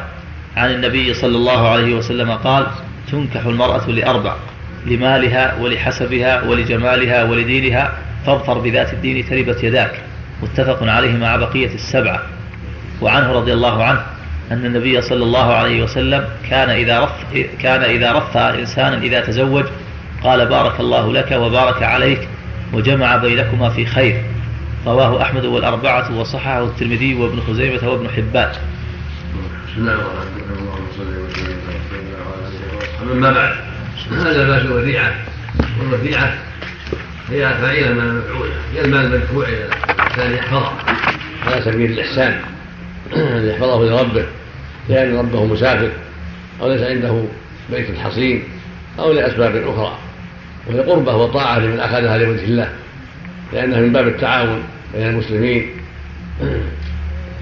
[0.58, 2.68] عن النبي صلى الله عليه وسلم قال
[3.12, 4.36] تنكح المرأة لأربع.
[4.86, 7.94] لمالها ولحسبها ولجمالها ولدينها
[8.26, 10.00] فاظفر بذات الدين تربت يداك.
[10.44, 12.22] متفق عليه مع بقية السبعة.
[13.02, 14.02] وعنه رضي الله عنه
[14.52, 17.12] أن النبي صلى الله عليه وسلم كان إذا رف
[17.62, 19.66] كان إذا رفع إنسانا إذا تزوج
[20.24, 22.28] قال بارك الله لك وبارك عليك
[22.74, 24.24] وجمع بينكما في خير
[24.86, 28.52] رواه أحمد والأربعة وصححه الترمذي وابن خزيمة وابن حبان.
[29.68, 30.58] بسم الله الرحمن الرحيم.
[30.60, 33.69] اللهم صل وسلم على سيدنا وعلى اله وصحبه أما بعد
[34.08, 35.14] هذا باب الوديعه
[35.80, 36.34] والوديعه
[37.30, 39.70] هي فاعلة من المفعوله هي المال المدفوع إلى
[40.00, 40.72] الانسان يحفظه
[41.46, 42.42] على سبيل الإحسان.
[43.16, 44.26] ان يحفظه لربه.
[44.90, 45.92] لأن ربه مسافر.
[46.62, 47.24] أو ليس عنده
[47.72, 48.44] بيت حصين.
[49.00, 49.98] أو لأسباب أخرى.
[50.68, 52.70] وهي قربة وطاعة لمن أخذها لوجه الله.
[53.54, 54.64] لأنها من باب التعاون
[54.94, 55.70] بين المسلمين.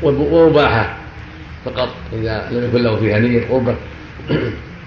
[0.03, 0.97] ومباحة
[1.65, 1.95] فقط.
[2.13, 3.75] إذا لم يكن له فيها نية قربة.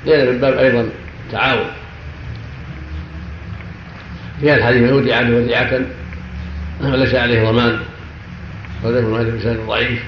[0.06, 0.88] لأن من باب أيضا
[1.30, 1.70] التعاون.
[4.40, 5.80] في الحديث من ودع وديعة
[6.80, 7.78] وليس عليه ضمان
[8.82, 10.02] وذلك هذا الإنسان ضعيف.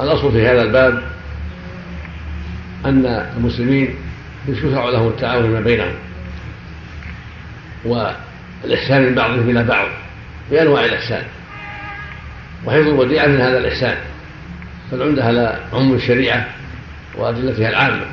[0.00, 1.02] الأصل في هذا الباب
[2.84, 3.06] أن
[3.36, 3.94] المسلمين
[4.48, 5.94] يشرع لهم التعاون فيما بينهم
[7.84, 9.88] والإحسان من بعضهم إلى بعض
[10.50, 11.22] بأنواع الإحسان.
[12.64, 13.96] وحفظ الوديعة من هذا الإحسان
[14.90, 16.46] فالعمدة على عموم الشريعة
[17.14, 18.06] وأدلتها العامة.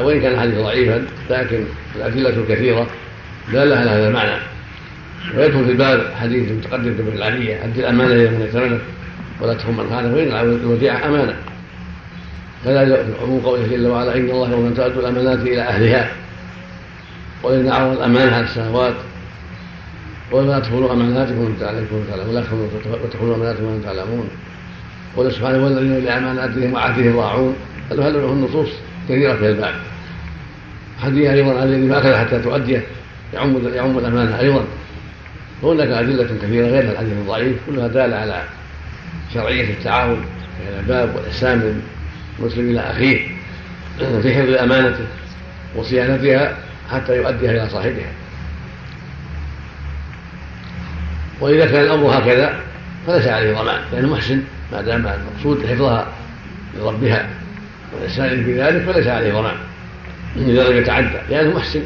[0.00, 1.64] وإن كان الحديث ضعيفا لكن
[1.96, 2.86] الأدلة الكثيرة
[3.52, 4.40] دالة على هذا المعنى.
[5.36, 8.80] ويدخل في الباب حديث المتقدم بن العالية أدي الأمانة إلى من ائتمنك
[9.40, 11.36] ولا تخن من خانك وإن الوديعة أمانة.
[12.64, 16.10] كذلك عموم قوله جل وعلا إن الله يوم تؤدوا الأمانات إلى أهلها
[17.42, 18.94] وإن عرض الأمانة على السماوات
[20.32, 22.42] ولا تدخلوا أماناتكم وأنتم تعلمون ولا
[23.10, 24.28] تدخلوا أماناتكم وأنتم تعلمون.
[25.16, 27.56] قال سبحانه والذين لأماناتهم وعهدهم راعون.
[27.90, 28.68] هذا النصوص.
[29.08, 29.74] كثيرة في الباب
[31.02, 32.82] حديث أيضا الذي ما أخذ حتى تؤديه
[33.34, 34.64] يعم يعم الأمانة أيضا.
[35.62, 38.42] وهناك أدلة كثيرة غير الحديث الضعيف كلها دالة على
[39.34, 40.24] شرعية التعاون
[40.58, 41.82] في الباب والإحسان من
[42.38, 43.28] المسلم إلى أخيه
[43.98, 45.04] في حفظ أمانته
[45.76, 46.56] وصيانتها
[46.92, 48.12] حتى يؤديها إلى صاحبها.
[51.40, 52.60] وإذا كان الأمر هكذا
[53.06, 56.06] فليس عليه ضمان لأنه محسن ما دام المقصود حفظها
[56.78, 57.28] لربها.
[57.92, 59.56] والإحسان في ذلك فليس عليه ضمان
[60.36, 61.82] إذا لم يتعدى لأنه محسن.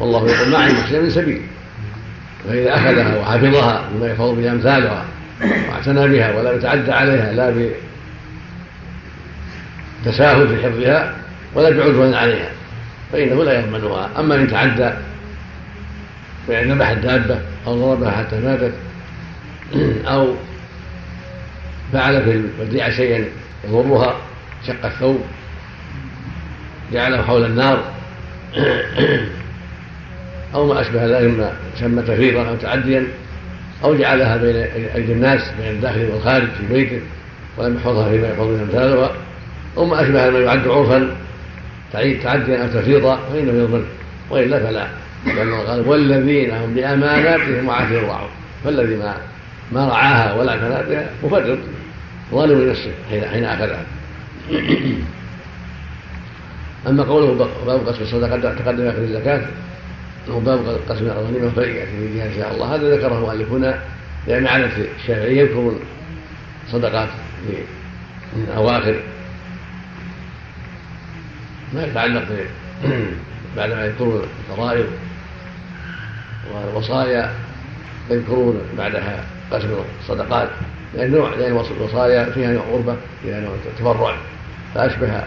[0.00, 1.42] والله يقول ما عند محسن من سبيل.
[2.48, 5.04] فإذا أخذها وحفظها بما يحفظ به أمثالها
[5.40, 7.70] واعتنى بها ولم يتعدى عليها لا
[10.04, 11.14] بتساهل في حفظها
[11.54, 12.50] ولا بعدوان عليها
[13.12, 14.90] فإنه لا يضمنها أما إن تعدى
[16.48, 18.72] فإن ذبح الدابة أو ضربها حتى ماتت
[20.06, 20.34] أو
[21.92, 23.24] فعل في الوديعة شيئا
[23.68, 24.16] يضرها
[24.66, 25.20] شق الثوب
[26.92, 27.84] جعله حول النار.
[30.54, 33.06] أو ما أشبه ذلك مما سمى تفريطا أو تعديا
[33.84, 34.56] أو جعلها بين
[34.94, 37.00] أيدي الناس بين الداخل والخارج في بيته
[37.56, 39.12] ولم يحفظها فيما يحفظ من أمثالها
[39.76, 41.16] أو ما أشبه ما يعد عرفا
[41.92, 43.84] تعديا أو تفريطا فإنه يضمن
[44.30, 44.86] وإلا فلا.
[45.26, 48.30] لأنه قال والذين هم بأماناتهم وعهدهم راعون.
[48.64, 49.14] فالذي ما
[49.72, 51.58] ما رعاها ولا اعتنى بها مفرط
[52.32, 53.84] ظالم لنفسه حين أخذها.
[56.88, 59.46] اما قوله باب قسم الصدقه تقدم في الزكاة
[60.28, 62.74] هو باب قسم الغنيمه فياتي في جهه إن شاء الله.
[62.74, 63.82] هذا ذكره المؤلف هنا
[64.26, 65.80] لأن عاده الشافعيه يذكرون
[66.72, 67.08] صدقات
[68.36, 69.00] من اواخر
[71.74, 72.24] ما يتعلق
[73.56, 74.86] بعدما يذكرون الفرائض
[76.54, 77.34] والوصايا
[78.10, 79.68] يذكرون بعدها قسم
[80.00, 80.48] الصدقات.
[80.94, 84.16] لأن نوع لأن الوصايا فيها نوع قربة فيها نوع تبرع
[84.74, 85.22] فأشبه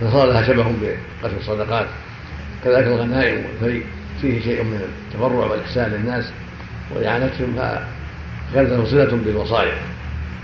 [0.00, 1.86] فصار لها شبه بقسم الصدقات.
[2.64, 3.82] كذلك الغنائم والفريق
[4.20, 6.32] فيه شيء من التبرع والإحسان للناس
[6.94, 9.74] وإعانتهم فكانت له صلة بالوصايا.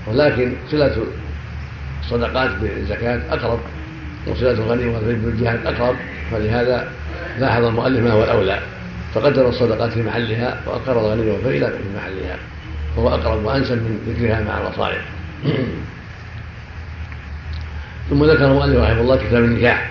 [0.07, 0.97] ولكن صلة
[2.05, 3.61] الصدقات بالزكاة أقرب
[4.27, 5.97] وصلة الغنيمة والفريق بالجهاد أقرب
[6.31, 6.89] فلهذا
[7.39, 8.61] لاحظ المؤلف ما هو الأولى.
[9.15, 12.37] فقدر الصدقات في محلها وأقر الغنيمة والفريق في محلها.
[12.97, 15.01] وهو أقرب وأنسب من ذكرها مع الوصايا
[18.11, 19.91] ثم ذكر المؤلف رحمه الله كتاب النكاح.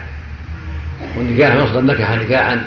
[1.17, 2.65] والنكاح مصدر نكح نكاحا.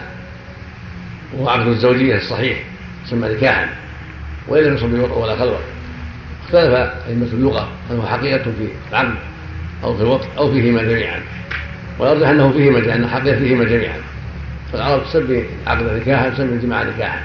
[1.35, 2.59] وهو عقد الزوجية الصحيح
[3.07, 3.69] يسمى نكاحا.
[4.49, 5.59] وإن لم يصب بالوطء ولا خلوة.
[6.45, 6.75] اختلف
[7.09, 9.15] أئمة اللغة هو حقيقة في العقد
[9.85, 11.21] أو في الوطء أو فيهما جميعا.
[11.99, 13.99] ويرجح أنه فيهما لأن الحقيقة فيهما جميعا.
[14.73, 17.21] فالعرب تسمي عقد نكاحا تسمي الجماعة نكاحا.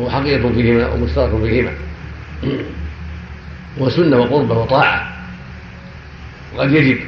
[0.00, 1.70] هو حقيقة فيهما ومشترك فيهما.
[3.78, 5.12] وسنة وقربة وطاعة.
[6.56, 6.98] وقد يجب.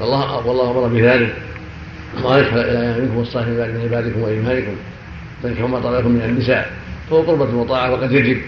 [0.00, 1.34] والله والله أمر بذلك.
[2.18, 4.74] الله يشفع إلى منكم والصالحين من عبادكم وايمانكم
[5.42, 6.70] تنكحوا ما طلبكم من النساء.
[7.10, 8.40] فهو قربة وطاعة وقد يجب.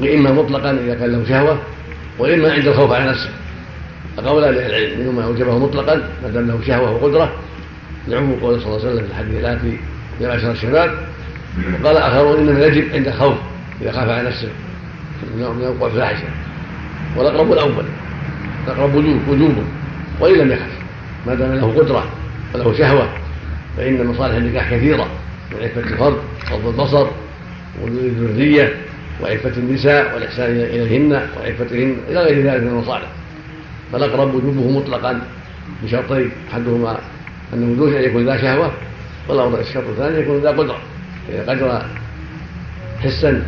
[0.00, 1.58] وإما مطلقا إذا كان له شهوة
[2.18, 3.30] وإما عند الخوف على نفسه.
[4.16, 7.32] فقول أهل العلم منهم ما أوجبه مطلقا ما دام له شهوة وقدرة.
[8.08, 9.78] لعموم قوله صلى الله عليه وسلم في الحديث الآتي
[10.20, 10.90] يا معشر الشباب
[11.82, 13.36] وقال آخرون إنما يجب عند الخوف
[13.82, 14.48] إذا خاف على نفسه
[15.34, 16.28] من الوقوع الفاحشة.
[17.16, 17.84] والأقرب الأول.
[18.66, 18.94] الأقرب
[19.28, 19.64] وجوبه.
[20.20, 20.72] وإن لم يخف
[21.26, 22.04] ما دام له قدرة
[22.54, 23.08] وله شهوة
[23.76, 25.06] فإن مصالح النكاح كثيرة.
[25.52, 26.16] من عفه الفرد
[26.50, 27.06] غض البصر
[27.82, 28.74] والذرية
[29.22, 33.08] وعفة النساء والإحسان اليهن وعفتهن إلى غير ذلك من المصالح.
[33.92, 35.20] فالأقرب وجوبه مطلقا
[35.84, 36.98] بشرطين أحدهما
[37.54, 38.72] أن وجود أن يكون ذا شهوة
[39.28, 40.78] والامر الشرط الثاني يكون ذا قدرة.
[41.28, 41.82] إذا قدر
[43.00, 43.42] حسا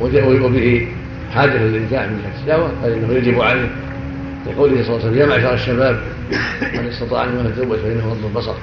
[0.00, 0.88] وبه
[1.34, 3.70] حاجة للإنتاع من الشهوة فإنه يجب عليه
[4.46, 6.00] لقوله صلى الله عليه وسلم يا معشر الشباب
[6.74, 8.54] من استطاع أن يتزوج فإنه غض البصر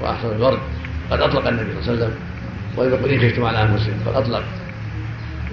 [0.00, 0.58] وأحسن الفرد
[1.10, 2.14] قد أطلق النبي صلى الله عليه
[2.76, 2.92] وسلم.
[2.92, 4.42] يقل إن خفتم على أنفسكم قد أطلق.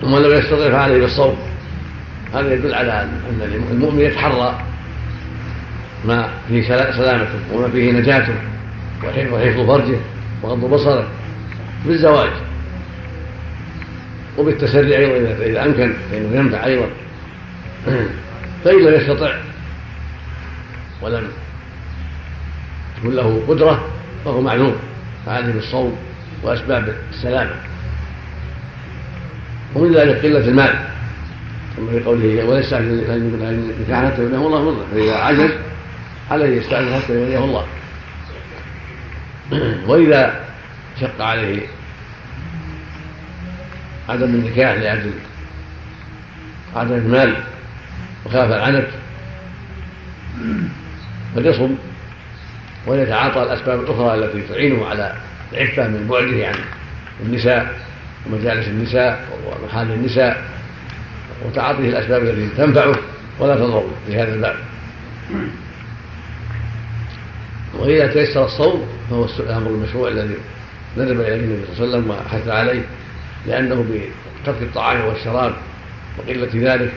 [0.03, 1.35] ومن لم يستطع فعليه بالصوم.
[2.33, 4.59] هذا يدل على أن المؤمن يتحرى
[6.05, 8.33] ما فيه سلامته وما فيه نجاته
[9.03, 9.97] وحفظ فرجه
[10.43, 11.07] وغض بصره
[11.85, 12.29] بالزواج.
[14.37, 16.87] وبالتسري أيضا إذا أمكن فإنه ينفع أيضا.
[18.63, 19.35] فإن لم يستطع
[21.01, 21.27] ولم
[22.97, 23.87] تكن له قدرة
[24.25, 24.75] فهو معلوم.
[25.25, 25.97] فعليه بالصوم
[26.43, 27.55] وأسباب السلامة.
[29.75, 30.75] ومن ذلك قلة المال.
[31.77, 35.51] كما في قوله وليس أن نكاح حتى يبنيه الله مرة فإذا عجز
[36.31, 37.65] عليه يستأذن حتى يبنيه الله.
[39.89, 40.45] وإذا
[41.01, 41.61] شق عليه
[44.09, 45.11] عدم النكاح لأجل
[46.75, 47.35] عدم المال
[48.25, 48.87] وخاف العنت
[51.35, 51.75] فليصم
[52.87, 55.15] وليتعاطى الأسباب الأخرى التي تعينه على
[55.53, 56.55] العفة من بعده عن
[57.25, 57.79] النساء
[58.25, 60.43] ومجالس النساء ومحال النساء
[61.45, 62.95] وتعاطيه الأسباب التي تنفعه
[63.39, 64.55] ولا تضره في هذا الباب.
[67.73, 70.35] وإذا تيسر الصوم فهو الأمر المشروع الذي
[70.97, 72.81] ندب إليه النبي صلى الله عليه وسلم وحث عليه
[73.47, 73.85] لأنه
[74.43, 75.53] بترك الطعام والشراب
[76.17, 76.93] وقلة ذلك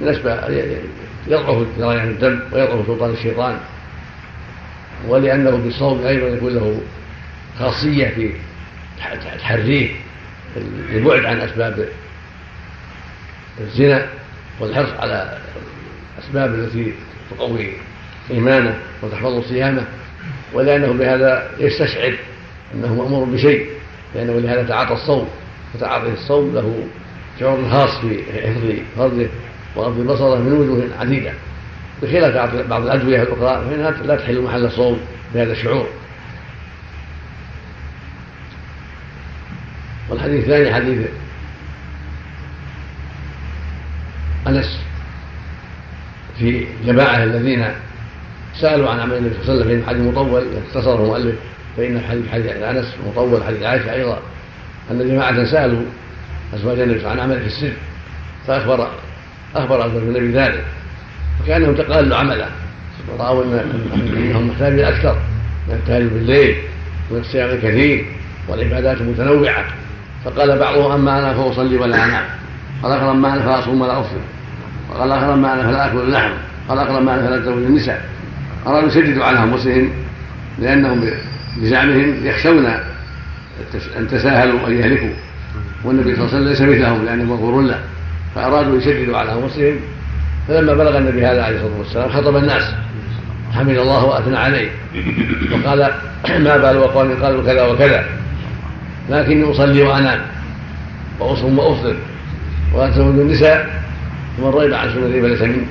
[0.00, 0.82] من أسباب
[1.26, 3.58] يضعف جريان الدم ويضعف سلطان الشيطان.
[5.08, 6.80] ولأنه بالصوم أيضا يكون له
[7.58, 8.32] خاصية في
[9.38, 9.90] تحريه
[10.92, 11.88] البعد عن أسباب
[13.60, 14.06] الزنا
[14.60, 15.38] والحرص على
[16.18, 16.92] الأسباب التي
[17.30, 17.72] تقوي
[18.30, 19.84] إيمانه وتحفظ صيامه.
[20.52, 22.14] ولأنه بهذا يستشعر
[22.74, 23.66] أنه مأمور بشيء
[24.14, 25.28] لأنه لهذا تعاطى الصوم.
[25.74, 26.86] فتعاطي الصوم له
[27.40, 29.26] شعور خاص في حفظ فرضه
[29.76, 31.32] وغض بصره من وجوه عديدة.
[32.02, 35.00] بخلاف بعض الأدوية الأخرى فإنها لا تحل محل الصوم
[35.34, 35.86] بهذا الشعور.
[40.10, 41.08] والحديث الثاني حديث
[44.46, 44.80] أنس
[46.38, 47.66] في جماعة الذين
[48.60, 51.34] سألوا عن عمل النبي صلى الله عليه وسلم حديث مطول اختصره المؤلف
[51.76, 54.18] فإن حديث حديث أنس مطول حديث عائشة أيضا.
[54.90, 55.82] أن جماعة سألوا
[56.54, 57.72] أزواج النبي عن عمله في السر
[58.46, 58.88] فأخبر
[59.56, 60.64] أخبر أزواج النبي ذلك
[61.42, 62.46] وكأنهم تقالوا عمله.
[63.08, 65.18] ورأوا أنهم محتاجين أكثر
[65.68, 66.56] من التهجد بالليل
[67.10, 68.06] ومن الصيام الكثير
[68.48, 69.64] والعبادات المتنوعة.
[70.24, 72.24] فقال بعضهم أما أنا فأصلي ولا أنام.
[72.82, 74.20] قال آخر أما أنا فأصوم ولا أفطر.
[74.90, 76.32] وقال آخر أما أنا فلا أكل اللحم.
[76.68, 78.08] قال آخر أما أنا فلا أتزوج النساء.
[78.66, 79.90] أرادوا يسددوا على أنفسهم
[80.58, 81.10] لأنهم
[81.56, 82.66] بزعمهم يخشون
[83.98, 85.14] أن تساهلوا أن يهلكوا.
[85.84, 87.80] والنبي صلى الله عليه وسلم ليس مثلهم لأنه مغفور له.
[88.34, 89.76] فأرادوا يشددوا على أنفسهم.
[90.48, 92.74] فلما بلغ النبي هذا عليه الصلاة والسلام خطب الناس.
[93.54, 94.68] حمد الله وأثنى عليه.
[95.52, 95.90] وقال
[96.44, 98.04] ما بال أقوام قالوا كذا وكذا.
[99.10, 100.20] لكني أصلي وأنام.
[101.20, 101.96] وأصوم وأفطر.
[102.74, 103.82] وأتزوج النساء.
[104.38, 105.66] ومن رغب عن سنتي فليس مني.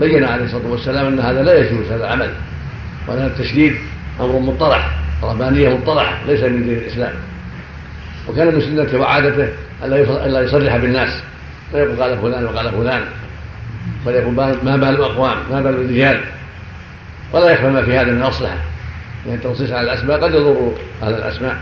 [0.00, 2.30] بين عليه الصلاة والسلام أن هذا لا يجوز هذا العمل
[3.08, 3.74] وأن التشديد
[4.20, 5.01] أمر مطرح.
[5.22, 7.12] ربانية مطرح ليس من دين الإسلام.
[8.28, 9.48] وكان من سنته وعادته
[9.84, 11.22] ألا يصرح بالناس.
[11.72, 13.02] فيقول قال فلان وقال فلان.
[14.06, 16.20] بل يقول ما بال الأقوام ما بال الرجال.
[17.32, 18.56] ولا يخفى ما في هذا من مصلحة
[19.26, 20.72] لأن التنصيص على الأسماء قد يضر
[21.02, 21.56] أهل الأسماء.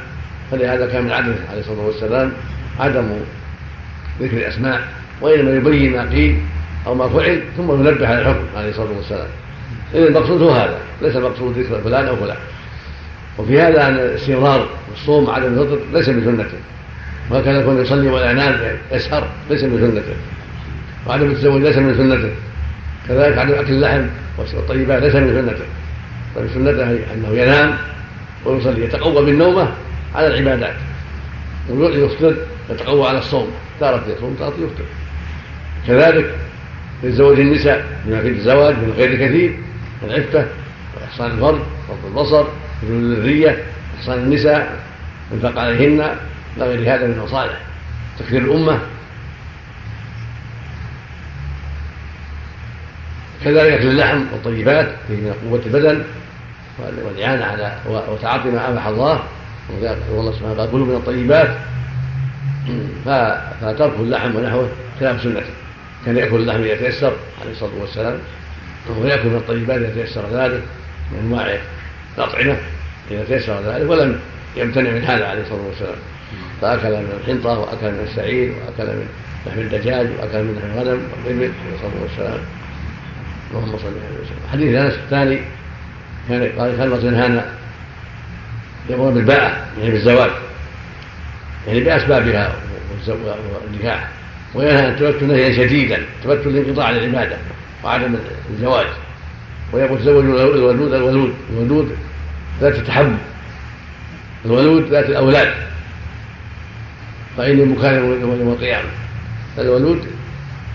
[0.51, 2.32] فلهذا كان من عدله عليه الصلاة والسلام
[2.81, 3.09] عدم
[4.20, 4.81] ذكر الأسماء
[5.20, 6.41] وإنما يبين ما قيل
[6.87, 9.28] أو ما فعل ثم ينبه على الحكم عليه الصلاة والسلام.
[9.95, 10.78] إذا المقصود هو هذا.
[11.03, 12.37] ليس المقصود ذكر فلان أو فلان.
[13.40, 16.58] وفي هذا أن الاستمرار والصوم وعدم الفطر ليس من سنته
[17.30, 20.14] وهكذا يكون يصلي ولا ينام يسهر ليس من سنته
[21.06, 22.30] وعدم التزوج ليس من سنته
[23.08, 24.02] كذلك عدم أكل اللحم
[24.38, 25.64] والطيبات ليس من سنته
[26.36, 27.76] بل سنته أنه ينام
[28.44, 29.68] ويصلي يتقوى بالنومة
[30.14, 30.74] على العبادات.
[31.70, 32.36] ويفطر
[32.70, 33.50] يتقوى على الصوم.
[33.80, 34.84] تارة يصوم تارة يفطر.
[35.86, 36.34] كذلك
[37.04, 39.58] زوج النساء بما في الزواج من غير كثير
[40.04, 40.46] العفة
[40.96, 42.44] وإحصان الفرد وغض البصر
[42.82, 43.65] وجود الذرية
[43.98, 44.78] إحصان النساء
[45.31, 46.01] الإنفاق عليهن
[46.57, 47.61] إلى غير هذا من المصالح
[48.19, 48.78] تكثير الأمة.
[53.44, 56.05] كذلك أكل اللحم والطيبات فيه من قوة البدن
[57.05, 59.23] والإعانة على وتعاطي ما أباح الله
[60.11, 61.57] والله سبحانه قال كلوا من الطيبات
[63.05, 64.69] فترك اللحم ونحوه
[65.01, 65.43] خلاف سنته.
[66.07, 68.19] كان يأكل اللحم إذا تيسر عليه الصلاة والسلام
[68.89, 70.62] وهو يأكل من الطيبات إذا تيسر ذلك
[71.12, 71.59] من أنواع
[72.19, 72.57] الأطعمة
[73.11, 74.20] إذا تيسر ذلك ولم
[74.57, 75.99] يمتنع من هذا عليه الصلاة والسلام.
[76.61, 79.09] فأكل من الحنطة وأكل من السعير وأكل من
[79.47, 82.41] لحم الدجاج وأكل من لحم الغنم والإبل عليه الصلاة والسلام.
[83.51, 85.41] اللهم صل عليه وسلم حديث أنس الثاني
[86.28, 87.47] كان قال كان الرسول ينهانا
[88.91, 90.31] يامر بالباعة يعني بالزواج.
[91.66, 92.55] يعني بأسبابها
[93.09, 94.09] والنكاح.
[94.55, 97.37] وينهى عن التبتل نهيا شديدا تبتل الانقطاع للعباده
[97.85, 98.16] وعدم
[98.51, 98.87] الزواج.
[99.72, 101.97] ويقول تزوجوا الولود الولود الولود
[102.60, 103.16] ذات التحمل.
[104.44, 105.52] الولود ذات الأولاد.
[107.36, 108.88] فإني مكالم يوم القيامة.
[109.59, 110.05] الولود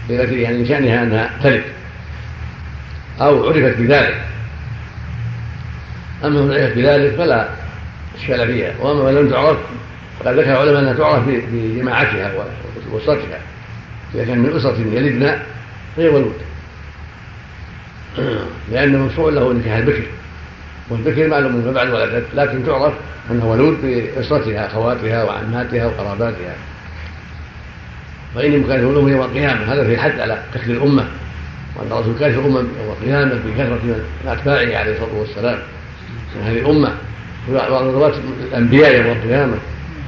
[0.10, 1.64] التي يعني من شأنها أنها تلد.
[3.22, 4.22] أو عرفت بذلك.
[6.24, 7.50] أما من عرفت بذلك فلا
[8.20, 8.74] إشكال فيها.
[8.80, 9.58] وأما من لم تعرف
[10.20, 12.32] فقد ذكر العلماء أنها تعرف بجماعتها
[12.92, 13.40] وأسرتها.
[14.16, 15.38] إذا كان من أسرة يلدن
[15.98, 16.36] غير ولود.
[18.72, 20.04] لأنه مشروع له نكاح البكر
[20.90, 22.94] والبكر معلوم من بعد ولدت لكن تعرف
[23.32, 26.56] أنه ولود بأسرتها أخواتها وعماتها وقراباتها.
[28.36, 31.06] فإني مكلف الأمة يوم القيامة هذا في حد على تكفير الأمة.
[31.76, 35.60] وأن الرسول كلف الأمة يوم القيامة بكثرة من أتباعه عليه الصلاة والسلام.
[36.36, 36.92] من هذه الأمة
[37.52, 38.14] وعن
[38.48, 39.58] الأنبياء يوم القيامة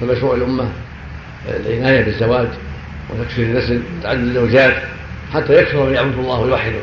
[0.02, 0.70] فمشروع الأمة
[1.50, 2.48] العناية بالزواج
[3.10, 4.74] وتكسير النسل وتعدد الزوجات
[5.34, 6.80] حتى يكثر من يعبد الله ويوحده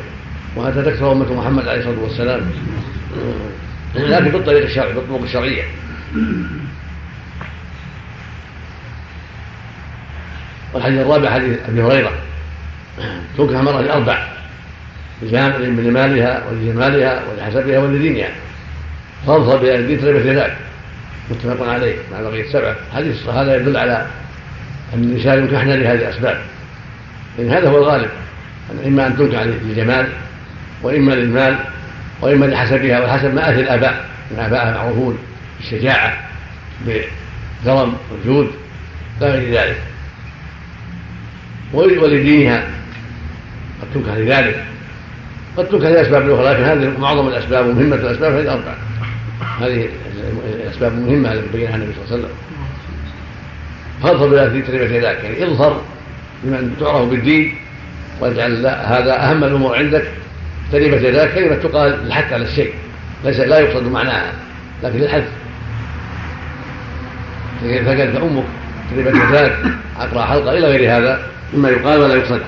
[0.55, 2.41] وحتى تكثر أمة محمد عليه الصلاة والسلام.
[3.95, 5.63] لكن بالطريق الشرعي بالطرق الشرعية.
[10.73, 12.11] والحديث الرابع حديث أبي هريرة.
[13.37, 14.27] تنكح المرأة لأربع.
[15.21, 18.29] من مالها ولجمالها ولحسبها ولدينها.
[19.27, 20.57] فاظهر بها الدين تربت ذلك
[21.31, 24.07] متفق عليه مع بقية السبعه حديث هذا يدل على
[24.93, 26.41] أن النساء ينكحن لهذه الأسباب.
[27.37, 28.09] لأن هذا هو الغالب.
[28.71, 30.09] أن اما أن تنكح للجمال
[30.83, 31.57] وإما للمال
[32.21, 35.17] وإما لحسبها والحسب مآثر الأباء ان اباءها معروفون
[35.59, 36.17] بالشجاعة
[36.85, 38.51] بالكرم والجود
[39.21, 39.77] لا غير ذلك.
[41.73, 42.63] ولدينها
[43.81, 44.65] قد تنكح لذلك.
[45.57, 48.73] قد تنكح لاسباب أخرى لكن هذه معظم الأسباب ومهمه الأسباب هذه الاربع
[49.61, 49.89] هذه
[50.63, 52.35] الأسباب المهمه التي بينها النبي صلى الله عليه وسلم.
[54.03, 55.23] فاظهر بذلك تربية ذلك.
[55.23, 55.81] يعني اظهر
[56.43, 57.55] بمن تعرف بالدين
[58.19, 60.11] واجعل هذا أهم الأمور عندك.
[60.71, 62.73] تربه ذلك كلمه تقال للحث على الشيء؟
[63.23, 64.31] ليس لا يقصد معناها
[64.83, 65.23] لكن للحث
[67.61, 68.43] فقالت أمك
[68.91, 69.57] تربه ذلك
[69.99, 72.41] أقرأ حلقة إلى غير هذا مما يقال ولا يقصد.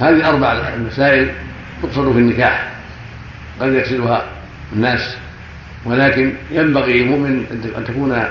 [0.00, 1.30] هذه أربع مسائل
[1.82, 2.72] تقصد في النكاح
[3.60, 4.24] قد يقصدها
[4.72, 5.16] الناس
[5.84, 7.46] ولكن ينبغي للمؤمن
[7.78, 8.28] أن تكون آه،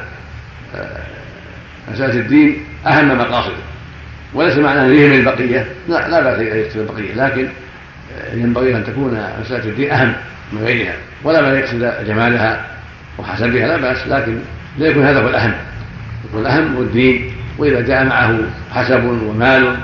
[1.93, 3.55] أساس الدين أهم مقاصده
[4.34, 7.49] وليس معنى أن يهمل البقية لا لا بأس أن يقصد البقية لكن
[8.33, 10.13] ينبغي أن تكون أساس الدين أهم
[10.53, 10.93] من غيرها
[11.23, 12.65] ولا بأس يقصد جمالها
[13.17, 14.38] وحسبها لا بأس لكن
[14.79, 15.53] لا يكون هذا هو الأهم.
[16.29, 18.39] يكون الأهم هو الدين وإذا جاء معه
[18.73, 19.75] حسب ومال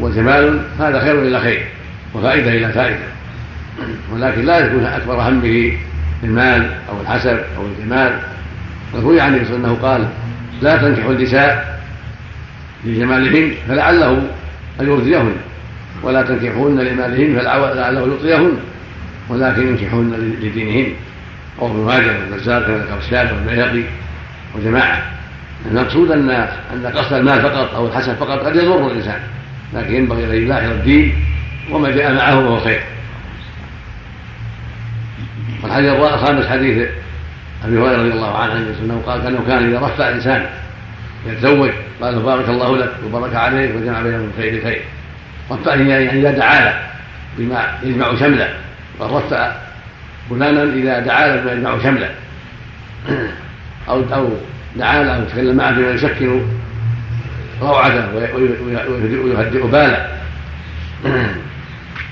[0.00, 1.66] وجمال هذا خير إلى خير
[2.14, 2.98] وفائدة إلى فائدة.
[4.12, 5.72] ولكن لا يكون أكبر همه
[6.24, 8.18] المال أو الحسب أو الجمال.
[8.94, 10.08] وروي عن النبي أنه قال
[10.62, 11.80] لا تنكحوا النساء
[12.84, 14.22] لجمالهن فلعله
[14.80, 15.34] أن يرضيهن.
[16.02, 18.56] ولا تنكحوهن لمالهن فلعله يرضيهن
[19.28, 20.92] ولكن ينكحوهن لدينهن.
[21.60, 23.82] رواه ابن ماجه ذكر الشافعي والبيهقي
[24.54, 25.02] وجماعة.
[25.70, 29.20] المقصود ان أن قصد المال فقط أو الحسن فقط قد يضر الإنسان
[29.74, 31.14] لكن ينبغي أن يلاحظ الدين
[31.70, 32.80] وما جاء معه وهو خير.
[35.62, 36.88] والحديث الخامس حديث
[37.64, 40.46] أبي هريرة رضي الله عنه أنه قال انه كان إذا رفع إنسان
[41.26, 41.70] يتزوج
[42.00, 44.82] قال بارك الله لك وبارك عليك وجمع بينهم خير خير.
[45.50, 46.78] رفعه يعني إذا دعا له
[47.38, 48.48] بما يجمع شمله
[49.00, 49.52] قال رفع
[50.30, 52.10] فلانا إذا دعا له بما يجمع شمله
[53.88, 54.28] أو أو
[54.76, 56.42] دعا له وتكلم معه بما يسكن
[57.62, 58.14] روعته
[59.24, 60.08] ويهدئ باله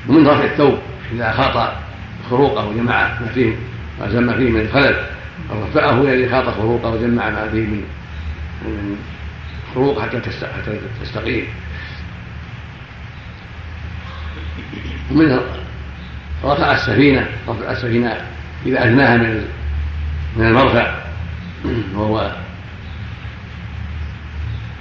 [0.09, 0.79] ومن رفع الثوب
[1.13, 1.73] إذا خاط
[2.31, 3.53] خروقه وجمع ما فيه
[4.01, 4.97] ما سمى فيه من الخلل.
[5.51, 7.85] أو رفعه يعني خاط خروقه وجمع ما فيه من
[9.75, 10.21] خروق حتى
[11.03, 11.47] تستقيم.
[15.11, 15.41] ومنها
[16.45, 18.17] رفع السفينة رفع السفينة
[18.67, 19.45] إذا أدناها من
[20.37, 20.95] من المرفع.
[21.97, 22.33] وهو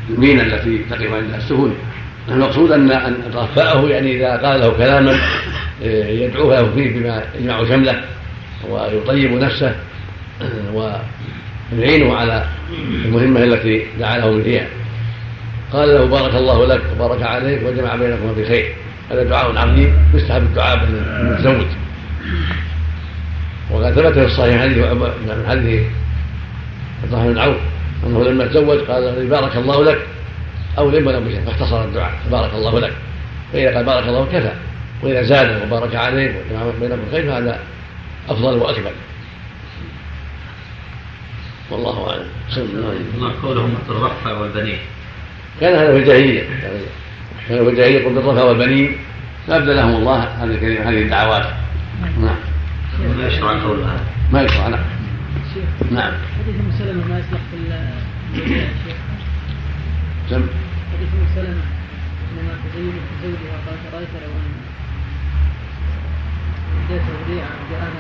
[0.10, 1.74] المينا التي تقف عندها السفن.
[2.30, 5.20] المقصود ان أن رفعه يعني إذا قال له كلاما
[5.82, 8.04] إيه، يدعو له فيه بما يجمع شمله
[8.70, 9.76] ويطيب نفسه
[10.74, 12.46] ويعينه على
[13.06, 14.68] المهمة التي دعا له فيها
[15.74, 18.76] قال له بارك الله لك وبارك عليك وجمع بينكما بخير.
[19.14, 21.66] هذا دعاء عظيم يستحب الدعاء المتزوج.
[23.72, 25.82] وقد ثبت في الصحيح حديث من حديث
[27.04, 27.58] عبد الرحمن بن عوف
[28.08, 30.08] أنه لما تزوج قال بارك الله لك
[30.78, 32.94] أو لم لم بشيء فاختصر الدعاء بارك الله لك.
[33.54, 34.54] فإذا قال بارك الله كفى
[35.02, 37.60] وإذا زاد وبارك عليك وجمع بينكم الخير فهذا
[38.30, 38.92] أفضل وأكمل.
[41.72, 42.28] والله أعلم.
[43.16, 44.80] الله قوله مثل الرفع والبنين.
[45.62, 46.44] كان هذا في الجاهلية.
[47.50, 48.96] يقول بالرفع والبنين
[49.48, 51.46] فابدى لهم الله هذه هذه الدعوات.
[52.22, 52.36] نعم.
[53.18, 54.00] ما يشرع قولها
[54.32, 54.80] ما يشرع نعم.
[55.92, 56.14] نعم.
[56.40, 57.58] حديث ام سلمه ما يصلح في
[60.30, 60.46] سم.
[60.94, 61.64] حديث ام سلمه
[62.32, 62.94] انما تزين
[63.24, 64.54] زوجها قالت رايت لو أن
[66.86, 68.00] اديته وديعة جاءنا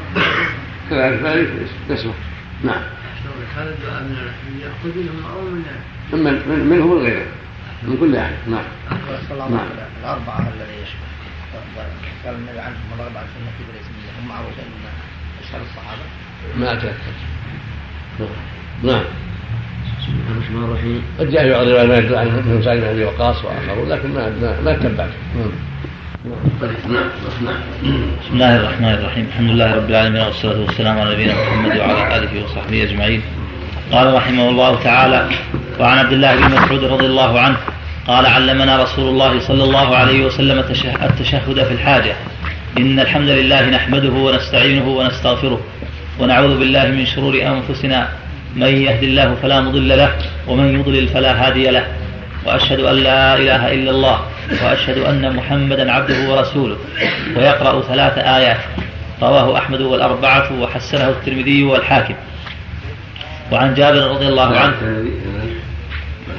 [0.90, 2.14] كذلك ذلك تسمع
[2.64, 2.82] نعم.
[3.56, 5.64] هذا الدعاء من يأخذ منهم أو من
[6.14, 7.26] من من منه ومن غيره
[7.88, 8.64] من كل احد نعم
[9.40, 9.68] نعم.
[10.04, 11.08] الأربعة الذي يشبه
[12.26, 14.90] قال النبي عنهم الأربعة في النبي ليس منهم معروفين من
[15.44, 16.06] أشهر الصحابة.
[16.60, 17.14] ما اتذكر
[18.84, 19.04] نعم.
[20.00, 21.04] بسم الله الرحمن الرحيم.
[21.20, 24.30] قد جاء في بعض الروايات ما يدل عن سعيد بن ابي وقاص واخرون لكن ما
[24.30, 25.10] ما, ما تبعت.
[25.36, 25.52] نعم
[27.42, 27.56] نعم.
[28.22, 29.26] بسم الله الرحمن الرحيم.
[29.26, 33.22] الحمد لله رب العالمين والصلاة والسلام على نبينا محمد وعلى آله وصحبه أجمعين.
[33.92, 35.30] قال رحمه الله تعالى
[35.80, 37.58] وعن عبد الله بن مسعود رضي الله عنه
[38.08, 42.16] قال علمنا رسول الله صلى الله عليه وسلم التشه- التشهد في الحاجة.
[42.78, 45.60] إن الحمد لله نحمده ونستعينه ونستغفره
[46.20, 48.10] ونعوذ بالله من شرور أنفسنا.
[48.56, 50.16] من يهد الله فلا مضل له
[50.48, 51.88] ومن يضلل فلا هادي له.
[52.46, 54.20] وأشهد أن لا إله إلا الله.
[54.64, 56.78] وأشهد أن محمدا عبده ورسوله.
[57.38, 58.60] ويقرأ ثلاث آيات.
[59.22, 62.14] رواه أحمد والأربعة وحسنه الترمذي والحاكم.
[63.52, 64.76] وعن جابر رضي الله عنه.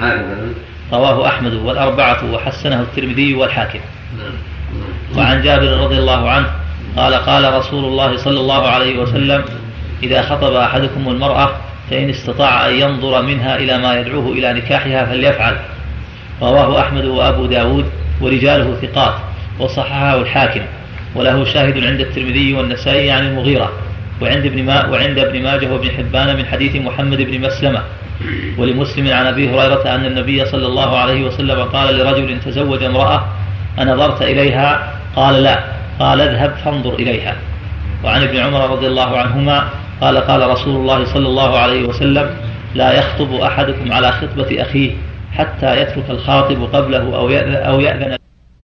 [0.01, 3.81] هكذا رواه أحمد والأربعة وحسنه الترمذي والحاكم.
[5.17, 6.47] وعن جابر رضي الله عنه
[6.97, 9.45] قال قال رسول الله صلى الله عليه وسلم
[10.03, 11.51] إذا خطب أحدكم المرأة
[11.91, 15.57] فإن استطاع أن ينظر منها إلى ما يدعوه إلى نكاحها فليفعل.
[16.43, 17.85] رواه أحمد وأبو داود
[18.21, 19.15] ورجاله ثقات
[19.59, 20.63] وصححه الحاكم.
[21.15, 23.73] وله شاهد عند الترمذي والنسائي عن المغيرة
[24.23, 27.83] وعند ابن ما وعند ابن ماجه وابن حبان من حديث محمد بن مسلمة.
[28.59, 33.25] ولمسلم عن أبي هريرة أن النبي صلى الله عليه وسلم قال لرجل تزوج امرأة
[33.79, 35.65] انظرت إليها؟ قال لا.
[36.01, 37.37] قال اذهب فانظر إليها.
[38.05, 39.69] وعن ابن عمر رضي الله عنهما
[40.01, 42.31] قال قال رسول الله صلى الله عليه وسلم
[42.75, 44.91] لا يخطب أحدكم على خطبة أخيه
[45.33, 47.17] حتى يترك الخاطب قبله
[47.67, 48.17] أو يأذن